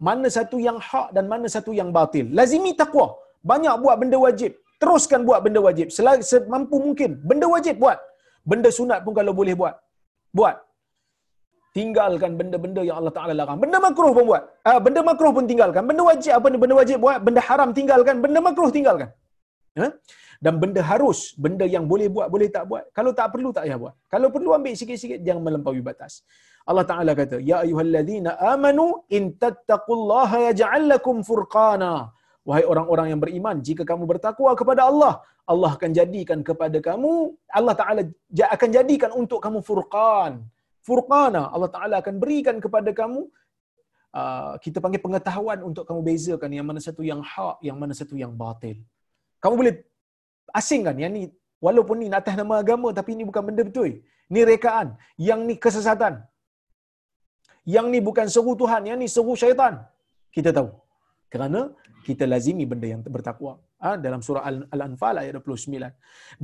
mana 0.07 0.29
satu 0.37 0.57
yang 0.67 0.79
hak 0.89 1.09
dan 1.17 1.25
mana 1.33 1.47
satu 1.55 1.73
yang 1.81 1.91
batil. 1.97 2.27
Lazimi 2.39 2.73
takwa. 2.81 3.07
Banyak 3.51 3.75
buat 3.85 3.97
benda 4.03 4.19
wajib. 4.27 4.53
Teruskan 4.83 5.21
buat 5.29 5.41
benda 5.47 5.61
wajib. 5.67 5.89
Semampu 6.31 6.77
mungkin. 6.87 7.11
Benda 7.31 7.49
wajib 7.55 7.77
buat. 7.85 7.99
Benda 8.51 8.71
sunat 8.79 9.01
pun 9.05 9.15
kalau 9.19 9.33
boleh 9.41 9.55
buat. 9.61 9.75
Buat 10.39 10.57
tinggalkan 11.77 12.33
benda-benda 12.41 12.81
yang 12.89 12.97
Allah 13.01 13.13
Taala 13.17 13.33
larang. 13.41 13.59
Benda 13.63 13.79
makruh 13.87 14.13
pun 14.17 14.25
buat. 14.31 14.43
Ah, 14.69 14.79
benda 14.87 15.01
makruh 15.09 15.33
pun 15.37 15.45
tinggalkan. 15.51 15.85
Benda 15.91 16.03
wajib 16.09 16.33
apa 16.39 16.47
benda 16.63 16.75
wajib 16.81 16.99
buat, 17.05 17.19
benda 17.27 17.41
haram 17.49 17.71
tinggalkan, 17.79 18.17
benda 18.25 18.41
makruh 18.47 18.71
tinggalkan. 18.77 19.09
Ha? 19.81 19.89
Dan 20.45 20.55
benda 20.63 20.83
harus, 20.91 21.19
benda 21.45 21.65
yang 21.75 21.85
boleh 21.93 22.09
buat, 22.15 22.29
boleh 22.35 22.49
tak 22.57 22.65
buat. 22.71 22.85
Kalau 22.97 23.11
tak 23.19 23.29
perlu 23.35 23.51
tak 23.57 23.65
payah 23.67 23.79
buat. 23.83 23.95
Kalau 24.15 24.29
perlu 24.35 24.51
ambil 24.59 24.75
sikit-sikit 24.81 25.21
jangan 25.27 25.43
melampaui 25.47 25.83
batas. 25.89 26.13
Allah 26.71 26.85
Taala 26.91 27.13
kata, 27.21 27.37
"Ya 27.51 27.57
ayyuhallazina 27.65 28.31
amanu 28.53 28.87
in 29.17 29.25
tattaqullaha 29.45 30.39
yaj'al 30.49 30.85
lakum 30.93 31.23
furqana." 31.29 31.93
Wahai 32.47 32.65
orang-orang 32.73 33.07
yang 33.13 33.21
beriman, 33.25 33.57
jika 33.69 33.83
kamu 33.91 34.05
bertakwa 34.07 34.51
kepada 34.61 34.83
Allah, 34.91 35.15
Allah 35.53 35.71
akan 35.79 35.91
jadikan 35.99 36.39
kepada 36.49 36.79
kamu, 36.89 37.13
Allah 37.59 37.75
Taala 37.81 38.03
akan 38.57 38.69
jadikan 38.77 39.11
untuk 39.23 39.39
kamu 39.47 39.59
furqan. 39.69 40.33
Furqana, 40.87 41.43
Allah 41.55 41.71
Taala 41.75 41.95
akan 42.03 42.15
berikan 42.23 42.57
kepada 42.65 42.91
kamu 43.01 43.27
uh, 44.19 44.53
kita 44.65 44.79
panggil 44.83 45.03
pengetahuan 45.07 45.59
untuk 45.69 45.85
kamu 45.89 46.01
bezakan 46.09 46.51
yang 46.59 46.67
mana 46.69 46.81
satu 46.87 47.03
yang 47.11 47.21
hak, 47.33 47.57
yang 47.69 47.77
mana 47.83 47.93
satu 48.01 48.15
yang 48.23 48.33
batil. 48.43 48.79
Kamu 49.43 49.55
boleh 49.61 49.75
asingkan 50.61 50.97
yang 51.03 51.13
ni 51.17 51.23
walaupun 51.67 51.97
ni 52.03 52.07
atas 52.21 52.35
nama 52.41 52.55
agama 52.63 52.89
tapi 52.99 53.17
ini 53.17 53.25
bukan 53.29 53.43
benda 53.49 53.63
betul. 53.69 53.91
Ni 54.35 54.41
rekaan, 54.43 54.99
yang 55.29 55.41
ni 55.49 55.55
kesesatan. 55.65 56.15
Yang 57.75 57.87
ni 57.93 57.99
bukan 58.09 58.27
seru 58.35 58.53
Tuhan, 58.59 58.83
yang 58.91 58.99
ni 58.99 59.07
seru 59.07 59.35
syaitan. 59.43 59.75
Kita 60.35 60.51
tahu. 60.51 60.71
Kerana 61.33 61.71
kita 62.07 62.25
lazimi 62.33 62.67
benda 62.71 62.87
yang 62.93 63.03
bertakwa. 63.17 63.59
Ha? 63.83 63.99
Dalam 63.99 64.21
surah 64.27 64.43
Al-Anfal 64.75 65.23
ayat 65.23 65.35
29. 65.39 65.91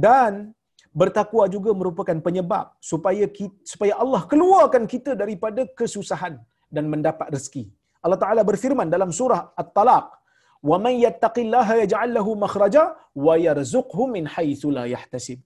Dan 0.07 0.55
bertakwa 1.01 1.45
juga 1.55 1.71
merupakan 1.81 2.19
penyebab 2.27 2.67
supaya 2.79 3.27
kita, 3.27 3.57
supaya 3.73 3.97
Allah 4.03 4.23
keluarkan 4.33 4.85
kita 4.95 5.13
daripada 5.23 5.65
kesusahan 5.79 6.37
dan 6.69 6.85
mendapat 6.93 7.33
rezeki. 7.35 7.65
Allah 8.05 8.19
Taala 8.23 8.43
berfirman 8.51 8.89
dalam 8.93 9.11
surah 9.15 9.55
At-Talaq, 9.63 10.07
"Wa 10.71 10.77
man 10.85 10.95
yattaqillaha 11.07 11.75
yaj'al 11.83 12.11
lahu 12.19 12.33
makhraja 12.45 12.83
wa 13.27 13.35
yarzuqhu 13.47 14.03
min 14.15 14.25
haitsu 14.35 14.71
la 14.77 14.85
yahtasib." 14.95 15.41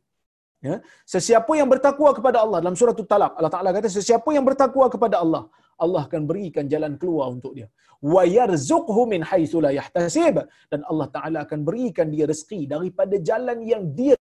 Ya, 0.67 0.77
sesiapa 1.15 1.53
yang 1.61 1.69
bertakwa 1.73 2.11
kepada 2.17 2.39
Allah 2.45 2.59
dalam 2.65 2.77
surah 2.81 2.97
At-Talaq, 2.97 3.33
Allah 3.39 3.53
Taala 3.55 3.71
kata 3.77 3.89
sesiapa 3.99 4.29
yang 4.37 4.45
bertakwa 4.49 4.87
kepada 4.95 5.17
Allah, 5.25 5.43
Allah 5.85 6.03
akan 6.09 6.23
berikan 6.31 6.65
jalan 6.73 6.93
keluar 7.01 7.27
untuk 7.37 7.53
dia. 7.57 7.69
Wa 8.13 8.23
yarzuqhu 8.37 9.03
min 9.13 9.21
haitsu 9.31 9.61
la 9.65 9.71
yahtasib 9.79 10.37
dan 10.73 10.81
Allah 10.91 11.09
Taala 11.17 11.39
akan 11.47 11.61
berikan 11.69 12.09
dia 12.15 12.25
rezeki 12.33 12.61
daripada 12.75 13.17
jalan 13.31 13.61
yang 13.73 13.85
dia 13.99 14.17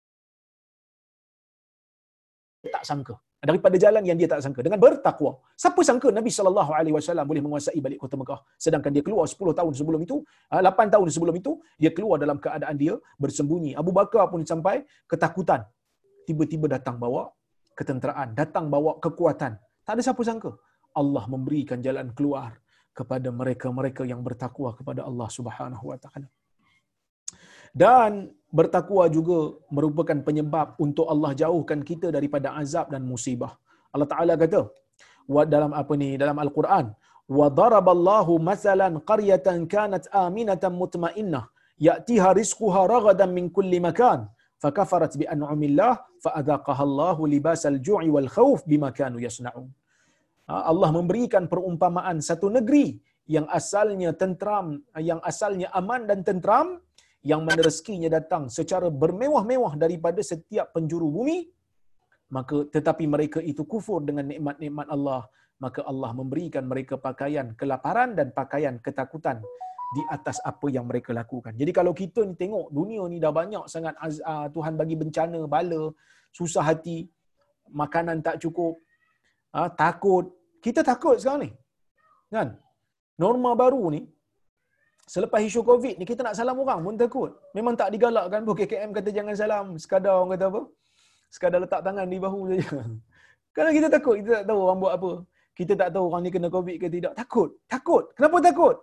tak 2.74 2.84
sangka 2.88 3.14
daripada 3.42 3.74
jalan 3.74 4.02
yang 4.06 4.14
dia 4.14 4.30
tak 4.30 4.40
sangka 4.44 4.62
dengan 4.62 4.78
bertakwa. 4.78 5.42
Siapa 5.58 5.80
sangka 5.82 6.08
Nabi 6.14 6.30
sallallahu 6.30 6.70
alaihi 6.78 6.94
wasallam 6.94 7.26
boleh 7.26 7.42
menguasai 7.42 7.80
balik 7.82 7.98
kota 7.98 8.14
Mekah 8.14 8.40
sedangkan 8.54 8.90
dia 8.94 9.02
keluar 9.02 9.26
10 9.26 9.58
tahun 9.58 9.72
sebelum 9.74 10.00
itu, 10.06 10.16
8 10.48 10.62
ah, 10.62 10.90
tahun 10.94 11.06
sebelum 11.10 11.34
itu 11.34 11.52
dia 11.82 11.90
keluar 11.90 12.22
dalam 12.22 12.38
keadaan 12.38 12.78
dia 12.78 12.94
bersembunyi. 13.18 13.74
Abu 13.74 13.90
Bakar 13.90 14.30
pun 14.30 14.46
sampai 14.46 14.86
ketakutan. 15.10 15.66
Tiba-tiba 16.22 16.70
datang 16.70 17.02
bawa 17.02 17.34
ketenteraan, 17.74 18.38
datang 18.38 18.70
bawa 18.70 19.02
kekuatan. 19.02 19.58
Tak 19.82 19.92
ada 19.98 20.02
siapa 20.06 20.22
sangka. 20.22 20.54
Allah 20.94 21.24
memberikan 21.26 21.82
jalan 21.82 22.14
keluar 22.14 22.62
kepada 22.94 23.28
mereka-mereka 23.34 24.06
yang 24.06 24.22
bertakwa 24.22 24.70
kepada 24.78 25.02
Allah 25.02 25.26
Subhanahu 25.26 25.90
wa 25.90 25.98
taala 25.98 26.30
dan 27.82 28.12
bertakwa 28.58 29.04
juga 29.16 29.38
merupakan 29.76 30.18
penyebab 30.26 30.76
untuk 30.84 31.06
Allah 31.12 31.32
jauhkan 31.42 31.80
kita 31.90 32.08
daripada 32.16 32.48
azab 32.62 32.86
dan 32.94 33.02
musibah. 33.12 33.52
Allah 33.94 34.08
Taala 34.12 34.34
kata 34.42 34.62
dalam 35.54 35.72
apa 35.80 35.92
ni 36.02 36.08
dalam 36.22 36.36
Al-Quran 36.44 36.86
wa 37.38 37.46
daraballahu 37.60 38.32
masalan 38.50 38.94
qaryatan 39.10 39.58
kanat 39.74 40.04
aminatan 40.24 40.72
mutmainnah 40.82 41.44
ya'tiha 41.86 42.30
rizquha 42.40 42.80
ragadan 42.94 43.30
min 43.36 43.46
kulli 43.56 43.78
makan 43.88 44.20
fakafarat 44.62 45.12
bi 45.20 45.26
an'amillah 45.34 45.92
fa 46.24 46.30
adaqaha 46.40 46.82
Allahu 46.88 47.22
libasal 47.34 47.78
ju'i 47.86 48.10
wal 48.16 48.28
khauf 48.36 48.60
bima 48.72 48.90
kanu 48.98 49.18
yasna'un. 49.26 49.68
Ha, 50.48 50.54
Allah 50.70 50.90
memberikan 50.98 51.44
perumpamaan 51.52 52.18
satu 52.28 52.46
negeri 52.56 52.86
yang 53.34 53.46
asalnya 53.58 54.10
tentram 54.22 54.66
yang 55.10 55.20
asalnya 55.30 55.68
aman 55.80 56.02
dan 56.10 56.20
tentram 56.28 56.68
yang 57.22 57.46
mana 57.46 57.62
rezekinya 57.62 58.10
datang 58.18 58.50
secara 58.50 58.90
bermewah-mewah 58.90 59.78
daripada 59.78 60.18
setiap 60.30 60.74
penjuru 60.74 61.06
bumi, 61.06 61.38
maka 62.34 62.66
tetapi 62.74 63.04
mereka 63.06 63.38
itu 63.38 63.62
kufur 63.62 64.02
dengan 64.02 64.26
nikmat-nikmat 64.26 64.86
Allah, 64.90 65.22
maka 65.62 65.80
Allah 65.86 66.10
memberikan 66.10 66.66
mereka 66.66 66.98
pakaian 66.98 67.54
kelaparan 67.54 68.18
dan 68.18 68.34
pakaian 68.34 68.74
ketakutan 68.82 69.38
di 69.92 70.02
atas 70.08 70.40
apa 70.50 70.66
yang 70.72 70.88
mereka 70.90 71.12
lakukan. 71.12 71.52
Jadi 71.54 71.70
kalau 71.78 71.92
kita 71.92 72.24
ni 72.26 72.34
tengok 72.42 72.66
dunia 72.78 73.04
ni 73.12 73.20
dah 73.24 73.30
banyak 73.30 73.64
sangat 73.68 73.94
uh, 74.02 74.48
Tuhan 74.50 74.74
bagi 74.80 74.96
bencana, 74.96 75.40
bala, 75.54 75.92
susah 76.32 76.64
hati, 76.64 77.06
makanan 77.70 78.24
tak 78.26 78.40
cukup, 78.42 78.80
uh, 79.54 79.70
takut. 79.76 80.32
Kita 80.64 80.80
takut 80.80 81.20
sekarang 81.20 81.40
ni. 81.44 81.50
Kan? 82.32 82.56
Norma 83.20 83.52
baru 83.52 83.92
ni, 83.94 84.00
Selepas 85.14 85.44
isu 85.44 85.60
COVID 85.70 85.94
ni, 86.00 86.04
kita 86.10 86.20
nak 86.24 86.34
salam 86.38 86.56
orang 86.64 86.80
pun 86.86 86.94
takut. 87.02 87.30
Memang 87.56 87.74
tak 87.80 87.88
digalakkan 87.94 88.40
pun. 88.46 88.54
KKM 88.60 88.90
kata 88.96 89.08
jangan 89.16 89.34
salam. 89.42 89.66
Sekadar 89.82 90.12
orang 90.16 90.30
kata 90.34 90.44
apa? 90.52 90.62
Sekadar 91.34 91.58
letak 91.64 91.80
tangan 91.86 92.06
di 92.12 92.18
bahu 92.24 92.40
saja. 92.48 92.68
Kalau 93.56 93.70
kita 93.76 93.88
takut, 93.92 94.14
kita 94.20 94.30
tak 94.40 94.44
tahu 94.48 94.58
orang 94.64 94.78
buat 94.82 94.92
apa. 94.96 95.12
Kita 95.58 95.72
tak 95.80 95.88
tahu 95.92 96.04
orang 96.08 96.22
ni 96.24 96.30
kena 96.32 96.48
COVID 96.56 96.76
ke 96.80 96.86
tidak. 96.88 97.12
Takut. 97.20 97.50
Takut. 97.68 98.04
Kenapa 98.16 98.36
takut? 98.48 98.76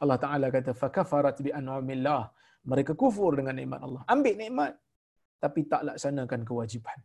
Allah 0.00 0.18
Ta'ala 0.24 0.46
kata, 0.48 0.72
فَكَفَرَتْ 0.72 1.36
بِأَنْعَمِ 1.44 1.88
Mereka 2.72 2.92
kufur 2.96 3.36
dengan 3.36 3.54
nikmat 3.60 3.84
Allah. 3.84 4.02
Ambil 4.08 4.34
nikmat, 4.40 4.72
tapi 5.44 5.60
tak 5.68 5.82
laksanakan 5.92 6.40
kewajipan. 6.48 6.98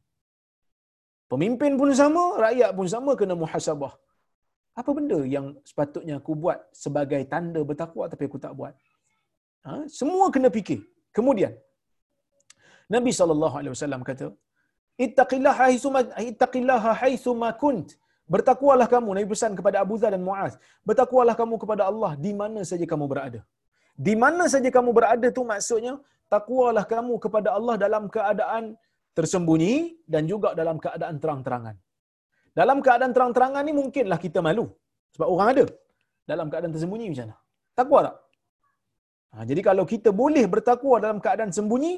Pemimpin 1.28 1.76
pun 1.76 1.92
sama, 1.92 2.40
rakyat 2.40 2.72
pun 2.72 2.88
sama 2.88 3.12
kena 3.20 3.36
muhasabah. 3.36 3.94
Apa 4.80 4.92
benda 4.98 5.20
yang 5.36 5.46
sepatutnya 5.70 6.16
aku 6.22 6.34
buat 6.44 6.60
sebagai 6.84 7.22
tanda 7.32 7.62
bertakwa 7.70 8.06
tapi 8.12 8.24
aku 8.30 8.40
tak 8.46 8.54
buat? 8.60 8.74
Ha? 9.68 9.72
Semua 10.00 10.26
kena 10.34 10.50
fikir. 10.58 10.80
Kemudian, 11.18 11.54
Nabi 12.96 13.10
SAW 13.12 14.06
kata, 14.10 14.28
Ittaqillaha 15.06 15.64
haithuma, 15.70 16.02
ittaqillaha 16.30 17.52
kunt. 17.62 17.90
Bertakwalah 18.34 18.88
kamu, 18.94 19.10
Nabi 19.18 19.28
pesan 19.34 19.54
kepada 19.60 19.78
Abu 19.84 19.96
Zar 20.02 20.12
dan 20.16 20.24
Muaz. 20.30 20.54
Bertakwalah 20.88 21.36
kamu 21.42 21.56
kepada 21.64 21.84
Allah 21.90 22.12
di 22.26 22.32
mana 22.40 22.62
saja 22.70 22.86
kamu 22.94 23.06
berada. 23.12 23.40
Di 24.08 24.14
mana 24.24 24.46
saja 24.54 24.70
kamu 24.78 24.90
berada 24.98 25.28
tu 25.38 25.44
maksudnya, 25.52 25.94
takwalah 26.34 26.86
kamu 26.94 27.14
kepada 27.24 27.50
Allah 27.58 27.76
dalam 27.86 28.04
keadaan 28.16 28.64
tersembunyi 29.18 29.76
dan 30.14 30.24
juga 30.32 30.50
dalam 30.60 30.78
keadaan 30.86 31.16
terang-terangan. 31.24 31.76
Dalam 32.60 32.78
keadaan 32.86 33.12
terang-terangan 33.16 33.64
ni 33.68 33.74
mungkinlah 33.80 34.20
kita 34.26 34.40
malu. 34.48 34.66
Sebab 35.16 35.28
orang 35.34 35.50
ada. 35.54 35.66
Dalam 36.32 36.48
keadaan 36.52 36.74
tersembunyi 36.76 37.08
macam 37.12 37.26
mana? 37.28 37.36
Takwa 37.80 38.00
tak? 38.08 38.16
Ha, 39.34 39.44
jadi 39.50 39.62
kalau 39.68 39.84
kita 39.94 40.10
boleh 40.22 40.46
bertakwa 40.54 40.96
dalam 41.04 41.20
keadaan 41.26 41.52
sembunyi, 41.58 41.94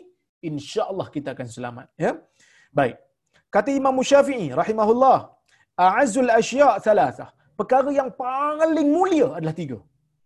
insya-Allah 0.49 1.07
kita 1.15 1.29
akan 1.35 1.47
selamat, 1.55 1.87
ya. 2.05 2.11
Baik. 2.79 2.95
Kata 3.55 3.69
Imam 3.79 3.97
Syafi'i 4.09 4.47
rahimahullah, 4.61 5.17
a'azzul 5.85 6.31
asya' 6.39 6.73
thalatha. 6.85 7.27
Perkara 7.59 7.91
yang 7.99 8.09
paling 8.23 8.89
mulia 8.97 9.27
adalah 9.37 9.55
tiga. 9.61 9.77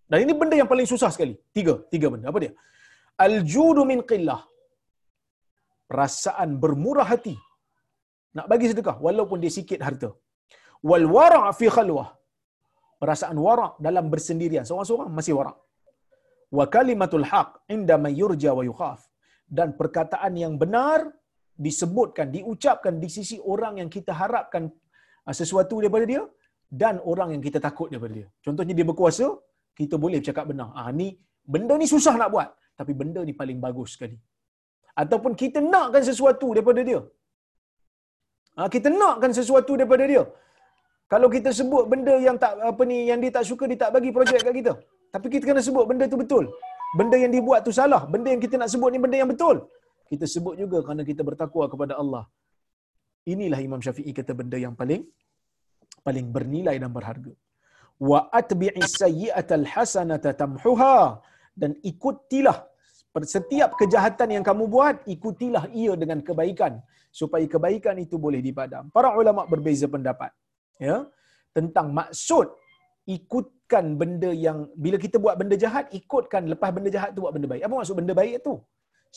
Dan 0.10 0.18
ini 0.26 0.34
benda 0.40 0.56
yang 0.62 0.70
paling 0.74 0.88
susah 0.94 1.10
sekali. 1.16 1.36
Tiga, 1.58 1.74
tiga 1.94 2.08
benda. 2.14 2.26
Apa 2.32 2.40
dia? 2.44 2.52
Al-judu 3.26 3.84
min 3.92 4.02
qillah. 4.10 4.42
Perasaan 5.90 6.50
bermurah 6.64 7.08
hati. 7.14 7.36
Nak 8.38 8.46
bagi 8.52 8.68
sedekah 8.72 8.98
walaupun 9.06 9.38
dia 9.44 9.52
sikit 9.58 9.80
harta. 9.88 10.10
Wal 10.90 11.06
wara' 11.16 11.48
fi 11.60 11.68
khalwah. 11.76 12.10
Perasaan 13.02 13.38
wara' 13.48 13.72
dalam 13.86 14.06
bersendirian. 14.14 14.64
Seorang-seorang 14.70 15.10
masih 15.20 15.36
wara'. 15.40 15.56
Wa 16.58 16.66
kalimatul 16.76 17.26
haq 17.32 17.50
inda 17.76 17.98
man 18.06 18.14
yurja 18.22 18.52
wa 18.58 18.64
yukhaf. 18.70 19.02
Dan 19.58 19.70
perkataan 19.80 20.34
yang 20.44 20.54
benar 20.62 21.00
disebutkan, 21.66 22.28
diucapkan 22.36 22.94
di 23.04 23.10
sisi 23.16 23.38
orang 23.54 23.74
yang 23.82 23.90
kita 23.96 24.12
harapkan 24.22 24.64
Ah, 25.28 25.36
sesuatu 25.40 25.76
daripada 25.82 26.06
dia 26.12 26.22
dan 26.82 26.96
orang 27.12 27.30
yang 27.34 27.42
kita 27.48 27.60
takut 27.66 27.88
daripada 27.92 28.14
dia. 28.20 28.28
Contohnya 28.46 28.74
dia 28.78 28.86
berkuasa, 28.90 29.28
kita 29.80 29.96
boleh 30.04 30.20
cakap 30.28 30.46
benar. 30.52 30.70
Ah 30.80 30.90
ni 31.00 31.08
benda 31.54 31.74
ni 31.82 31.88
susah 31.94 32.14
nak 32.22 32.30
buat, 32.36 32.50
tapi 32.80 32.92
benda 33.02 33.22
ni 33.28 33.34
paling 33.42 33.60
bagus 33.66 33.90
sekali. 33.96 34.18
Ataupun 35.04 35.32
kita 35.42 35.60
nakkan 35.74 36.04
sesuatu 36.10 36.48
daripada 36.56 36.82
dia. 36.90 37.00
Ah 38.60 38.68
kita 38.76 38.90
nakkan 39.02 39.32
sesuatu 39.40 39.74
daripada 39.80 40.04
dia. 40.12 40.24
Kalau 41.14 41.28
kita 41.36 41.50
sebut 41.60 41.84
benda 41.92 42.14
yang 42.28 42.38
tak 42.44 42.54
apa 42.70 42.84
ni 42.92 42.98
yang 43.10 43.20
dia 43.24 43.32
tak 43.38 43.46
suka 43.50 43.64
dia 43.72 43.80
tak 43.84 43.92
bagi 43.96 44.10
projek 44.16 44.40
kat 44.46 44.54
kita. 44.60 44.74
Tapi 45.14 45.28
kita 45.34 45.44
kena 45.50 45.62
sebut 45.68 45.86
benda 45.90 46.06
tu 46.14 46.18
betul. 46.22 46.46
Benda 47.00 47.18
yang 47.24 47.32
dibuat 47.36 47.60
tu 47.68 47.72
salah. 47.80 48.02
Benda 48.14 48.30
yang 48.34 48.42
kita 48.46 48.56
nak 48.62 48.70
sebut 48.74 48.90
ni 48.94 49.00
benda 49.04 49.18
yang 49.22 49.30
betul. 49.34 49.58
Kita 50.12 50.26
sebut 50.36 50.56
juga 50.62 50.78
kerana 50.86 51.04
kita 51.10 51.22
bertakwa 51.30 51.66
kepada 51.74 51.94
Allah 52.02 52.24
inilah 53.34 53.60
Imam 53.68 53.82
Syafi'i 53.86 54.12
kata 54.20 54.34
benda 54.40 54.58
yang 54.66 54.74
paling 54.82 55.04
paling 56.08 56.28
bernilai 56.36 56.76
dan 56.84 56.92
berharga. 56.98 57.34
Wa 58.10 58.20
atbi'i 58.40 58.84
sayyi'atal 59.02 59.66
hasanata 59.74 60.34
tamhuha 60.42 60.98
dan 61.62 61.74
ikutilah 61.92 62.58
setiap 63.38 63.78
kejahatan 63.82 64.30
yang 64.36 64.44
kamu 64.50 64.66
buat 64.76 65.06
ikutilah 65.16 65.66
ia 65.82 65.94
dengan 66.02 66.20
kebaikan 66.28 66.82
supaya 67.20 67.46
kebaikan 67.54 67.96
itu 68.06 68.18
boleh 68.26 68.42
dipadam. 68.48 68.90
Para 68.96 69.14
ulama 69.22 69.46
berbeza 69.54 69.86
pendapat 69.96 70.34
ya 70.88 70.98
tentang 71.58 71.88
maksud 72.00 72.48
ikutkan 73.16 73.86
benda 74.02 74.32
yang 74.46 74.58
bila 74.84 74.98
kita 75.06 75.18
buat 75.24 75.36
benda 75.42 75.56
jahat 75.64 75.86
ikutkan 76.00 76.44
lepas 76.54 76.70
benda 76.76 76.90
jahat 76.96 77.10
tu 77.16 77.22
buat 77.26 77.34
benda 77.36 77.48
baik. 77.52 77.64
Apa 77.68 77.76
maksud 77.80 77.96
benda 78.00 78.14
baik 78.20 78.34
itu? 78.42 78.56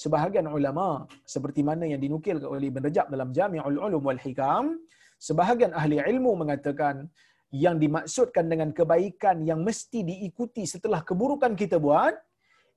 Sebahagian 0.02 0.46
ulama 0.58 1.08
seperti 1.34 1.60
mana 1.68 1.84
yang 1.90 2.00
dinukil 2.04 2.36
oleh 2.54 2.68
Ibn 2.68 2.84
Rajab 2.88 3.06
dalam 3.14 3.28
Jami'ul 3.32 3.78
Ulum 3.80 4.02
wal 4.08 4.20
Hikam, 4.20 4.76
sebahagian 5.16 5.72
ahli 5.72 5.96
ilmu 6.12 6.36
mengatakan 6.42 7.08
yang 7.64 7.80
dimaksudkan 7.80 8.44
dengan 8.52 8.68
kebaikan 8.78 9.40
yang 9.48 9.64
mesti 9.64 10.04
diikuti 10.10 10.68
setelah 10.68 11.00
keburukan 11.00 11.56
kita 11.56 11.80
buat 11.80 12.12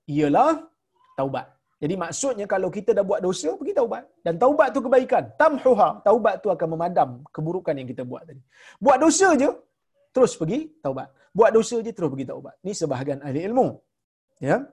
ialah 0.08 0.64
taubat. 1.20 1.59
Jadi 1.85 1.95
maksudnya 2.01 2.47
kalau 2.49 2.69
kita 2.73 2.97
dah 2.97 3.05
buat 3.05 3.21
dosa, 3.21 3.53
pergi 3.61 3.75
taubat. 3.77 4.05
Dan 4.25 4.41
taubat 4.41 4.73
tu 4.73 4.81
kebaikan. 4.81 5.37
Tamhuha. 5.37 6.01
Taubat 6.07 6.41
tu 6.41 6.49
akan 6.49 6.69
memadam 6.75 7.09
keburukan 7.35 7.75
yang 7.77 7.85
kita 7.85 8.03
buat 8.09 8.25
tadi. 8.25 8.41
Buat 8.81 8.99
dosa 9.05 9.29
je, 9.37 9.51
terus 10.15 10.33
pergi 10.41 10.73
taubat. 10.81 11.13
Buat 11.37 11.51
dosa 11.53 11.77
je, 11.85 11.91
terus 11.93 12.09
pergi 12.09 12.27
taubat. 12.31 12.55
Ini 12.65 12.73
sebahagian 12.73 13.19
ahli 13.27 13.41
ilmu. 13.45 13.67
Ya. 14.41 14.65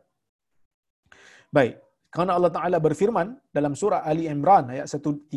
Baik. 1.52 1.84
Kerana 2.12 2.36
Allah 2.36 2.52
Ta'ala 2.52 2.78
berfirman 2.80 3.28
dalam 3.56 3.72
surah 3.72 4.04
Ali 4.04 4.28
Imran 4.28 4.68
ayat 4.68 4.88
135, 4.88 5.32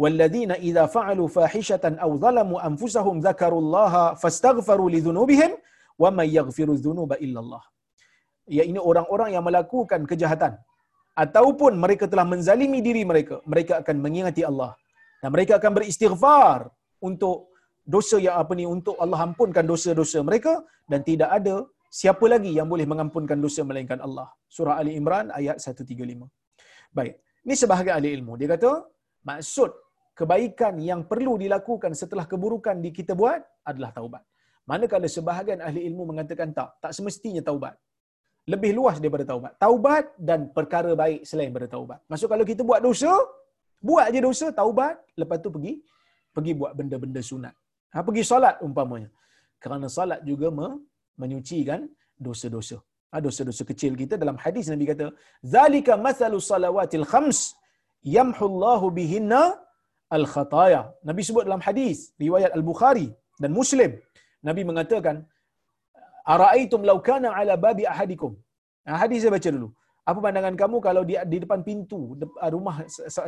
وَالَّذِينَ 0.00 0.56
إِذَا 0.68 0.84
فَعَلُوا 0.88 1.28
فَاحِشَةً 1.28 1.84
أَوْ 2.00 2.10
ظَلَمُوا 2.16 2.58
أَنفُسَهُمْ 2.72 3.20
ذَكَرُوا 3.20 3.60
اللَّهَ 3.64 3.94
فَاسْتَغْفَرُوا 4.16 4.88
لِذُنُوبِهِمْ 4.96 5.50
وَمَنْ 6.00 6.26
يَغْفِرُ 6.38 6.68
الذُّنُوبَ 6.76 7.10
إِلَّا 7.20 7.40
اللَّهِ 7.44 7.62
Ya 8.48 8.64
ini 8.64 8.80
orang-orang 8.80 9.36
yang 9.36 9.44
melakukan 9.44 10.08
kejahatan 10.08 10.56
ataupun 11.23 11.73
mereka 11.83 12.05
telah 12.11 12.25
menzalimi 12.33 12.79
diri 12.87 13.03
mereka, 13.11 13.35
mereka 13.51 13.73
akan 13.81 13.95
mengingati 14.05 14.43
Allah 14.49 14.71
dan 15.21 15.29
mereka 15.35 15.53
akan 15.59 15.71
beristighfar 15.77 16.59
untuk 17.07 17.37
dosa 17.95 18.17
yang 18.25 18.35
apa 18.41 18.53
ni 18.59 18.65
untuk 18.75 18.95
Allah 19.03 19.19
ampunkan 19.27 19.65
dosa-dosa 19.71 20.19
mereka 20.29 20.53
dan 20.91 20.99
tidak 21.09 21.29
ada 21.37 21.55
siapa 21.99 22.25
lagi 22.33 22.51
yang 22.57 22.67
boleh 22.73 22.85
mengampunkan 22.91 23.37
dosa 23.45 23.61
melainkan 23.69 23.99
Allah. 24.07 24.27
Surah 24.55 24.75
Ali 24.81 24.93
Imran 24.99 25.31
ayat 25.39 25.57
135. 25.63 26.27
Baik. 26.97 27.15
Ini 27.45 27.53
sebahagian 27.61 27.95
ahli 27.97 28.09
ilmu. 28.17 28.33
Dia 28.41 28.49
kata, 28.53 28.71
maksud 29.29 29.71
kebaikan 30.19 30.75
yang 30.89 31.01
perlu 31.11 31.33
dilakukan 31.43 31.91
setelah 32.01 32.25
keburukan 32.31 32.75
di 32.85 32.89
kita 32.97 33.13
buat 33.21 33.41
adalah 33.71 33.91
taubat. 33.97 34.23
Manakala 34.65 35.07
sebahagian 35.17 35.59
ahli 35.67 35.81
ilmu 35.89 36.03
mengatakan 36.11 36.49
tak, 36.57 36.69
tak 36.83 36.91
semestinya 36.97 37.41
taubat. 37.49 37.77
Lebih 38.53 38.71
luas 38.77 39.01
daripada 39.01 39.25
taubat. 39.25 39.53
Taubat 39.57 40.05
dan 40.21 40.39
perkara 40.57 40.91
baik 40.93 41.25
selain 41.29 41.49
daripada 41.49 41.67
taubat. 41.75 41.99
Maksud 42.11 42.27
kalau 42.29 42.45
kita 42.45 42.61
buat 42.61 42.81
dosa, 42.87 43.11
buat 43.81 44.07
je 44.13 44.19
dosa, 44.21 44.45
taubat, 44.53 45.01
lepas 45.17 45.37
tu 45.41 45.49
pergi 45.55 45.73
pergi 46.35 46.51
buat 46.59 46.71
benda-benda 46.79 47.21
sunat. 47.31 47.55
Ha, 47.95 48.03
pergi 48.07 48.23
solat 48.31 48.55
umpamanya. 48.67 49.09
Kerana 49.63 49.87
solat 49.97 50.19
juga 50.29 50.51
menyucikan 51.21 51.87
dosa-dosa. 52.19 52.77
Ha, 53.11 53.23
dosa-dosa 53.23 53.63
kecil 53.71 53.95
kita 54.01 54.19
dalam 54.19 54.35
hadis 54.43 54.67
Nabi 54.73 54.85
kata, 54.91 55.05
"Zalika 55.55 55.95
mathalu 55.95 56.37
salawatil 56.51 57.07
khams 57.11 57.39
yamhullahu 58.17 58.91
bihinna 58.97 59.43
al-khataya." 60.17 60.81
Nabi 61.09 61.21
sebut 61.27 61.47
dalam 61.47 61.63
hadis 61.67 62.11
riwayat 62.19 62.51
Al-Bukhari 62.57 63.07
dan 63.39 63.55
Muslim, 63.59 63.95
Nabi 64.43 64.61
mengatakan, 64.67 65.23
"Ara'aitum 66.33 66.81
law 66.89 66.97
kana 67.09 67.29
ala 67.39 67.55
babi 67.65 67.83
ahadikum?" 67.93 68.33
Ha, 68.87 68.97
hadis 69.01 69.19
saya 69.23 69.33
baca 69.37 69.49
dulu. 69.55 69.69
Apa 70.09 70.19
pandangan 70.25 70.55
kamu 70.61 70.77
kalau 70.87 71.01
di, 71.09 71.13
di 71.31 71.37
depan 71.43 71.59
pintu 71.67 71.99
rumah 72.55 72.75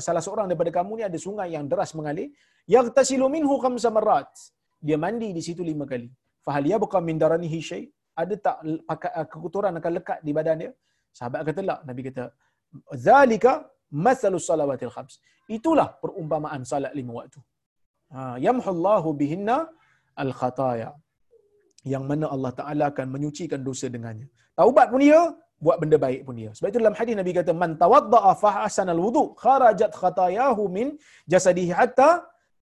salah 0.07 0.21
seorang 0.25 0.45
daripada 0.49 0.71
kamu 0.77 0.91
ni 0.99 1.03
ada 1.09 1.17
sungai 1.25 1.47
yang 1.55 1.65
deras 1.71 1.91
mengalir, 1.97 2.29
yaghtasilu 2.75 3.27
minhu 3.35 3.55
khamsa 3.63 3.89
marrat. 3.95 4.29
Dia 4.87 4.97
mandi 5.05 5.29
di 5.37 5.41
situ 5.47 5.61
lima 5.69 5.85
kali. 5.91 6.09
Fahal 6.45 6.65
yabqa 6.73 6.99
min 7.07 7.17
daranihi 7.23 7.59
shay 7.69 7.83
ada 8.21 8.35
tak 8.45 8.57
uh, 8.65 9.25
kekotoran 9.31 9.73
akan 9.79 9.91
lekat 9.97 10.19
di 10.27 10.31
badan 10.37 10.61
dia? 10.61 10.71
Sahabat 11.17 11.41
kata 11.49 11.61
la 11.69 11.75
nabi 11.89 12.01
kata 12.07 12.23
zalika 13.07 13.53
masalus 14.05 14.45
salawatil 14.49 14.93
khams. 14.95 15.15
Itulah 15.57 15.87
perumpamaan 16.03 16.61
salat 16.71 16.93
lima 16.99 17.11
waktu. 17.19 17.41
Ha 18.13 18.37
yamhullahu 18.47 19.09
bihinna 19.21 19.57
al 20.23 20.31
khataya 20.39 20.89
yang 21.93 22.03
mana 22.11 22.25
Allah 22.35 22.51
Taala 22.59 22.85
akan 22.91 23.07
menyucikan 23.15 23.59
dosa 23.67 23.87
dengannya. 23.95 24.27
Taubat 24.59 24.87
pun 24.93 25.01
dia 25.05 25.21
buat 25.65 25.77
benda 25.81 25.97
baik 26.05 26.21
pun 26.25 26.35
dia 26.39 26.49
sebab 26.57 26.69
itu 26.71 26.79
dalam 26.83 26.95
hadis 26.99 27.13
nabi 27.19 27.31
kata 27.37 27.51
man 27.61 27.71
tawaddaa 27.83 28.31
fa 28.41 28.49
hasana 28.57 28.91
al 28.95 29.01
wudu 29.05 29.23
kharajat 29.43 29.91
khatayahu 30.01 30.63
min 30.77 30.87
jasadihi 31.33 31.71
hatta 31.79 32.09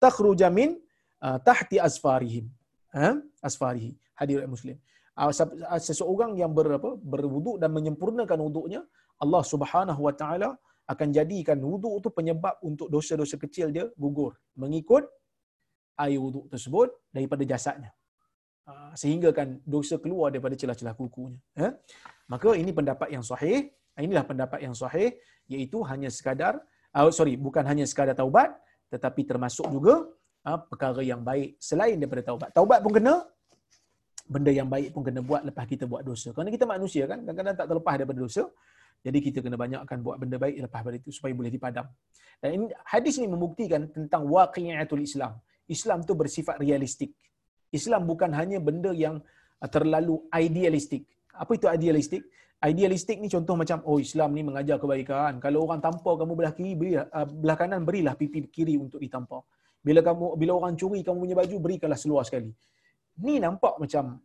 takhruja 0.05 0.49
min 0.59 0.79
uh, 1.27 1.39
tahti 1.49 1.79
asfarihim. 1.89 2.47
Ha? 2.97 3.09
asfarihi. 3.49 3.93
Hadir 4.19 4.47
muslim. 4.55 4.77
Ah, 5.19 5.31
seseorang 5.89 6.33
yang 6.43 6.51
berapa 6.59 6.91
berwuduk 7.13 7.57
dan 7.63 7.71
menyempurnakan 7.77 8.39
wuduknya 8.47 8.81
Allah 9.25 9.43
Subhanahu 9.53 10.01
wa 10.07 10.15
taala 10.21 10.49
akan 10.93 11.09
jadikan 11.17 11.59
wuduk 11.71 11.93
itu 11.99 12.09
penyebab 12.19 12.55
untuk 12.69 12.89
dosa-dosa 12.95 13.37
kecil 13.45 13.67
dia 13.77 13.87
gugur. 14.05 14.33
Mengikut 14.63 15.07
air 16.05 16.19
wuduk 16.25 16.47
tersebut 16.53 16.91
daripada 17.15 17.43
jasadnya 17.53 17.91
sehingga 18.97 19.29
kan 19.37 19.61
dosa 19.65 20.01
keluar 20.01 20.33
daripada 20.33 20.57
celah-celah 20.57 20.97
kukunya 20.97 21.41
ha? 21.61 21.77
maka 22.33 22.57
ini 22.57 22.73
pendapat 22.73 23.13
yang 23.13 23.21
sahih 23.21 23.69
inilah 24.01 24.25
pendapat 24.25 24.65
yang 24.65 24.73
sahih 24.73 25.13
iaitu 25.53 25.85
hanya 25.85 26.09
sekadar 26.09 26.59
uh, 26.97 27.13
sorry 27.13 27.37
bukan 27.37 27.65
hanya 27.69 27.85
sekadar 27.85 28.17
taubat 28.17 28.57
tetapi 28.89 29.27
termasuk 29.27 29.67
juga 29.69 30.07
ha, 30.45 30.61
perkara 30.61 31.01
yang 31.01 31.25
baik 31.25 31.59
selain 31.59 31.97
daripada 31.97 32.23
taubat. 32.23 32.49
Taubat 32.53 32.79
pun 32.85 32.93
kena, 32.93 33.15
benda 34.29 34.53
yang 34.53 34.69
baik 34.69 34.93
pun 34.95 35.03
kena 35.03 35.21
buat 35.25 35.43
lepas 35.49 35.65
kita 35.67 35.85
buat 35.89 36.05
dosa. 36.05 36.31
Kerana 36.31 36.53
kita 36.53 36.69
manusia 36.69 37.09
kan, 37.09 37.25
kadang-kadang 37.25 37.57
tak 37.57 37.67
terlepas 37.73 37.95
daripada 37.99 38.21
dosa. 38.21 38.45
Jadi 39.05 39.19
kita 39.21 39.39
kena 39.45 39.57
banyakkan 39.61 40.01
buat 40.01 40.17
benda 40.17 40.41
baik 40.41 40.65
lepas 40.65 40.81
daripada 40.81 40.97
itu 40.97 41.11
supaya 41.13 41.33
boleh 41.37 41.53
dipadam. 41.53 41.85
Dan 42.41 42.51
ini, 42.57 42.65
hadis 42.89 43.21
ini 43.21 43.29
membuktikan 43.29 43.85
tentang 43.93 44.25
waqi'atul 44.29 45.03
Islam. 45.05 45.37
Islam 45.69 46.05
tu 46.09 46.13
bersifat 46.17 46.57
realistik. 46.61 47.13
Islam 47.75 48.07
bukan 48.07 48.31
hanya 48.39 48.63
benda 48.63 48.95
yang 48.95 49.19
uh, 49.59 49.69
terlalu 49.69 50.23
idealistik. 50.31 51.03
Apa 51.35 51.59
itu 51.59 51.67
idealistik? 51.67 52.23
Idealistik 52.65 53.21
ni 53.21 53.29
contoh 53.29 53.59
macam 53.61 53.83
oh 53.85 53.99
Islam 53.99 54.31
ni 54.33 54.47
mengajar 54.47 54.79
kebaikan. 54.81 55.43
Kalau 55.43 55.67
orang 55.67 55.83
tampar 55.85 56.15
kamu 56.17 56.33
belah 56.39 56.55
kiri, 56.55 56.73
beri, 56.79 56.93
uh, 56.97 57.27
belah 57.27 57.57
kanan 57.59 57.83
berilah 57.83 58.15
pipi 58.15 58.47
kiri 58.49 58.79
untuk 58.79 59.03
ditampar. 59.03 59.43
Bila 59.85 60.01
kamu 60.01 60.41
bila 60.41 60.53
orang 60.57 60.79
curi 60.81 61.05
kamu 61.05 61.19
punya 61.29 61.37
baju 61.37 61.57
berikanlah 61.61 61.99
seluar 62.01 62.23
sekali. 62.25 62.49
Ni 63.21 63.37
nampak 63.43 63.77
macam 63.83 64.17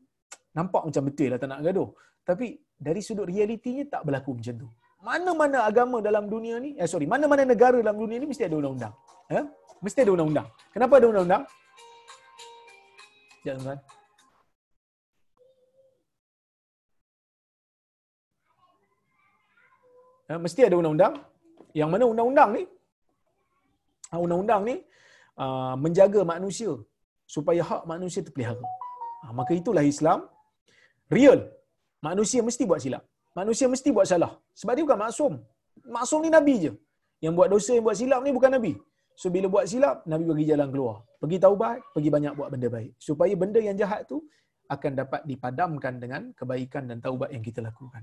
nampak 0.55 0.81
macam 0.87 1.03
betul 1.09 1.35
lah 1.35 1.39
tak 1.41 1.49
nak 1.51 1.59
gaduh. 1.65 1.89
Tapi 2.23 2.55
dari 2.79 3.01
sudut 3.03 3.27
realitinya 3.27 3.83
tak 3.99 4.01
berlaku 4.07 4.39
macam 4.39 4.55
tu. 4.55 4.67
Mana-mana 4.99 5.63
agama 5.63 6.03
dalam 6.03 6.27
dunia 6.27 6.59
ni, 6.59 6.75
eh 6.75 6.83
sorry, 6.83 7.07
mana-mana 7.07 7.47
negara 7.47 7.79
dalam 7.79 7.95
dunia 7.95 8.19
ni 8.19 8.27
mesti 8.27 8.43
ada 8.47 8.55
undang-undang. 8.59 8.93
Ya? 9.31 9.41
Mesti 9.79 9.99
ada 10.03 10.11
undang-undang. 10.11 10.47
Kenapa 10.75 10.93
ada 10.99 11.07
undang-undang? 11.07 11.43
Jangan 13.45 13.61
tuan. 13.65 13.79
Ya, 20.29 20.35
mesti 20.45 20.61
ada 20.67 20.75
undang-undang. 20.79 21.15
Yang 21.79 21.89
mana 21.93 22.03
undang-undang 22.13 22.49
ni? 22.57 22.63
Ah, 24.13 24.19
undang-undang 24.25 24.63
ni 24.69 24.75
Uh, 25.43 25.73
menjaga 25.83 26.21
manusia 26.27 26.71
supaya 27.33 27.61
hak 27.67 27.81
manusia 27.91 28.19
terpelihara. 28.25 28.65
Maka 29.37 29.51
itulah 29.59 29.83
Islam 29.91 30.27
real. 31.15 31.39
Manusia 32.07 32.43
mesti 32.47 32.63
buat 32.69 32.83
silap. 32.83 33.03
Manusia 33.39 33.71
mesti 33.73 33.89
buat 33.95 34.07
salah. 34.11 34.31
Sebab 34.59 34.73
dia 34.75 34.83
bukan 34.83 34.99
maksum. 35.03 35.33
Maksum 35.95 36.19
ni 36.25 36.29
Nabi 36.37 36.55
je. 36.63 36.71
Yang 37.23 37.33
buat 37.39 37.49
dosa, 37.53 37.71
yang 37.75 37.85
buat 37.87 37.97
silap 38.01 38.19
ni 38.25 38.35
bukan 38.37 38.51
Nabi. 38.55 38.73
So 39.19 39.27
bila 39.35 39.51
buat 39.51 39.67
silap, 39.67 40.07
Nabi 40.07 40.23
bagi 40.31 40.45
jalan 40.47 40.71
keluar. 40.71 41.03
Pergi 41.19 41.37
taubat, 41.43 41.83
pergi 41.91 42.09
banyak 42.15 42.33
buat 42.39 42.49
benda 42.55 42.67
baik. 42.71 42.91
Supaya 43.07 43.33
benda 43.41 43.59
yang 43.59 43.75
jahat 43.75 44.07
tu 44.07 44.23
akan 44.71 44.91
dapat 44.95 45.21
dipadamkan 45.27 45.93
dengan 46.03 46.21
kebaikan 46.39 46.87
dan 46.87 47.03
taubat 47.03 47.35
yang 47.35 47.43
kita 47.43 47.59
lakukan. 47.59 47.99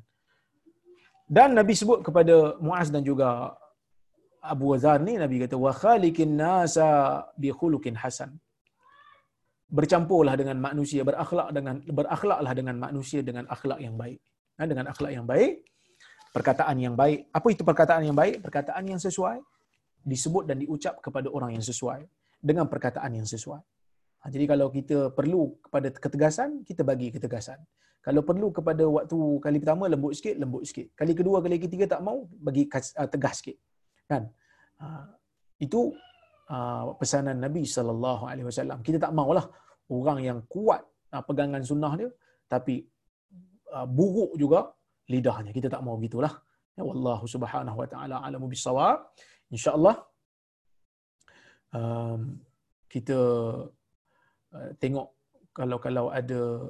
Dan 1.25 1.57
Nabi 1.57 1.73
sebut 1.73 2.05
kepada 2.05 2.61
Muaz 2.61 2.93
dan 2.93 3.01
juga 3.01 3.57
Abu 4.45 4.77
Wazar 4.77 5.01
ni 5.01 5.17
Nabi 5.17 5.41
kata 5.41 5.57
wa 5.57 5.73
khaliqin 5.73 6.37
nasa 6.37 7.25
bi 7.41 7.49
khuluqin 7.49 7.97
hasan. 7.97 8.37
Bercampurlah 9.73 10.37
dengan 10.37 10.61
manusia, 10.61 11.01
berakhlak 11.01 11.49
dengan 11.57 11.81
berakhlaklah 11.97 12.53
dengan 12.53 12.77
manusia 12.77 13.25
dengan 13.25 13.49
akhlak 13.49 13.81
yang 13.81 13.97
baik. 13.97 14.21
Ha, 14.61 14.69
dengan 14.69 14.93
akhlak 14.93 15.13
yang 15.17 15.25
baik, 15.25 15.65
perkataan 16.37 16.77
yang 16.77 16.93
baik. 16.93 17.25
Apa 17.33 17.49
itu 17.57 17.63
perkataan 17.65 18.05
yang 18.05 18.17
baik? 18.21 18.45
Perkataan 18.45 18.85
yang 18.85 19.01
sesuai 19.01 19.56
disebut 20.07 20.47
dan 20.47 20.63
diucap 20.63 21.03
kepada 21.03 21.27
orang 21.37 21.59
yang 21.59 21.65
sesuai 21.67 22.07
dengan 22.39 22.71
perkataan 22.71 23.11
yang 23.19 23.27
sesuai. 23.27 23.59
jadi 24.27 24.45
kalau 24.47 24.67
kita 24.71 25.15
perlu 25.15 25.59
kepada 25.67 25.87
ketegasan, 25.91 26.63
kita 26.67 26.83
bagi 26.83 27.15
ketegasan. 27.15 27.59
Kalau 28.07 28.23
perlu 28.23 28.55
kepada 28.55 28.87
waktu 28.87 29.19
kali 29.43 29.59
pertama 29.59 29.91
lembut 29.91 30.15
sikit, 30.15 30.39
lembut 30.39 30.63
sikit. 30.63 30.95
Kali 30.95 31.11
kedua, 31.11 31.43
kali 31.43 31.59
ketiga 31.59 31.91
tak 31.91 32.07
mau, 32.07 32.23
bagi 32.39 32.63
uh, 32.71 33.09
tegas 33.11 33.43
sikit. 33.43 33.59
Kan? 34.07 34.31
Uh, 34.79 35.11
itu 35.59 35.91
uh, 36.55 36.95
pesanan 37.03 37.43
Nabi 37.43 37.67
sallallahu 37.67 38.31
alaihi 38.31 38.47
wasallam. 38.47 38.79
Kita 38.87 39.03
tak 39.03 39.11
maulah 39.11 39.47
orang 39.91 40.19
yang 40.23 40.39
kuat 40.47 40.87
pegangan 41.27 41.63
sunnah 41.63 41.93
dia 41.99 42.11
tapi 42.51 42.83
buruk 43.91 44.39
juga 44.39 44.71
lidahnya. 45.11 45.51
Kita 45.55 45.67
tak 45.71 45.83
mau 45.87 45.99
gitulah. 46.03 46.35
Ya 46.77 46.83
wallahu 46.85 47.25
subhanahu 47.25 47.79
wa 47.83 47.89
taala 47.89 48.17
alamu 48.27 48.47
bisawab. 48.53 49.11
Insya-Allah 49.55 49.97
um, 51.71 52.21
kita 52.91 53.19
uh, 54.57 54.71
tengok 54.83 55.09
kalau 55.55 55.79
kalau 55.79 56.05
ada 56.11 56.67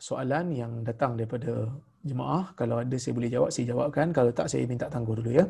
soalan 0.00 0.54
yang 0.54 0.72
datang 0.86 1.18
daripada 1.18 1.68
jemaah 2.06 2.54
kalau 2.56 2.80
ada 2.80 2.96
saya 2.96 3.12
boleh 3.18 3.30
jawab 3.34 3.50
saya 3.52 3.74
jawabkan. 3.74 4.14
Kalau 4.14 4.30
tak 4.30 4.48
saya 4.48 4.64
minta 4.64 4.86
tangguh 4.86 5.18
dulu 5.18 5.30
ya. 5.34 5.44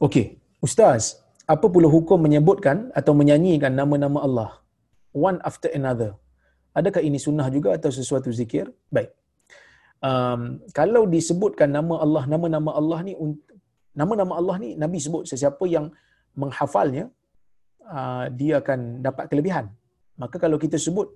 Okey. 0.00 0.40
Ustaz 0.64 1.20
apa 1.44 1.66
pula 1.68 1.88
hukum 1.92 2.16
menyebutkan 2.16 2.88
atau 2.96 3.12
menyanyikan 3.12 3.76
nama-nama 3.76 4.24
Allah? 4.24 4.50
One 5.12 5.38
after 5.44 5.68
another. 5.76 6.16
Adakah 6.72 7.02
ini 7.02 7.18
sunnah 7.18 7.50
juga 7.52 7.74
atau 7.76 7.90
sesuatu 7.90 8.30
zikir? 8.30 8.70
Baik 8.88 9.19
um, 10.08 10.42
kalau 10.78 11.02
disebutkan 11.14 11.70
nama 11.78 11.94
Allah 12.04 12.24
nama-nama 12.32 12.70
Allah 12.80 13.00
ni 13.08 13.12
nama-nama 14.00 14.32
Allah 14.40 14.56
ni 14.62 14.70
nabi 14.82 14.98
sebut 15.06 15.22
sesiapa 15.30 15.64
yang 15.76 15.86
menghafalnya 16.40 17.04
uh, 17.96 18.24
dia 18.40 18.62
akan 18.62 19.02
dapat 19.06 19.26
kelebihan 19.30 19.66
Maka 20.22 20.36
kalau 20.44 20.60
kita 20.64 20.76
sebut 20.86 21.08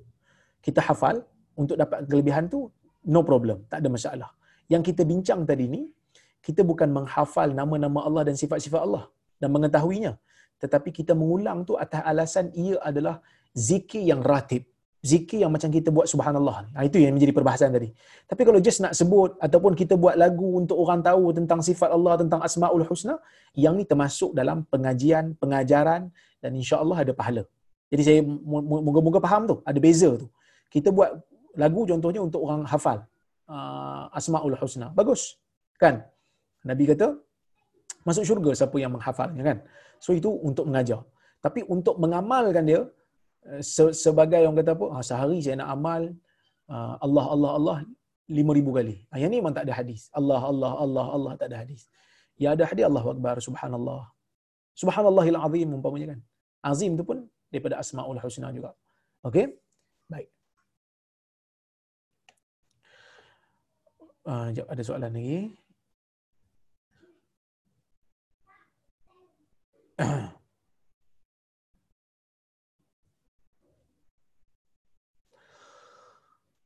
kita 0.64 0.80
hafal 0.88 1.16
untuk 1.60 1.76
dapat 1.82 2.08
kelebihan 2.10 2.44
tu 2.54 2.60
no 3.14 3.20
problem, 3.30 3.58
tak 3.70 3.78
ada 3.84 3.88
masalah. 3.96 4.30
Yang 4.72 4.82
kita 4.88 5.02
bincang 5.10 5.40
tadi 5.50 5.66
ni 5.74 5.82
kita 6.46 6.64
bukan 6.70 6.88
menghafal 6.96 7.48
nama-nama 7.60 8.00
Allah 8.08 8.22
dan 8.28 8.36
sifat-sifat 8.42 8.80
Allah 8.86 9.04
dan 9.40 9.48
mengetahuinya, 9.56 10.12
tetapi 10.62 10.88
kita 10.98 11.12
mengulang 11.20 11.58
tu 11.68 11.76
atas 11.84 12.00
alasan 12.10 12.48
ia 12.64 12.80
adalah 12.90 13.20
zikir 13.68 14.02
yang 14.10 14.24
ratib. 14.30 14.64
Zikir 15.04 15.44
yang 15.44 15.52
macam 15.52 15.68
kita 15.68 15.92
buat 15.92 16.08
subhanallah. 16.08 16.56
Nah, 16.72 16.82
itu 16.88 16.96
yang 16.96 17.12
menjadi 17.12 17.32
perbahasan 17.36 17.68
tadi. 17.76 17.92
Tapi 18.24 18.42
kalau 18.48 18.58
just 18.66 18.80
nak 18.80 18.96
sebut 18.96 19.36
ataupun 19.36 19.76
kita 19.80 20.00
buat 20.00 20.16
lagu 20.16 20.48
untuk 20.60 20.80
orang 20.80 21.04
tahu 21.04 21.24
tentang 21.36 21.60
sifat 21.60 21.92
Allah, 21.96 22.16
tentang 22.22 22.40
asma'ul 22.40 22.88
husna, 22.88 23.20
yang 23.52 23.76
ni 23.76 23.84
termasuk 23.84 24.32
dalam 24.32 24.64
pengajian, 24.72 25.36
pengajaran 25.36 26.08
dan 26.40 26.50
insya-Allah 26.56 27.04
ada 27.04 27.12
pahala. 27.12 27.44
Jadi 27.92 28.02
saya 28.02 28.20
moga-moga 28.88 29.20
faham 29.20 29.42
tu, 29.44 29.56
ada 29.68 29.78
beza 29.86 30.08
tu. 30.16 30.26
Kita 30.72 30.88
buat 30.88 31.20
lagu 31.54 31.84
contohnya 31.84 32.20
untuk 32.24 32.40
orang 32.40 32.64
hafal 32.64 33.04
uh, 33.48 34.08
Asmaul 34.18 34.56
Husna. 34.56 34.88
Bagus. 34.90 35.36
Kan? 35.76 36.00
Nabi 36.64 36.88
kata 36.88 37.12
masuk 38.08 38.24
syurga 38.24 38.50
siapa 38.56 38.76
yang 38.80 38.92
menghafalnya 38.96 39.42
kan. 39.44 39.58
So 40.00 40.16
itu 40.16 40.32
untuk 40.32 40.64
mengajar. 40.68 41.04
Tapi 41.44 41.60
untuk 41.68 42.00
mengamalkan 42.00 42.64
dia 42.64 42.80
uh, 43.50 43.62
sebagai 44.04 44.40
orang 44.44 44.58
kata 44.60 44.72
apa? 44.76 44.86
Ah, 44.96 45.02
sehari 45.10 45.38
saya 45.44 45.56
nak 45.60 45.70
amal 45.76 46.02
uh, 46.72 46.94
Allah 47.04 47.24
Allah 47.34 47.50
Allah 47.58 47.76
lima 48.38 48.52
ribu 48.58 48.70
kali. 48.78 48.96
Ah, 49.12 49.18
yang 49.22 49.30
ni 49.32 49.38
memang 49.40 49.54
tak 49.56 49.64
ada 49.68 49.74
hadis. 49.80 50.00
Allah 50.18 50.40
Allah 50.52 50.72
Allah 50.84 51.06
Allah 51.16 51.32
tak 51.40 51.48
ada 51.50 51.58
hadis. 51.62 51.80
Ya 52.42 52.48
ada 52.56 52.64
hadis 52.70 52.84
Allah 52.90 53.04
Akbar 53.14 53.36
subhanallah. 53.46 54.02
Subhanallahil 54.82 55.38
azim 55.46 55.68
umpamanya 55.78 56.06
kan. 56.12 56.20
Azim 56.70 56.92
tu 56.98 57.04
pun 57.10 57.18
daripada 57.52 57.78
Asmaul 57.82 58.18
Husna 58.24 58.48
juga. 58.56 58.70
Okey? 59.28 59.46
Baik. 60.10 60.28
Uh, 64.24 64.48
ada 64.74 64.82
soalan 64.82 65.12
lagi. 65.14 65.54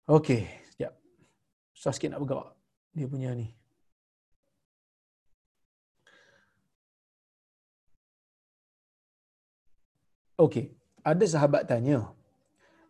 Okey, 0.09 0.49
sekejap. 0.73 0.93
Susah 1.77 1.93
sikit 1.93 2.09
nak 2.17 2.25
bergerak. 2.25 2.49
Dia 2.97 3.07
punya 3.13 3.31
ni. 3.37 3.53
Okey, 10.39 10.73
ada 11.05 11.25
sahabat 11.29 11.69
tanya, 11.69 12.09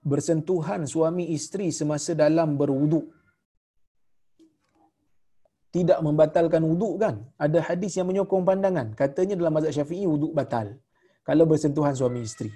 bersentuhan 0.05 0.85
suami 0.85 1.33
isteri 1.35 1.73
semasa 1.73 2.13
dalam 2.13 2.61
berwuduk 2.61 3.09
tidak 5.69 5.99
membatalkan 6.07 6.63
wuduk 6.65 6.95
kan? 7.03 7.15
Ada 7.37 7.59
hadis 7.61 7.93
yang 7.99 8.09
menyokong 8.09 8.45
pandangan. 8.45 8.97
Katanya 8.97 9.35
dalam 9.37 9.53
mazhab 9.57 9.73
Syafi'i 9.77 10.07
wuduk 10.09 10.33
batal 10.39 10.81
kalau 11.29 11.45
bersentuhan 11.51 11.93
suami 11.93 12.25
isteri. 12.25 12.51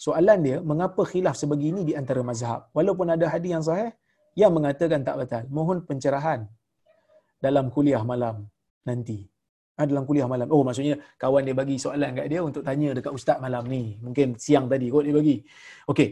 Soalan 0.00 0.38
dia, 0.42 0.58
mengapa 0.70 1.02
khilaf 1.06 1.36
sebegini 1.38 1.82
di 1.88 1.92
antara 2.00 2.20
mazhab? 2.24 2.66
Walaupun 2.76 3.14
ada 3.14 3.26
hadis 3.30 3.50
yang 3.54 3.64
sahih 3.64 3.92
yang 4.40 4.52
mengatakan 4.56 5.00
tak 5.06 5.16
batal. 5.20 5.44
Mohon 5.50 5.86
pencerahan 5.88 6.40
dalam 7.38 7.70
kuliah 7.74 8.02
malam 8.02 8.46
nanti. 8.86 9.18
Ha, 9.74 9.86
dalam 9.90 10.06
kuliah 10.06 10.26
malam. 10.30 10.46
Oh 10.54 10.62
maksudnya 10.66 11.02
kawan 11.18 11.42
dia 11.46 11.54
bagi 11.60 11.76
soalan 11.82 12.14
kat 12.14 12.26
dia 12.30 12.40
untuk 12.46 12.62
tanya 12.62 12.94
dekat 12.94 13.12
ustaz 13.18 13.38
malam 13.42 13.66
ni. 13.66 13.98
Mungkin 13.98 14.38
siang 14.38 14.66
tadi 14.70 14.86
kot 14.94 15.02
dia 15.06 15.14
bagi. 15.14 15.36
Okey. 15.90 16.08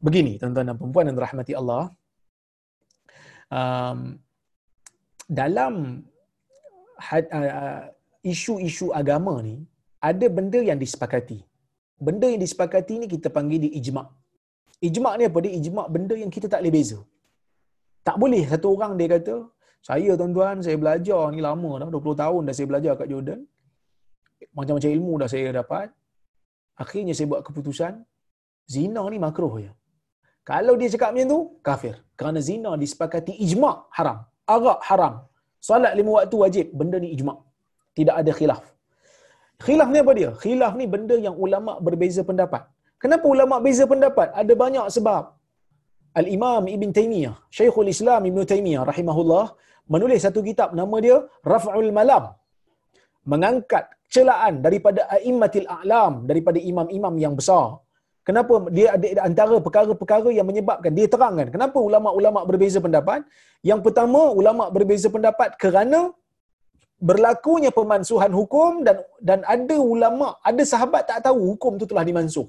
Begini 0.00 0.32
tuan-tuan 0.40 0.70
dan 0.70 0.76
puan 0.78 1.04
yang 1.10 1.16
dirahmati 1.18 1.52
Allah. 1.60 1.82
Um, 3.50 3.98
dalam 5.26 5.74
uh, 7.02 7.82
isu-isu 8.22 8.94
agama 9.00 9.34
ni 9.42 9.66
ada 9.98 10.26
benda 10.36 10.60
yang 10.70 10.78
disepakati. 10.78 11.38
Benda 12.00 12.26
yang 12.32 12.40
disepakati 12.40 12.94
ni 13.02 13.06
kita 13.10 13.28
panggil 13.28 13.60
di 13.68 13.70
ijma'. 13.76 14.06
Ijma' 14.88 15.14
ni 15.20 15.24
apa 15.28 15.38
dia? 15.44 15.52
Ijma' 15.60 15.86
benda 15.92 16.14
yang 16.16 16.32
kita 16.32 16.48
tak 16.48 16.64
boleh 16.64 16.72
beza. 16.72 16.98
Tak 18.06 18.16
boleh 18.22 18.42
satu 18.48 18.66
orang 18.74 18.92
dia 18.98 19.08
kata, 19.14 19.36
saya 19.88 20.12
tuan-tuan, 20.20 20.56
saya 20.64 20.76
belajar 20.82 21.22
ni 21.34 21.40
lama 21.48 21.70
dah, 21.80 21.88
20 21.88 22.22
tahun 22.22 22.40
dah 22.48 22.54
saya 22.56 22.66
belajar 22.70 22.92
kat 23.00 23.08
Jordan. 23.12 23.40
Macam-macam 24.56 24.90
ilmu 24.96 25.12
dah 25.20 25.28
saya 25.32 25.48
dapat. 25.60 25.88
Akhirnya 26.82 27.12
saya 27.16 27.28
buat 27.32 27.42
keputusan, 27.44 27.92
zina 28.64 29.02
ni 29.12 29.18
makruh 29.20 29.54
ya. 29.60 29.72
Kalau 30.50 30.74
dia 30.80 30.88
cakap 30.92 31.10
macam 31.14 31.28
tu, 31.32 31.40
kafir. 31.66 31.94
Kerana 32.18 32.40
zina 32.48 32.70
disepakati 32.82 33.32
ijma' 33.44 33.76
haram. 33.96 34.18
Arak 34.54 34.80
haram. 34.88 35.14
Salat 35.68 35.92
lima 35.98 36.10
waktu 36.18 36.36
wajib. 36.44 36.66
Benda 36.72 36.96
ni 37.04 37.12
ijma'. 37.16 37.36
Tidak 37.98 38.14
ada 38.20 38.32
khilaf. 38.38 38.64
Khilaf 39.64 39.88
ni 39.92 39.98
apa 40.00 40.12
dia? 40.18 40.30
Khilaf 40.42 40.72
ni 40.80 40.86
benda 40.94 41.16
yang 41.26 41.36
ulama' 41.36 41.76
berbeza 41.86 42.24
pendapat. 42.24 42.64
Kenapa 43.02 43.24
ulama' 43.34 43.60
beza 43.64 43.84
pendapat? 43.92 44.28
Ada 44.40 44.52
banyak 44.62 44.86
sebab. 44.96 45.36
Al-Imam 46.18 46.66
Ibn 46.66 46.90
Taymiyah, 46.98 47.34
Syekhul 47.56 47.90
Islam 47.94 48.22
Ibn 48.30 48.40
Taymiyah 48.52 48.82
rahimahullah, 48.90 49.44
menulis 49.92 50.20
satu 50.26 50.40
kitab 50.48 50.74
nama 50.80 50.96
dia 51.04 51.16
Raf'ul 51.52 51.90
Malam. 51.98 52.24
Mengangkat 53.30 53.84
celaan 54.14 54.54
daripada 54.66 55.06
a'immatil 55.14 55.68
a'lam, 55.76 56.26
daripada 56.30 56.58
imam-imam 56.70 57.14
yang 57.24 57.34
besar. 57.38 57.78
Kenapa 58.26 58.54
dia 58.76 58.88
ada 58.94 59.06
antara 59.28 59.56
perkara-perkara 59.66 60.28
yang 60.38 60.46
menyebabkan 60.50 60.92
dia 60.98 61.06
terangkan 61.12 61.48
kenapa 61.54 61.78
ulama-ulama 61.88 62.40
berbeza 62.50 62.78
pendapat? 62.86 63.20
Yang 63.70 63.80
pertama, 63.86 64.20
ulama 64.40 64.64
berbeza 64.76 65.08
pendapat 65.14 65.56
kerana 65.62 66.00
berlakunya 67.08 67.70
pemansuhan 67.78 68.32
hukum 68.38 68.84
dan 68.86 68.96
dan 69.28 69.40
ada 69.54 69.76
ulama, 69.94 70.36
ada 70.50 70.62
sahabat 70.72 71.02
tak 71.10 71.20
tahu 71.26 71.38
hukum 71.50 71.80
tu 71.80 71.88
telah 71.90 72.04
dimansuh. 72.08 72.46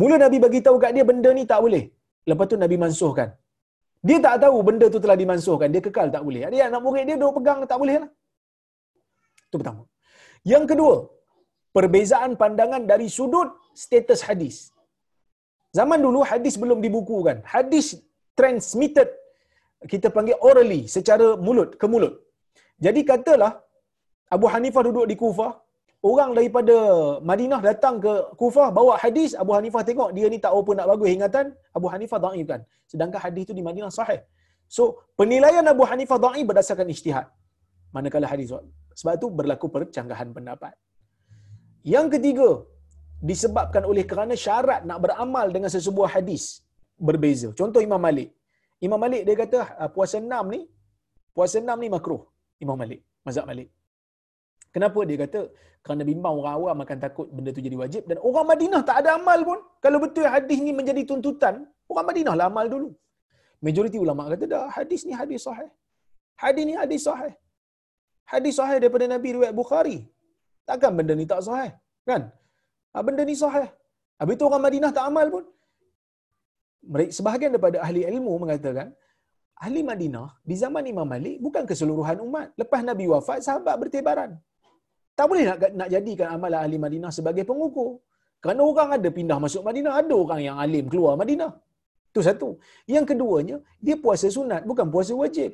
Mula 0.00 0.16
Nabi 0.24 0.38
bagi 0.44 0.60
tahu 0.66 0.76
kat 0.82 0.92
dia 0.96 1.04
benda 1.10 1.30
ni 1.38 1.44
tak 1.52 1.60
boleh. 1.66 1.84
Lepas 2.28 2.46
tu 2.50 2.56
Nabi 2.64 2.76
mansuhkan. 2.84 3.30
Dia 4.08 4.18
tak 4.26 4.36
tahu 4.44 4.58
benda 4.68 4.86
tu 4.94 5.00
telah 5.04 5.16
dimansuhkan, 5.22 5.68
dia 5.74 5.82
kekal 5.86 6.08
tak 6.14 6.22
boleh. 6.26 6.42
Dia 6.52 6.62
anak 6.68 6.80
murid 6.84 7.04
dia 7.08 7.16
duk 7.22 7.32
pegang 7.38 7.58
tak 7.72 7.78
boleh 7.82 7.96
lah. 8.02 8.10
Itu 9.48 9.56
pertama. 9.60 9.82
Yang 10.52 10.64
kedua, 10.72 10.94
perbezaan 11.76 12.32
pandangan 12.42 12.82
dari 12.92 13.08
sudut 13.16 13.48
status 13.82 14.20
hadis. 14.28 14.56
Zaman 15.78 16.00
dulu 16.06 16.20
hadis 16.30 16.54
belum 16.62 16.78
dibukukan. 16.86 17.44
Hadis 17.54 17.86
transmitted 18.40 19.08
kita 19.92 20.08
panggil 20.16 20.36
orally 20.50 20.82
secara 20.96 21.26
mulut 21.46 21.76
ke 21.80 21.86
mulut. 21.92 22.14
Jadi 22.84 23.00
katalah 23.10 23.52
Abu 24.34 24.46
Hanifah 24.52 24.82
duduk 24.88 25.06
di 25.10 25.16
Kufah, 25.20 25.52
orang 26.08 26.30
daripada 26.38 26.76
Madinah 27.30 27.60
datang 27.68 28.00
ke 28.04 28.12
Kufah 28.40 28.68
bawa 28.78 28.96
hadis, 29.02 29.36
Abu 29.42 29.52
Hanifah 29.56 29.82
tengok 29.88 30.10
dia 30.16 30.26
ni 30.32 30.38
tak 30.44 30.52
apa 30.56 30.70
nak 30.78 30.86
bagus 30.92 31.08
ingatan, 31.16 31.46
Abu 31.76 31.86
Hanifah 31.92 32.18
dhaif 32.24 32.46
kan. 32.52 32.60
Sedangkan 32.90 33.20
hadis 33.24 33.44
tu 33.48 33.54
di 33.58 33.64
Madinah 33.68 33.92
sahih. 33.92 34.20
So, 34.76 34.82
penilaian 35.18 35.64
Abu 35.74 35.84
Hanifah 35.90 36.18
dhaif 36.24 36.44
berdasarkan 36.50 36.88
ijtihad. 36.94 37.26
Manakala 37.94 38.26
hadis 38.32 38.54
sebab 39.00 39.14
tu 39.22 39.26
berlaku 39.38 39.66
percanggahan 39.74 40.28
pendapat. 40.36 40.74
Yang 41.92 42.06
ketiga, 42.14 42.48
disebabkan 43.30 43.84
oleh 43.90 44.04
kerana 44.10 44.34
syarat 44.44 44.84
nak 44.88 44.98
beramal 45.04 45.46
dengan 45.54 45.70
sesebuah 45.74 46.08
hadis 46.16 46.44
berbeza. 47.08 47.48
Contoh 47.60 47.80
Imam 47.88 48.00
Malik. 48.00 48.28
Imam 48.86 49.00
Malik 49.04 49.22
dia 49.28 49.36
kata 49.42 49.58
ah, 49.76 49.90
puasa 49.96 50.16
enam 50.20 50.44
ni, 50.54 50.60
puasa 51.36 51.56
enam 51.64 51.76
ni 51.82 51.88
makruh. 51.96 52.22
Imam 52.64 52.76
Malik, 52.82 53.00
mazhab 53.26 53.44
Malik. 53.50 53.68
Kenapa 54.74 55.00
dia 55.08 55.18
kata? 55.24 55.40
Kerana 55.84 56.02
bimbang 56.10 56.34
orang 56.40 56.54
awam 56.58 56.78
akan 56.84 56.98
takut 57.04 57.26
benda 57.36 57.50
tu 57.56 57.62
jadi 57.66 57.76
wajib 57.82 58.02
dan 58.10 58.16
orang 58.28 58.46
Madinah 58.52 58.82
tak 58.88 58.96
ada 59.02 59.10
amal 59.18 59.38
pun. 59.48 59.58
Kalau 59.84 59.98
betul 60.04 60.26
hadis 60.34 60.58
ni 60.66 60.72
menjadi 60.80 61.02
tuntutan, 61.10 61.54
orang 61.90 62.06
Madinah 62.10 62.34
lah 62.40 62.46
amal 62.52 62.66
dulu. 62.74 62.90
Majoriti 63.66 63.98
ulama 64.04 64.28
kata 64.32 64.44
dah 64.52 64.64
hadis 64.76 65.00
ni 65.08 65.12
hadis 65.20 65.40
sahih. 65.48 65.70
Hadis 66.42 66.64
ni 66.68 66.74
hadis 66.80 67.00
sahih. 67.08 67.32
Hadis 68.32 68.54
sahih 68.60 68.76
daripada 68.82 69.06
Nabi 69.14 69.28
riwayat 69.36 69.54
Bukhari. 69.60 69.98
Takkan 70.68 70.92
benda 70.98 71.14
ni 71.20 71.26
tak 71.32 71.40
sahih? 71.48 71.72
Kan? 72.08 72.22
Ha, 72.92 73.02
benda 73.06 73.22
ni 73.30 73.34
sahih. 73.42 73.68
Habis 74.20 74.36
tu 74.40 74.44
orang 74.50 74.62
Madinah 74.66 74.90
tak 74.98 75.04
amal 75.10 75.26
pun. 75.34 75.44
Sebahagian 77.16 77.50
daripada 77.54 77.78
ahli 77.84 78.02
ilmu 78.12 78.32
mengatakan 78.44 78.88
ahli 79.64 79.80
Madinah 79.90 80.28
di 80.50 80.54
zaman 80.62 80.84
Imam 80.92 81.08
Malik 81.14 81.36
bukan 81.46 81.64
keseluruhan 81.70 82.20
umat. 82.26 82.48
Lepas 82.60 82.80
Nabi 82.90 83.04
wafat 83.12 83.40
sahabat 83.48 83.76
bertebaran. 83.82 84.30
Tak 85.20 85.26
boleh 85.30 85.44
nak 85.48 85.58
nak 85.80 85.88
jadikan 85.94 86.28
amalan 86.34 86.58
ahli 86.64 86.76
Madinah 86.84 87.10
sebagai 87.16 87.44
pengukur. 87.48 87.90
Kerana 88.42 88.60
orang 88.70 88.90
ada 88.96 89.08
pindah 89.16 89.36
masuk 89.44 89.62
Madinah, 89.66 89.92
ada 90.00 90.14
orang 90.24 90.40
yang 90.46 90.56
alim 90.64 90.84
keluar 90.92 91.12
Madinah. 91.20 91.52
Itu 92.10 92.20
satu. 92.28 92.48
Yang 92.94 93.04
keduanya, 93.10 93.56
dia 93.84 93.96
puasa 94.04 94.26
sunat, 94.36 94.64
bukan 94.70 94.86
puasa 94.94 95.12
wajib. 95.22 95.50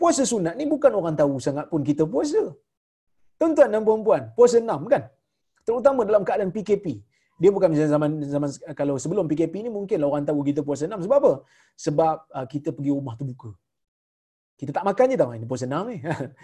Puasa 0.00 0.22
sunat 0.32 0.54
ni 0.60 0.64
bukan 0.74 0.92
orang 0.98 1.16
tahu 1.20 1.42
sangat 1.46 1.66
pun 1.72 1.82
kita 1.88 2.06
puasa. 2.12 2.42
Tuan-tuan 3.40 3.74
dan 3.74 3.82
puan 3.88 4.22
puasa 4.38 4.56
enam 4.62 4.86
kan? 4.92 5.02
Terutama 5.66 6.06
dalam 6.08 6.22
keadaan 6.28 6.54
PKP. 6.54 6.86
Dia 7.42 7.50
bukan 7.56 7.68
macam 7.72 7.88
zaman 7.94 8.10
zaman 8.34 8.48
kalau 8.80 8.94
sebelum 9.02 9.26
PKP 9.30 9.54
ni 9.66 9.70
mungkinlah 9.76 10.06
orang 10.12 10.24
tahu 10.30 10.40
kita 10.50 10.62
puasa 10.68 10.86
enam. 10.88 11.02
Sebab 11.04 11.16
apa? 11.22 11.32
Sebab 11.86 12.16
uh, 12.36 12.46
kita 12.52 12.70
pergi 12.76 12.90
rumah 12.94 13.16
terbuka. 13.18 13.50
Kita 14.60 14.70
tak 14.76 14.86
makan 14.88 15.04
je 15.12 15.16
tahu 15.18 15.30
ini 15.40 15.46
puasa 15.50 15.66
enam 15.66 15.84
ni. 15.90 15.98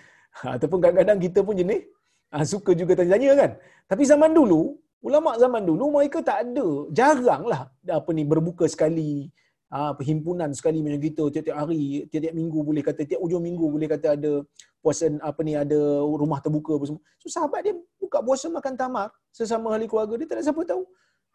Ataupun 0.57 0.79
kadang-kadang 0.83 1.19
kita 1.23 1.41
pun 1.47 1.55
jenis 1.63 1.96
suka 2.45 2.77
juga 2.77 2.93
tanya-tanya 2.99 3.31
kan. 3.39 3.51
Tapi 3.87 4.03
zaman 4.03 4.35
dulu, 4.35 4.77
ulama 5.01 5.39
zaman 5.39 5.63
dulu 5.63 5.95
mereka 5.95 6.21
tak 6.21 6.51
ada, 6.51 6.91
jaranglah 6.91 7.71
apa 7.87 8.11
ni 8.11 8.27
berbuka 8.27 8.67
sekali 8.67 9.31
ha, 9.71 9.95
perhimpunan 9.95 10.51
sekali 10.53 10.83
macam 10.83 11.01
kita 11.01 11.23
tiap-tiap 11.31 11.57
hari, 11.57 12.07
tiap-tiap 12.11 12.35
minggu 12.35 12.59
boleh 12.61 12.83
kata 12.83 13.07
tiap 13.07 13.21
ujung 13.23 13.43
minggu 13.43 13.67
boleh 13.71 13.89
kata 13.91 14.19
ada 14.19 14.43
puasa 14.83 15.11
apa 15.23 15.41
ni 15.47 15.55
ada 15.55 15.79
rumah 16.03 16.43
terbuka 16.43 16.75
apa 16.79 16.85
semua. 16.91 17.03
So 17.23 17.27
sahabat 17.31 17.61
dia 17.67 17.75
buka 17.99 18.19
puasa 18.23 18.47
makan 18.51 18.75
tamar 18.75 19.09
sesama 19.31 19.75
ahli 19.75 19.87
keluarga 19.87 20.15
dia 20.19 20.27
tak 20.27 20.43
ada 20.43 20.45
siapa 20.51 20.63
tahu. 20.67 20.83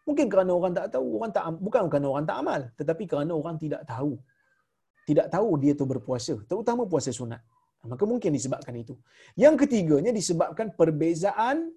Mungkin 0.01 0.25
kerana 0.33 0.51
orang 0.57 0.73
tak 0.73 0.97
tahu, 0.97 1.21
orang 1.21 1.29
tak 1.29 1.45
bukan 1.61 1.81
kerana 1.85 2.07
orang 2.09 2.25
tak 2.25 2.37
amal, 2.41 2.61
tetapi 2.73 3.03
kerana 3.05 3.31
orang 3.37 3.55
tidak 3.61 3.85
tahu. 3.85 4.17
Tidak 5.05 5.27
tahu 5.29 5.49
dia 5.61 5.73
tu 5.77 5.85
berpuasa, 5.85 6.41
terutama 6.49 6.89
puasa 6.89 7.13
sunat. 7.13 7.41
Maka 7.89 8.03
mungkin 8.05 8.29
disebabkan 8.37 8.73
itu. 8.77 8.93
Yang 9.43 9.65
ketiganya 9.65 10.11
disebabkan 10.13 10.69
perbezaan 10.79 11.73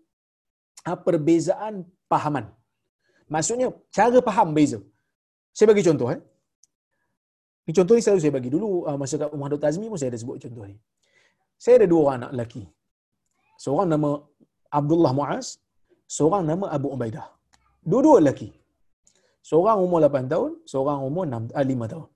ha, 0.85 0.93
perbezaan 1.07 1.89
pahaman. 2.13 2.53
Maksudnya 3.35 3.73
cara 3.97 4.21
faham 4.29 4.53
beza. 4.53 4.79
Saya 5.57 5.67
bagi 5.73 5.85
contoh 5.89 6.09
eh. 6.13 6.21
Ini 7.65 7.73
contoh 7.73 7.95
ni 7.97 8.03
selalu 8.05 8.21
saya 8.21 8.35
bagi 8.37 8.51
dulu 8.53 8.85
uh, 8.85 8.97
masa 9.01 9.17
kat 9.17 9.33
rumah 9.33 9.49
Dr. 9.49 9.69
Azmi 9.73 9.89
pun 9.89 9.97
saya 10.01 10.13
ada 10.13 10.21
sebut 10.21 10.37
contoh 10.45 10.65
ni. 10.69 10.77
Saya 11.57 11.75
ada 11.81 11.87
dua 11.89 12.01
orang 12.05 12.17
anak 12.21 12.31
lelaki. 12.37 12.63
Seorang 13.65 13.89
nama 13.89 14.11
Abdullah 14.69 15.13
Muaz, 15.17 15.47
seorang 16.05 16.45
nama 16.45 16.69
Abu 16.77 16.93
Ubaidah. 16.93 17.25
Dua-dua 17.81 18.21
lelaki. 18.21 18.53
Seorang 19.45 19.77
umur 19.85 20.01
8 20.05 20.33
tahun, 20.33 20.51
seorang 20.73 20.99
umur 21.09 21.25
6 21.29 21.53
uh, 21.53 21.65
5 21.65 21.93
tahun. 21.93 22.09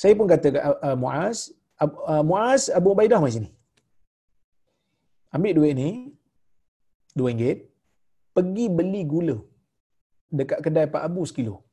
Saya 0.00 0.12
pun 0.18 0.26
kata 0.28 0.48
kat 0.52 0.62
uh, 0.88 0.96
Muaz, 1.02 1.38
uh, 1.82 2.22
Muaz 2.24 2.72
Abu 2.78 2.92
Ubaidah 2.94 3.20
macam 3.20 3.44
ni. 3.44 3.50
Ambil 5.34 5.52
duit 5.58 5.74
ni, 5.76 5.90
dua 7.12 7.28
ringgit, 7.28 7.68
pergi 8.32 8.64
beli 8.72 9.02
gula 9.04 9.36
dekat 10.32 10.58
kedai 10.64 10.86
Pak 10.88 11.02
Abu 11.08 11.22
sekilo. 11.28 11.64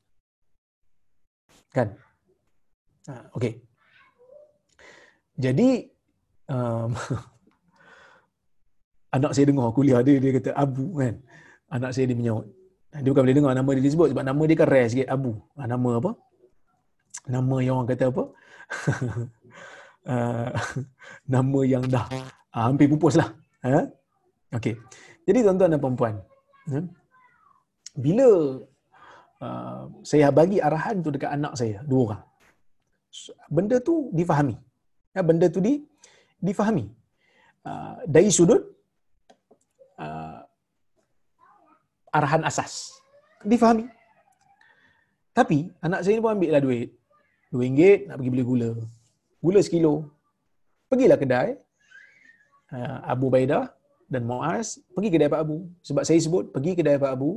Kan? 1.75 1.95
Ha, 3.09 3.33
okay. 3.35 3.63
Jadi, 5.39 5.89
um, 6.51 6.93
anak 9.15 9.31
saya 9.33 9.49
dengar 9.49 9.73
kuliah 9.73 10.01
dia, 10.05 10.21
dia 10.21 10.31
kata 10.37 10.51
Abu 10.53 10.99
kan. 11.01 11.15
Anak 11.73 11.91
saya 11.95 12.05
dia 12.09 12.17
menyawut. 12.19 12.45
Dia 12.93 13.09
bukan 13.09 13.25
boleh 13.25 13.37
dengar 13.37 13.53
nama 13.57 13.69
dia 13.73 13.85
disebut 13.89 14.13
sebab 14.13 14.21
nama 14.21 14.41
dia 14.45 14.57
kan 14.59 14.67
rare 14.69 14.87
sikit, 14.91 15.07
Abu. 15.09 15.33
Ha, 15.57 15.65
nama 15.65 15.89
apa? 15.97 16.11
Nama 17.25 17.55
yang 17.65 17.75
orang 17.81 17.89
kata 17.89 18.05
apa? 18.13 18.23
uh, 20.07 20.49
nama 21.33 21.59
yang 21.63 21.83
dah 21.87 22.05
uh, 22.53 22.63
hampir 22.69 22.87
pupus 22.91 23.19
lah. 23.19 23.29
Ha? 23.63 23.87
Okay. 24.53 24.75
Jadi 25.23 25.39
tuan-tuan 25.39 25.71
dan 25.71 25.79
puan-puan, 25.79 26.19
hmm, 26.67 26.85
bila 27.95 28.59
uh, 29.39 29.81
saya 30.03 30.27
bagi 30.35 30.59
arahan 30.59 30.99
tu 30.99 31.15
dekat 31.15 31.31
anak 31.31 31.55
saya, 31.55 31.79
dua 31.87 32.01
orang, 32.11 32.23
benda 33.47 33.79
tu 33.79 34.11
difahami. 34.11 34.59
Ya, 35.15 35.21
benda 35.23 35.47
tu 35.47 35.63
di, 35.63 35.79
difahami. 36.43 36.91
Uh, 37.63 38.03
dari 38.03 38.27
sudut 38.27 38.59
uh, 39.95 40.43
arahan 42.11 42.43
asas. 42.43 42.91
Difahami. 43.47 43.87
Tapi 45.31 45.71
anak 45.81 46.03
saya 46.03 46.19
ni 46.19 46.21
pun 46.21 46.35
ambil 46.35 46.49
lah 46.53 46.61
duit. 46.61 46.89
Dua 47.49 47.63
ringgit 47.63 48.09
nak 48.09 48.19
pergi 48.19 48.31
beli 48.33 48.43
gula. 48.45 48.71
Gula 49.45 49.59
sekilo. 49.67 49.93
Pergilah 50.89 51.19
kedai. 51.23 51.49
Uh, 52.73 52.97
Abu 53.13 53.27
Baidah 53.33 53.65
dan 54.13 54.23
Muaz 54.29 54.67
pergi 54.95 55.09
kedai 55.13 55.29
Pak 55.33 55.41
Abu. 55.45 55.57
Sebab 55.87 56.03
saya 56.07 56.19
sebut 56.25 56.49
pergi 56.55 56.71
kedai 56.79 56.97
Pak 57.03 57.11
Abu 57.17 57.31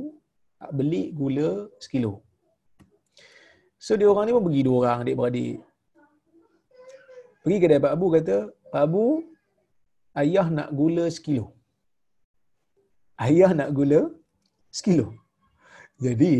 beli 0.77 1.03
gula 1.19 1.49
sekilo. 1.83 2.13
So 3.85 3.93
dia 3.99 4.09
orang 4.11 4.25
ni 4.25 4.35
pun 4.35 4.45
pergi 4.47 4.61
dua 4.67 4.77
orang 4.81 5.01
adik-beradik. 5.03 5.55
Pergi 7.43 7.57
kedai 7.63 7.79
Pak 7.85 7.93
Abu 7.95 8.07
kata, 8.15 8.37
Pak 8.73 8.81
Abu, 8.87 9.05
ayah 10.21 10.47
nak 10.57 10.69
gula 10.79 11.05
sekilo. 11.17 11.45
Ayah 13.25 13.51
nak 13.59 13.69
gula 13.77 14.01
sekilo. 14.77 15.07
Jadi, 16.05 16.33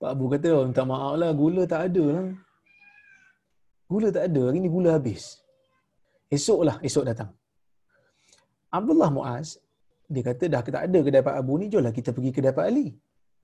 Pak 0.00 0.10
Abu 0.14 0.24
kata, 0.32 0.48
oh, 0.56 0.64
minta 0.68 0.84
maaf 0.90 1.14
lah, 1.20 1.30
gula 1.42 1.62
tak 1.72 1.82
ada 1.88 2.04
lah. 2.14 2.26
Gula 3.92 4.08
tak 4.16 4.24
ada, 4.28 4.42
hari 4.48 4.58
ni 4.64 4.70
gula 4.72 4.90
habis. 4.96 5.24
Esok 6.36 6.60
lah, 6.68 6.76
esok 6.88 7.04
datang. 7.10 7.30
Abdullah 8.72 9.10
Muaz, 9.16 9.60
dia 10.12 10.22
kata 10.28 10.44
dah 10.52 10.60
tak 10.64 10.84
ada 10.88 10.98
kedai 11.06 11.22
Pak 11.24 11.36
Abu 11.40 11.52
ni, 11.60 11.66
jomlah 11.72 11.94
kita 11.98 12.10
pergi 12.16 12.30
kedai 12.36 12.54
Pak 12.58 12.66
Ali. 12.70 12.86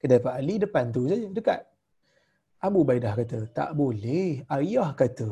Kedai 0.00 0.20
Pak 0.26 0.34
Ali 0.40 0.54
depan 0.64 0.84
tu 0.94 1.06
saja, 1.10 1.28
dekat. 1.38 1.60
Abu 2.60 2.80
Baidah 2.88 3.14
kata, 3.16 3.38
tak 3.58 3.70
boleh. 3.80 4.44
Ayah 4.56 4.92
kata, 4.92 5.30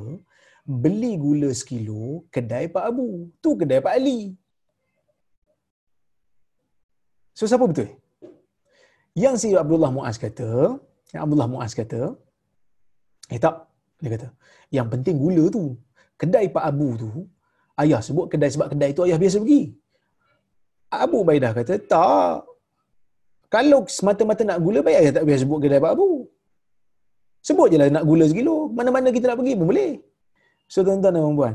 beli 0.64 1.12
gula 1.20 1.50
sekilo 1.60 2.24
kedai 2.34 2.72
Pak 2.72 2.84
Abu. 2.90 3.08
Tu 3.44 3.50
kedai 3.60 3.80
Pak 3.84 3.94
Ali. 4.00 4.20
So, 7.36 7.46
siapa 7.50 7.64
betul? 7.70 7.92
Yang 9.12 9.36
si 9.42 9.48
Abdullah 9.62 9.92
Muaz 9.94 10.16
kata, 10.16 10.80
yang 11.12 11.22
Abdullah 11.24 11.48
Muaz 11.52 11.72
kata, 11.76 12.16
eh 13.28 13.40
tak, 13.44 13.67
dia 14.02 14.10
kata, 14.14 14.28
yang 14.76 14.86
penting 14.92 15.16
gula 15.22 15.44
tu. 15.56 15.64
Kedai 16.18 16.46
Pak 16.50 16.64
Abu 16.70 16.88
tu, 17.02 17.10
ayah 17.82 18.00
sebut 18.02 18.26
kedai 18.32 18.50
sebab 18.54 18.68
kedai 18.74 18.90
tu 18.96 19.02
ayah 19.06 19.18
biasa 19.22 19.38
pergi. 19.42 19.62
Abu 21.04 21.18
Baidah 21.28 21.52
kata, 21.58 21.74
tak. 21.92 22.42
Kalau 23.54 23.80
semata-mata 23.86 24.42
nak 24.44 24.58
gula, 24.64 24.80
baik 24.86 24.98
ayah 25.02 25.12
tak 25.18 25.24
biasa 25.28 25.40
sebut 25.46 25.58
kedai 25.62 25.80
Pak 25.84 25.92
Abu. 25.94 26.26
Sebut 27.48 27.66
je 27.72 27.76
lah 27.80 27.88
nak 27.96 28.04
gula 28.08 28.24
sekilo. 28.30 28.56
Mana-mana 28.78 29.08
kita 29.14 29.30
nak 29.30 29.38
pergi 29.40 29.54
pun 29.58 29.66
boleh. 29.70 29.92
So 30.68 30.84
tuan-tuan 30.84 31.16
dan 31.16 31.36
puan 31.38 31.54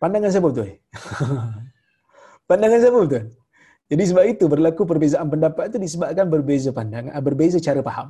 pandangan 0.00 0.30
siapa 0.32 0.48
betul? 0.48 0.70
pandangan 2.48 2.78
siapa 2.80 2.98
betul? 3.04 3.24
Jadi 3.90 4.02
sebab 4.06 4.24
itu 4.32 4.44
berlaku 4.46 4.82
perbezaan 4.88 5.28
pendapat 5.28 5.64
itu 5.68 5.78
disebabkan 5.84 6.26
berbeza 6.32 6.70
pandangan, 6.72 7.12
berbeza 7.20 7.58
cara 7.60 7.80
faham. 7.84 8.08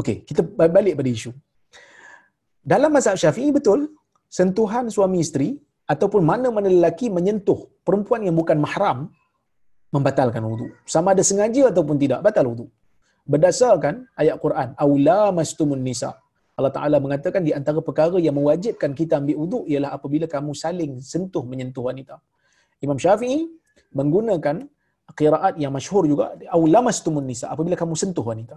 Okey, 0.00 0.24
kita 0.24 0.40
balik 0.76 0.98
pada 0.98 1.08
isu. 1.08 1.30
Dalam 2.72 2.90
mazhab 2.96 3.16
Syafi'i 3.22 3.50
betul, 3.58 3.80
sentuhan 4.38 4.86
suami 4.94 5.18
isteri 5.24 5.48
ataupun 5.92 6.20
mana-mana 6.30 6.68
lelaki 6.76 7.06
menyentuh 7.16 7.60
perempuan 7.86 8.20
yang 8.26 8.36
bukan 8.40 8.58
mahram 8.64 8.98
membatalkan 9.96 10.42
wudu. 10.44 10.66
Sama 10.94 11.16
ada 11.16 11.24
sengaja 11.24 11.62
ataupun 11.72 11.96
tidak, 12.02 12.20
batal 12.26 12.44
wudu. 12.52 12.66
Berdasarkan 13.32 13.94
ayat 14.20 14.36
Quran, 14.44 14.68
aula 14.84 15.20
mastumun 15.38 15.80
nisa. 15.88 16.10
Allah 16.58 16.72
Taala 16.76 16.96
mengatakan 17.04 17.40
di 17.48 17.52
antara 17.58 17.80
perkara 17.88 18.18
yang 18.26 18.36
mewajibkan 18.36 18.92
kita 19.00 19.16
ambil 19.20 19.36
wuduk 19.42 19.64
ialah 19.72 19.90
apabila 19.96 20.26
kamu 20.34 20.52
saling 20.64 20.92
sentuh 21.12 21.44
menyentuh 21.50 21.84
wanita. 21.88 22.16
Imam 22.84 22.98
Syafi'i 23.04 23.48
menggunakan 23.96 24.56
qiraat 25.18 25.54
yang 25.62 25.72
masyhur 25.76 26.04
juga 26.12 26.36
au 26.52 26.62
lamastumun 26.74 27.24
nisa 27.30 27.46
apabila 27.54 27.76
kamu 27.80 27.94
sentuh 28.02 28.24
wanita 28.30 28.56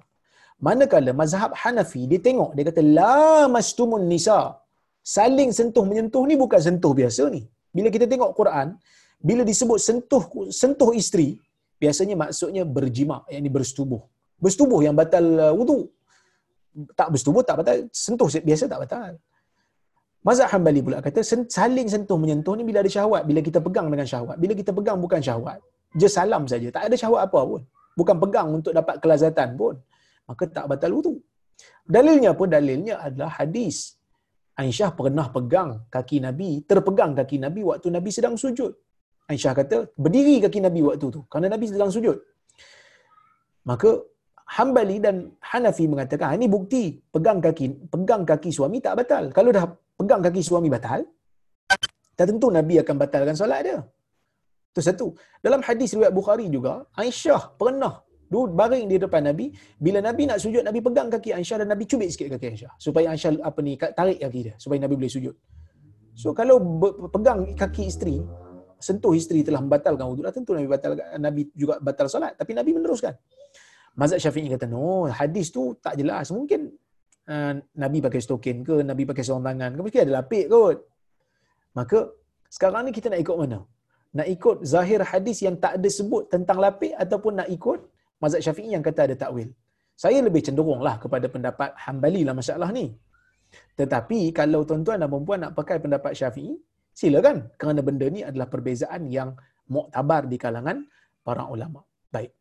manakala 0.68 1.12
mazhab 1.22 1.52
Hanafi 1.62 2.02
dia 2.12 2.20
tengok 2.28 2.52
dia 2.56 2.66
kata 2.70 2.82
lamastumun 3.00 4.04
nisa 4.12 4.40
saling 5.16 5.52
sentuh 5.60 5.86
menyentuh 5.90 6.24
ni 6.30 6.36
bukan 6.44 6.62
sentuh 6.68 6.94
biasa 7.00 7.24
ni 7.36 7.42
bila 7.78 7.90
kita 7.96 8.06
tengok 8.12 8.32
Quran 8.40 8.68
bila 9.30 9.42
disebut 9.50 9.80
sentuh 9.88 10.24
sentuh 10.62 10.90
isteri 11.02 11.30
biasanya 11.82 12.16
maksudnya 12.24 12.64
berjima 12.78 13.18
yakni 13.34 13.50
bersetubuh 13.58 14.02
bersetubuh 14.44 14.80
yang 14.86 14.96
batal 15.02 15.26
uh, 15.46 15.54
wudu 15.60 15.80
tak 17.00 17.08
bersetubuh 17.14 17.44
tak 17.50 17.58
batal 17.62 17.78
sentuh 18.06 18.30
biasa 18.50 18.66
tak 18.74 18.82
batal 18.86 19.14
Mazhab 20.28 20.48
Hanbali 20.54 20.82
pula 20.86 20.98
kata 21.06 21.20
saling 21.60 21.88
sentuh 21.94 22.18
menyentuh 22.24 22.54
ni 22.58 22.64
bila 22.68 22.78
ada 22.84 22.92
syahwat, 22.96 23.24
bila 23.30 23.40
kita 23.48 23.58
pegang 23.68 23.88
dengan 23.94 24.06
syahwat. 24.12 24.38
Bila 24.44 24.54
kita 24.60 24.72
pegang 24.78 24.98
bukan 25.06 25.18
syahwat. 25.28 25.58
Je 26.00 26.08
salam 26.16 26.44
saja, 26.52 26.68
tak 26.76 26.84
ada 26.88 26.96
syahwat 27.02 27.22
apa 27.26 27.40
pun. 27.50 27.62
Bukan 28.00 28.16
pegang 28.24 28.48
untuk 28.58 28.70
dapat 28.80 29.02
kelazatan 29.02 29.58
pun. 29.62 29.74
Maka 30.32 30.44
tak 30.56 30.66
batal 30.72 30.96
wudu. 30.96 31.14
Dalilnya 31.96 32.32
apa? 32.36 32.44
Dalilnya 32.56 32.96
adalah 33.08 33.32
hadis. 33.40 34.00
Aisyah 34.62 34.92
pernah 35.00 35.28
pegang 35.36 35.70
kaki 35.96 36.18
Nabi, 36.24 36.64
terpegang 36.70 37.12
kaki 37.20 37.38
Nabi 37.44 37.62
waktu 37.68 37.88
Nabi 37.92 38.10
sedang 38.16 38.36
sujud. 38.40 38.72
Aisyah 39.32 39.54
kata, 39.60 39.78
berdiri 40.04 40.36
kaki 40.44 40.60
Nabi 40.64 40.80
waktu 40.88 41.08
tu 41.16 41.22
kerana 41.32 41.48
Nabi 41.56 41.66
sedang 41.72 41.92
sujud. 41.96 42.18
Maka 43.68 43.90
Hambali 44.56 45.00
dan 45.00 45.32
Hanafi 45.40 45.88
mengatakan, 45.88 46.26
ah, 46.32 46.36
ini 46.36 46.48
bukti 46.52 47.00
pegang 47.16 47.40
kaki 47.40 47.88
pegang 47.88 48.24
kaki 48.28 48.52
suami 48.52 48.84
tak 48.84 49.00
batal. 49.00 49.24
Kalau 49.38 49.50
dah 49.56 49.66
pegang 50.00 50.22
kaki 50.26 50.42
suami 50.44 50.68
batal, 50.68 51.08
tak 52.20 52.26
tentu 52.28 52.48
Nabi 52.52 52.76
akan 52.84 52.96
batalkan 53.00 53.36
solat 53.40 53.60
dia. 53.64 53.80
Itu 54.72 54.82
satu. 54.84 55.08
Dalam 55.40 55.64
hadis 55.64 55.96
riwayat 55.96 56.12
Bukhari 56.12 56.52
juga, 56.52 56.84
Aisyah 57.00 57.56
pernah 57.56 58.04
duduk 58.32 58.56
baring 58.56 58.88
di 58.88 58.96
depan 58.96 59.28
Nabi. 59.28 59.52
Bila 59.76 60.00
Nabi 60.00 60.24
nak 60.24 60.40
sujud, 60.40 60.64
Nabi 60.64 60.80
pegang 60.80 61.12
kaki 61.12 61.36
Aisyah 61.36 61.68
dan 61.68 61.68
Nabi 61.76 61.84
cubit 61.84 62.16
sikit 62.16 62.32
kaki 62.32 62.56
Aisyah. 62.56 62.72
Supaya 62.80 63.12
Aisyah 63.12 63.44
apa 63.44 63.60
ni 63.60 63.76
tarik 63.76 64.24
kaki 64.24 64.40
dia. 64.48 64.54
Supaya 64.56 64.80
Nabi 64.80 64.96
boleh 64.96 65.12
sujud. 65.12 65.36
So 66.16 66.32
kalau 66.32 66.64
pegang 67.12 67.52
kaki 67.60 67.92
isteri, 67.92 68.24
sentuh 68.80 69.12
isteri 69.12 69.44
telah 69.44 69.60
membatalkan 69.60 70.08
wudhu, 70.08 70.24
tentu 70.32 70.56
Nabi 70.56 70.72
batal 70.72 70.96
Nabi 71.20 71.52
juga 71.52 71.84
batal 71.84 72.08
solat. 72.08 72.40
Tapi 72.40 72.56
Nabi 72.56 72.72
meneruskan. 72.72 73.12
Mazhab 74.00 74.24
Syafi'i 74.24 74.48
kata, 74.48 74.72
no, 74.72 75.12
hadis 75.12 75.52
tu 75.52 75.76
tak 75.84 76.00
jelas. 76.00 76.32
Mungkin 76.32 76.72
uh, 77.28 77.54
Nabi 77.76 78.00
pakai 78.00 78.24
stokin 78.24 78.64
ke, 78.64 78.80
Nabi 78.80 79.04
pakai 79.04 79.28
seorang 79.28 79.52
tangan 79.52 79.76
ke, 79.76 79.80
mungkin 79.84 80.02
ada 80.08 80.14
lapik 80.24 80.48
kot. 80.48 80.78
Maka, 81.76 82.00
sekarang 82.48 82.88
ni 82.88 82.96
kita 82.96 83.12
nak 83.12 83.20
ikut 83.20 83.36
mana? 83.36 83.60
Nak 84.16 84.28
ikut 84.32 84.58
zahir 84.64 85.04
hadis 85.04 85.44
yang 85.44 85.60
tak 85.60 85.76
ada 85.80 85.90
sebut 85.92 86.32
tentang 86.32 86.64
lapik 86.64 86.96
ataupun 86.96 87.44
nak 87.44 87.52
ikut 87.52 87.91
mazhab 88.24 88.42
syafi'i 88.46 88.72
yang 88.76 88.84
kata 88.86 89.10
ada 89.10 89.16
takwil. 89.24 89.50
Saya 90.04 90.20
lebih 90.28 90.42
cenderung 90.46 90.82
lah 90.88 90.96
kepada 91.04 91.28
pendapat 91.30 91.70
hambali 91.86 92.22
lah 92.28 92.34
masalah 92.38 92.70
ni. 92.74 92.86
Tetapi 93.80 94.32
kalau 94.32 94.64
tuan-tuan 94.64 94.98
dan 95.02 95.10
perempuan 95.12 95.40
nak 95.44 95.54
pakai 95.60 95.78
pendapat 95.84 96.16
syafi'i, 96.16 96.56
silakan. 96.96 97.52
Kerana 97.60 97.82
benda 97.84 98.08
ni 98.08 98.22
adalah 98.30 98.48
perbezaan 98.48 99.12
yang 99.18 99.36
muktabar 99.68 100.26
di 100.32 100.38
kalangan 100.40 100.78
para 101.26 101.44
ulama. 101.54 101.84
Baik. 102.10 102.32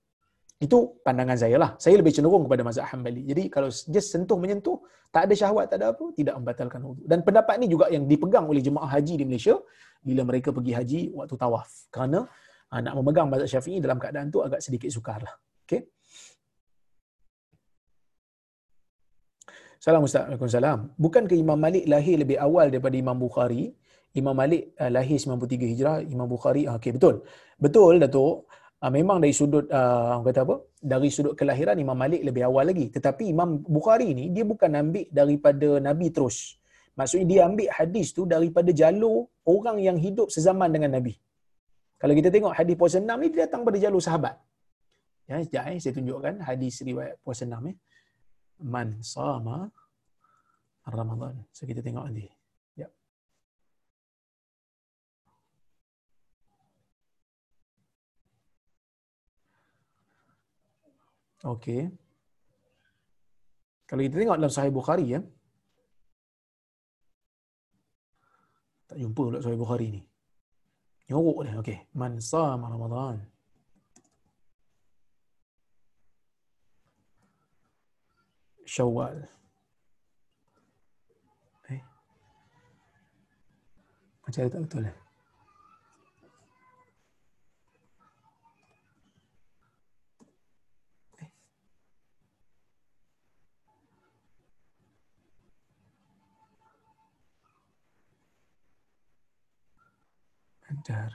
Itu 0.60 1.00
pandangan 1.04 1.36
saya 1.40 1.56
lah. 1.56 1.70
Saya 1.80 1.96
lebih 2.00 2.12
cenderung 2.16 2.44
kepada 2.46 2.62
mazhab 2.68 2.86
Hanbali. 2.92 3.22
Jadi 3.24 3.48
kalau 3.48 3.68
just 3.72 4.08
sentuh 4.12 4.36
menyentuh, 4.36 4.76
tak 5.10 5.26
ada 5.26 5.34
syahwat, 5.34 5.66
tak 5.72 5.78
ada 5.82 5.86
apa, 5.96 6.04
tidak 6.14 6.34
membatalkan 6.38 6.80
wudu. 6.86 7.02
Dan 7.08 7.26
pendapat 7.26 7.58
ni 7.58 7.66
juga 7.66 7.90
yang 7.90 8.04
dipegang 8.06 8.46
oleh 8.46 8.62
jemaah 8.62 8.86
haji 8.86 9.14
di 9.20 9.24
Malaysia 9.26 9.58
bila 10.00 10.22
mereka 10.22 10.54
pergi 10.54 10.72
haji 10.76 11.00
waktu 11.16 11.34
tawaf. 11.34 11.68
Kerana 11.90 12.28
ah, 12.70 12.80
nak 12.80 12.94
memegang 13.00 13.26
mazhab 13.26 13.58
Syafi'i 13.58 13.82
dalam 13.82 13.98
keadaan 13.98 14.30
tu 14.30 14.38
agak 14.44 14.62
sedikit 14.62 14.88
sukar 14.92 15.18
lah. 15.20 15.34
Okay. 15.70 15.86
Salam 19.78 20.02
Ustaz. 20.02 20.26
Waalaikumsalam. 20.26 20.78
Bukankah 20.98 21.36
Imam 21.38 21.54
Malik 21.54 21.86
lahir 21.86 22.18
lebih 22.18 22.42
awal 22.42 22.74
daripada 22.74 22.98
Imam 22.98 23.14
Bukhari? 23.14 23.70
Imam 24.18 24.34
Malik 24.34 24.74
uh, 24.82 24.90
lahir 24.90 25.14
93 25.22 25.70
Hijrah, 25.70 25.96
Imam 26.02 26.26
Bukhari 26.26 26.66
uh, 26.66 26.74
okey 26.74 26.98
betul. 26.98 27.22
Betul 27.54 28.02
Datuk. 28.02 28.50
Uh, 28.82 28.90
memang 28.90 29.22
dari 29.22 29.30
sudut 29.30 29.70
uh, 29.70 30.18
kata 30.26 30.42
apa? 30.42 30.56
Dari 30.82 31.06
sudut 31.06 31.38
kelahiran 31.38 31.78
Imam 31.78 31.94
Malik 31.94 32.26
lebih 32.26 32.50
awal 32.50 32.74
lagi. 32.74 32.90
Tetapi 32.90 33.30
Imam 33.30 33.62
Bukhari 33.62 34.10
ni 34.10 34.34
dia 34.34 34.42
bukan 34.42 34.74
ambil 34.74 35.06
daripada 35.14 35.78
Nabi 35.78 36.10
terus. 36.10 36.58
Maksudnya 36.98 37.26
dia 37.30 37.40
ambil 37.46 37.70
hadis 37.70 38.10
tu 38.10 38.26
daripada 38.26 38.74
jalur 38.74 39.30
orang 39.46 39.78
yang 39.78 39.94
hidup 40.02 40.34
sezaman 40.34 40.74
dengan 40.74 40.98
Nabi. 40.98 41.14
Kalau 42.02 42.14
kita 42.18 42.28
tengok 42.34 42.58
hadis 42.58 42.74
puasa 42.74 42.98
6 42.98 43.06
ni 43.22 43.28
dia 43.30 43.46
datang 43.46 43.62
pada 43.62 43.78
jalur 43.78 44.02
sahabat. 44.02 44.34
Ya, 45.30 45.38
sekejap 45.46 45.64
eh, 45.70 45.78
saya 45.78 45.94
tunjukkan 45.94 46.34
hadis 46.42 46.82
riwayat 46.82 47.14
puasa 47.22 47.46
6 47.46 47.70
eh. 47.70 47.76
Man 48.66 48.98
sama 48.98 49.70
Ramadan. 50.90 51.46
So 51.54 51.70
kita 51.70 51.80
tengok 51.86 52.10
nanti. 52.10 52.26
Okey. 61.40 61.88
Kalau 63.88 64.00
kita 64.04 64.16
tengok 64.20 64.36
dalam 64.36 64.52
Sahih 64.52 64.72
Bukhari 64.72 65.16
ya. 65.16 65.20
Tak 68.92 68.96
jumpa 69.00 69.20
pula 69.24 69.40
Sahih 69.40 69.56
Bukhari 69.56 69.86
ni. 69.88 70.02
Nyorok 71.08 71.38
dia. 71.48 71.54
Okey. 71.64 71.78
Man 71.96 72.20
sama 72.20 72.68
Ramadan. 72.68 73.24
Syawal. 78.70 79.26
Eh. 81.74 81.82
Macam 84.22 84.46
tak 84.46 84.62
betul 84.62 84.86
eh? 84.86 84.96
Hajar. 100.70 101.10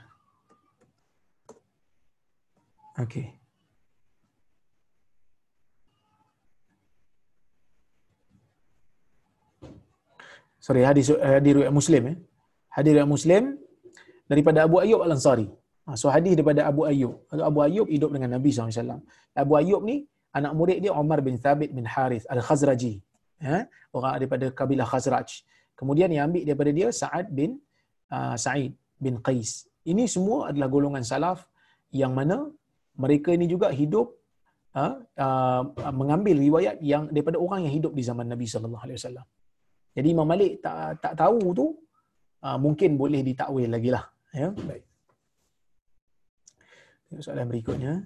Sorry, 10.66 10.82
hadis 10.88 11.06
hadis 11.34 11.52
riwayat 11.56 11.74
Muslim 11.80 12.02
eh. 12.10 12.16
Hadis 12.76 12.90
riwayat 12.94 13.10
Muslim 13.16 13.42
daripada 14.32 14.58
Abu 14.66 14.76
Ayyub 14.82 15.00
Al-Ansari. 15.06 15.46
Ha, 15.86 15.94
so 16.00 16.06
hadis 16.14 16.32
daripada 16.38 16.62
Abu 16.70 16.82
Ayyub. 16.90 17.14
Abu 17.50 17.58
Ayyub 17.66 17.86
hidup 17.94 18.10
dengan 18.14 18.30
Nabi 18.36 18.50
SAW. 18.50 18.98
Abu 19.42 19.52
Ayyub 19.60 19.82
ni 19.90 19.96
anak 20.38 20.52
murid 20.58 20.78
dia 20.84 20.92
Umar 21.02 21.22
bin 21.26 21.34
Thabit 21.44 21.70
bin 21.76 21.86
Harith 21.94 22.26
Al-Khazraji. 22.34 22.94
Eh? 23.54 23.62
Orang 23.94 24.18
daripada 24.18 24.46
kabilah 24.58 24.86
Khazraj. 24.92 25.28
Kemudian 25.78 26.08
yang 26.14 26.24
ambil 26.32 26.42
daripada 26.48 26.70
dia 26.78 26.88
Sa'ad 27.00 27.26
bin 27.38 27.50
uh, 28.16 28.34
Sa'id 28.44 28.72
bin 29.04 29.22
Qais. 29.26 29.50
Ini 29.86 30.04
semua 30.10 30.50
adalah 30.50 30.68
golongan 30.74 31.04
salaf 31.12 31.46
yang 31.94 32.12
mana 32.18 32.36
mereka 33.04 33.30
ini 33.38 33.46
juga 33.54 33.68
hidup 33.80 34.18
uh, 34.74 34.94
uh, 35.24 35.62
mengambil 36.00 36.36
riwayat 36.46 36.76
yang 36.92 37.06
daripada 37.14 37.38
orang 37.38 37.68
yang 37.68 37.74
hidup 37.78 37.92
di 37.98 38.02
zaman 38.02 38.26
Nabi 38.34 38.48
sallallahu 38.50 38.82
alaihi 38.82 38.98
wasallam. 38.98 39.26
Jadi 39.96 40.12
Imam 40.12 40.28
Malik 40.28 40.60
tak 40.60 41.00
tak 41.00 41.16
tahu 41.16 41.56
tu 41.56 41.72
uh, 42.44 42.58
mungkin 42.60 43.00
boleh 43.00 43.24
ditakwil 43.24 43.72
lagi 43.72 43.88
lah. 43.88 44.04
Ya, 44.36 44.52
baik. 44.52 44.84
Soalan 47.24 47.48
berikutnya. 47.48 48.04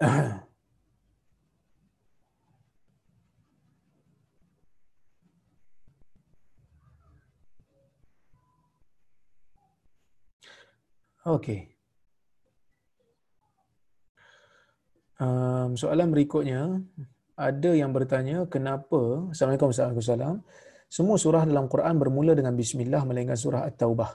Okey. 11.20 11.68
Um, 15.20 15.76
soalan 15.76 16.08
berikutnya, 16.08 16.80
ada 17.36 17.70
yang 17.76 17.92
bertanya 17.92 18.48
kenapa, 18.48 19.28
Assalamualaikum 19.28 19.68
warahmatullahi 19.68 20.00
wabarakatuh. 20.00 20.40
Semua 20.88 21.16
surah 21.20 21.44
dalam 21.44 21.68
Quran 21.68 22.00
bermula 22.00 22.32
dengan 22.32 22.56
Bismillah 22.56 23.04
melainkan 23.04 23.36
surah 23.36 23.68
At-Taubah. 23.68 24.10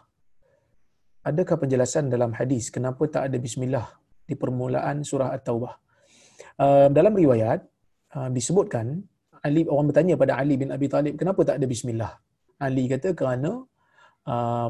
Adakah 1.30 1.58
penjelasan 1.62 2.10
dalam 2.10 2.34
hadis 2.34 2.74
kenapa 2.74 3.06
tak 3.06 3.30
ada 3.30 3.38
Bismillah 3.38 3.86
di 4.26 4.34
permulaan 4.34 5.06
surah 5.06 5.30
At-Taubah. 5.38 5.74
Uh, 6.58 6.88
dalam 6.90 7.14
riwayat 7.14 7.62
uh, 8.18 8.30
disebutkan 8.34 9.06
Ali 9.46 9.62
orang 9.70 9.94
bertanya 9.94 10.18
pada 10.18 10.42
Ali 10.42 10.58
bin 10.58 10.74
Abi 10.74 10.90
Talib 10.90 11.14
kenapa 11.22 11.46
tak 11.46 11.62
ada 11.62 11.70
bismillah. 11.70 12.12
Ali 12.58 12.90
kata 12.90 13.14
kerana 13.14 13.62
uh, 14.26 14.70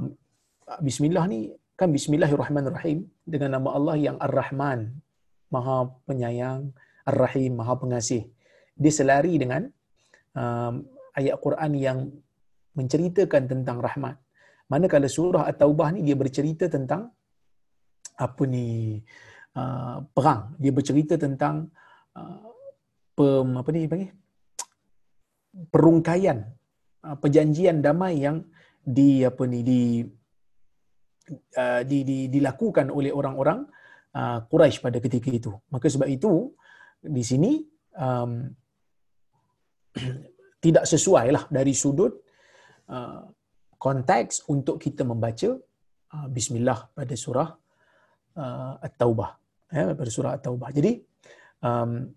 bismillah 0.84 1.24
ni 1.32 1.48
kan 1.76 1.92
bismillahirrahmanirrahim 1.92 3.04
dengan 3.28 3.60
nama 3.60 3.76
Allah 3.76 4.00
yang 4.00 4.16
Ar-Rahman, 4.16 4.96
Maha 5.52 5.92
Penyayang, 6.08 6.72
Ar-Rahim, 7.04 7.60
Maha 7.60 7.76
Pengasih. 7.76 8.32
Dia 8.80 8.92
selari 8.96 9.36
dengan 9.36 9.68
um, 10.32 10.88
ayat 11.12 11.36
Quran 11.44 11.72
yang 11.76 12.00
menceritakan 12.80 13.52
tentang 13.52 13.84
rahmat. 13.84 14.16
Manakala 14.72 15.12
surah 15.12 15.52
At-Taubah 15.52 15.92
ni 15.92 16.08
dia 16.08 16.16
bercerita 16.16 16.72
tentang 16.72 17.12
apa 18.16 18.44
ni 18.48 19.00
uh, 19.60 20.00
perang. 20.16 20.56
Dia 20.56 20.72
bercerita 20.72 21.20
tentang 21.20 21.68
uh, 22.16 22.50
pem, 23.20 23.48
apa 23.52 23.70
ni 23.76 23.88
panggil? 23.92 24.12
perungkaian 25.72 26.44
uh, 27.04 27.16
perjanjian 27.16 27.80
damai 27.80 28.20
yang 28.20 28.44
di 28.84 29.24
apa 29.24 29.44
ni 29.48 29.60
di 29.64 29.82
uh, 31.32 31.82
di, 31.86 32.06
di 32.06 32.18
dilakukan 32.30 32.90
oleh 32.90 33.12
orang-orang 33.14 33.66
uh, 34.16 34.40
Quraisy 34.46 34.82
pada 34.82 34.98
ketika 35.02 35.30
itu. 35.30 35.52
Maka 35.72 35.90
sebab 35.90 36.08
itu 36.10 36.54
di 37.02 37.24
sini 37.26 37.62
um, 37.98 38.50
tidak 40.66 40.86
sesuai 40.90 41.26
lah 41.30 41.44
dari 41.50 41.74
sudut 41.78 42.14
uh, 42.90 43.26
konteks 43.78 44.50
untuk 44.50 44.82
kita 44.82 45.06
membaca 45.06 45.54
uh, 46.16 46.28
Bismillah 46.32 46.90
pada 46.96 47.14
surah 47.14 47.50
uh, 48.40 48.74
At-Taubah. 48.82 49.30
Ya, 49.70 49.92
pada 49.94 50.12
surah 50.12 50.32
At-Taubah. 50.38 50.70
Jadi, 50.72 51.02
um, 51.62 52.10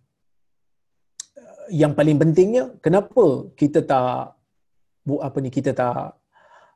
yang 1.68 1.92
paling 1.92 2.16
pentingnya, 2.16 2.80
kenapa 2.80 3.52
kita 3.52 3.84
tak 3.84 4.38
buat 5.04 5.24
apa 5.24 5.38
ni 5.40 5.48
kita 5.52 5.72
tak 5.72 6.16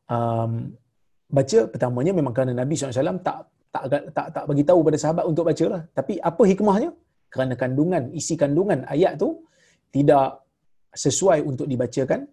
um, 0.08 0.72
baca 1.36 1.58
pertamanya 1.72 2.12
memang 2.18 2.32
kerana 2.36 2.52
Nabi 2.52 2.76
SAW 2.76 3.24
tak 3.24 3.36
tak 3.72 3.84
tak 4.16 4.26
tak 4.36 4.44
bagi 4.50 4.64
tahu 4.68 4.80
pada 4.84 4.98
sahabat 5.00 5.24
untuk 5.24 5.44
baca 5.48 5.64
lah. 5.72 5.82
Tapi 5.96 6.20
apa 6.20 6.42
hikmahnya? 6.50 6.90
Kerana 7.32 7.54
kandungan 7.56 8.12
isi 8.12 8.36
kandungan 8.36 8.84
ayat 8.94 9.16
tu 9.16 9.28
tidak 9.88 10.44
sesuai 10.92 11.40
untuk 11.40 11.64
dibacakan 11.72 12.28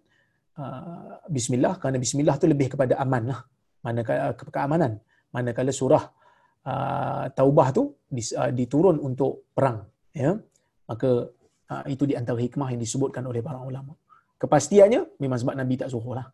uh, 0.60 1.16
bismillah. 1.32 1.80
Kerana 1.80 1.96
bismillah 1.96 2.36
tu 2.36 2.44
lebih 2.52 2.76
kepada 2.76 3.00
aman 3.00 3.32
lah. 3.32 3.40
Manakala 3.80 4.36
keamanan. 4.36 4.92
Manakala 5.32 5.72
surah 5.72 6.04
uh, 6.68 7.24
taubah 7.32 7.68
tu 7.72 7.82
uh, 7.88 8.52
diturun 8.52 9.00
untuk 9.00 9.48
perang 9.56 9.80
ya. 10.12 10.36
Maka 10.92 11.10
uh, 11.72 11.84
itu 11.88 12.04
di 12.04 12.14
antara 12.20 12.36
hikmah 12.36 12.68
yang 12.68 12.80
disebutkan 12.84 13.24
oleh 13.24 13.40
para 13.40 13.64
ulama. 13.64 13.96
Kepastiannya 14.36 15.16
memang 15.24 15.40
sebab 15.40 15.56
nabi 15.56 15.80
tak 15.80 15.88
suruh 15.88 16.12
lah. 16.20 16.28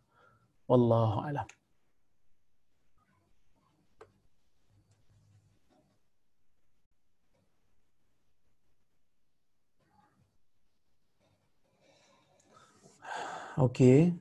Wallahu 0.66 1.22
alam 1.30 1.46
Okey. 13.56 14.12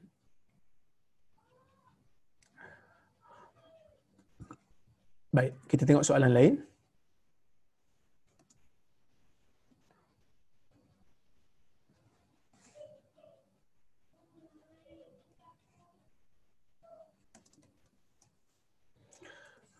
Baik, 5.35 5.53
kita 5.67 5.83
tengok 5.83 6.07
soalan 6.07 6.31
lain. 6.31 6.53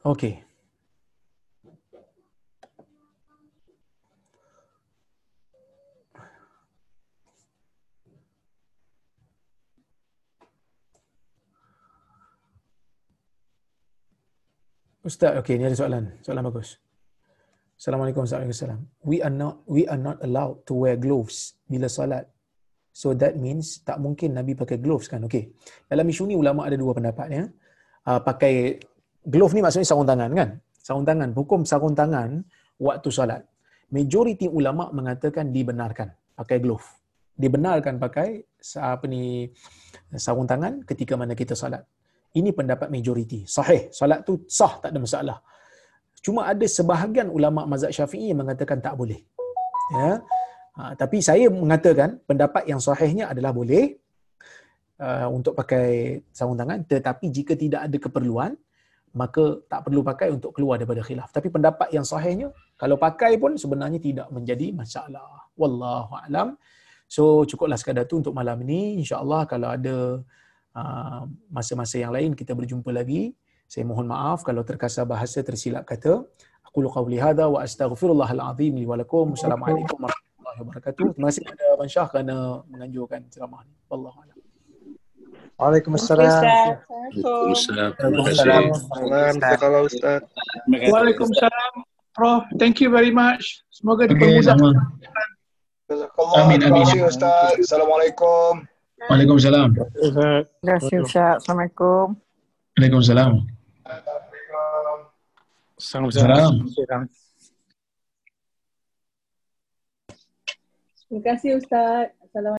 Okey. 0.05 0.44
Ustaz, 15.05 15.37
okey, 15.37 15.61
ni 15.61 15.69
ada 15.69 15.77
soalan. 15.77 16.17
Soalan 16.25 16.49
bagus. 16.49 16.81
Assalamualaikum 17.77 18.25
warahmatullahi 18.25 18.81
We 19.05 19.21
are 19.21 19.29
not 19.29 19.61
we 19.69 19.85
are 19.85 20.01
not 20.01 20.17
allowed 20.25 20.65
to 20.65 20.73
wear 20.73 20.97
gloves 20.97 21.61
bila 21.69 21.85
salat. 21.85 22.25
So 22.89 23.13
that 23.13 23.37
means 23.37 23.85
tak 23.85 24.01
mungkin 24.01 24.33
Nabi 24.33 24.57
pakai 24.57 24.81
gloves 24.81 25.05
kan? 25.05 25.21
Okey. 25.29 25.53
Dalam 25.85 26.09
isu 26.09 26.25
ni 26.25 26.33
ulama 26.33 26.65
ada 26.65 26.73
dua 26.73 26.97
pendapat 26.97 27.27
ya. 27.29 27.45
Uh, 28.01 28.17
pakai 28.17 28.81
glove 29.21 29.53
ni 29.53 29.61
maksudnya 29.61 29.85
sarung 29.85 30.09
tangan 30.09 30.33
kan? 30.33 30.49
Sarung 30.81 31.05
tangan, 31.05 31.37
hukum 31.37 31.61
sarung 31.69 31.93
tangan 31.93 32.41
waktu 32.81 33.09
salat. 33.13 33.45
Majoriti 33.93 34.49
ulama 34.49 34.89
mengatakan 34.89 35.53
dibenarkan 35.53 36.17
pakai 36.33 36.57
glove. 36.57 36.87
Dibenarkan 37.37 38.01
pakai 38.01 38.41
apa 38.81 39.05
ni 39.05 39.53
sarung 40.17 40.49
tangan 40.49 40.81
ketika 40.81 41.13
mana 41.13 41.37
kita 41.37 41.53
salat. 41.53 41.85
Ini 42.35 42.51
pendapat 42.51 42.91
majoriti. 42.91 43.47
Sahih. 43.47 43.87
Salat 43.95 44.27
tu 44.27 44.43
sah, 44.51 44.77
tak 44.83 44.91
ada 44.91 44.99
masalah. 44.99 45.37
Cuma 46.19 46.49
ada 46.49 46.65
sebahagian 46.67 47.31
ulama 47.31 47.63
mazhab 47.63 47.93
Syafi'i 47.95 48.33
yang 48.35 48.43
mengatakan 48.43 48.83
tak 48.83 48.97
boleh. 48.99 49.21
Ya. 49.93 50.19
Ha, 50.75 50.91
tapi 50.99 51.23
saya 51.23 51.47
mengatakan 51.47 52.19
pendapat 52.27 52.67
yang 52.67 52.83
sahihnya 52.83 53.31
adalah 53.31 53.55
boleh 53.55 53.95
uh, 54.99 55.31
untuk 55.31 55.55
pakai 55.55 56.19
sarung 56.35 56.59
tangan 56.59 56.83
tetapi 56.83 57.31
jika 57.31 57.55
tidak 57.55 57.87
ada 57.87 57.95
keperluan 57.95 58.59
maka 59.15 59.63
tak 59.71 59.87
perlu 59.87 60.03
pakai 60.03 60.27
untuk 60.35 60.51
keluar 60.51 60.75
daripada 60.75 60.99
khilaf. 60.99 61.31
Tapi 61.31 61.47
pendapat 61.47 61.87
yang 61.95 62.03
sahihnya 62.03 62.51
kalau 62.75 62.99
pakai 62.99 63.39
pun 63.39 63.55
sebenarnya 63.55 64.03
tidak 64.03 64.27
menjadi 64.27 64.75
masalah. 64.75 65.47
Wallahu 65.55 66.11
alam. 66.19 66.59
So 67.07 67.47
cukuplah 67.47 67.79
sekadar 67.79 68.03
tu 68.11 68.19
untuk 68.19 68.35
malam 68.35 68.59
ini. 68.67 68.99
Insya-Allah 68.99 69.47
kalau 69.47 69.71
ada 69.71 70.19
masa-masa 71.47 71.95
yang 71.97 72.11
lain 72.11 72.35
kita 72.35 72.51
berjumpa 72.51 72.91
lagi. 72.91 73.31
Saya 73.65 73.87
mohon 73.87 74.05
maaf 74.05 74.45
kalau 74.45 74.61
terkasar 74.61 75.09
bahasa 75.09 75.41
tersilap 75.41 75.87
kata. 75.89 76.21
Aku 76.67 76.83
lu 76.83 76.89
qawli 76.91 77.17
hadha 77.17 77.47
wa 77.49 77.63
astaghfirullahal 77.63 78.43
azim 78.51 78.75
li 78.75 78.85
wa 78.85 78.99
lakum. 78.99 79.33
Assalamualaikum 79.33 79.97
warahmatullahi 79.97 80.59
wabarakatuh. 80.61 81.05
Terima 81.15 81.27
kasih 81.31 81.41
kepada 81.47 81.63
Abang 81.73 81.89
Syah 81.89 82.07
kerana 82.11 82.35
menganjurkan 82.67 83.25
ceramah 83.31 83.63
ini. 83.63 83.73
Wallahu 83.89 84.17
a'lam. 84.21 84.37
Waalaikumsalam. 85.55 86.43
Waalaikumsalam. 87.23 87.91
Waalaikumsalam. 87.95 89.81
Ustaz. 89.87 90.21
Waalaikumsalam. 90.67 91.71
Prof, 92.15 92.43
thank 92.59 92.83
you 92.83 92.91
very 92.91 93.11
much. 93.11 93.63
Semoga 93.71 94.11
dipermudah. 94.11 94.59
Amin, 96.43 96.59
amin. 96.59 96.85
Ustaz. 97.07 97.55
Assalamualaikum. 97.55 98.67
Waalaikumsalam. 98.95 99.75
Terima 99.75 100.47
kasih 100.79 101.03
Ustaz. 101.03 101.43
Assalamualaikum. 101.43 102.15
Waalaikumsalam. 102.79 103.31
Assalamualaikum. 105.75 106.53
Terima 111.05 111.21
kasih 111.27 111.51
Ustaz. 111.59 112.15
Assalamualaikum. 112.23 112.53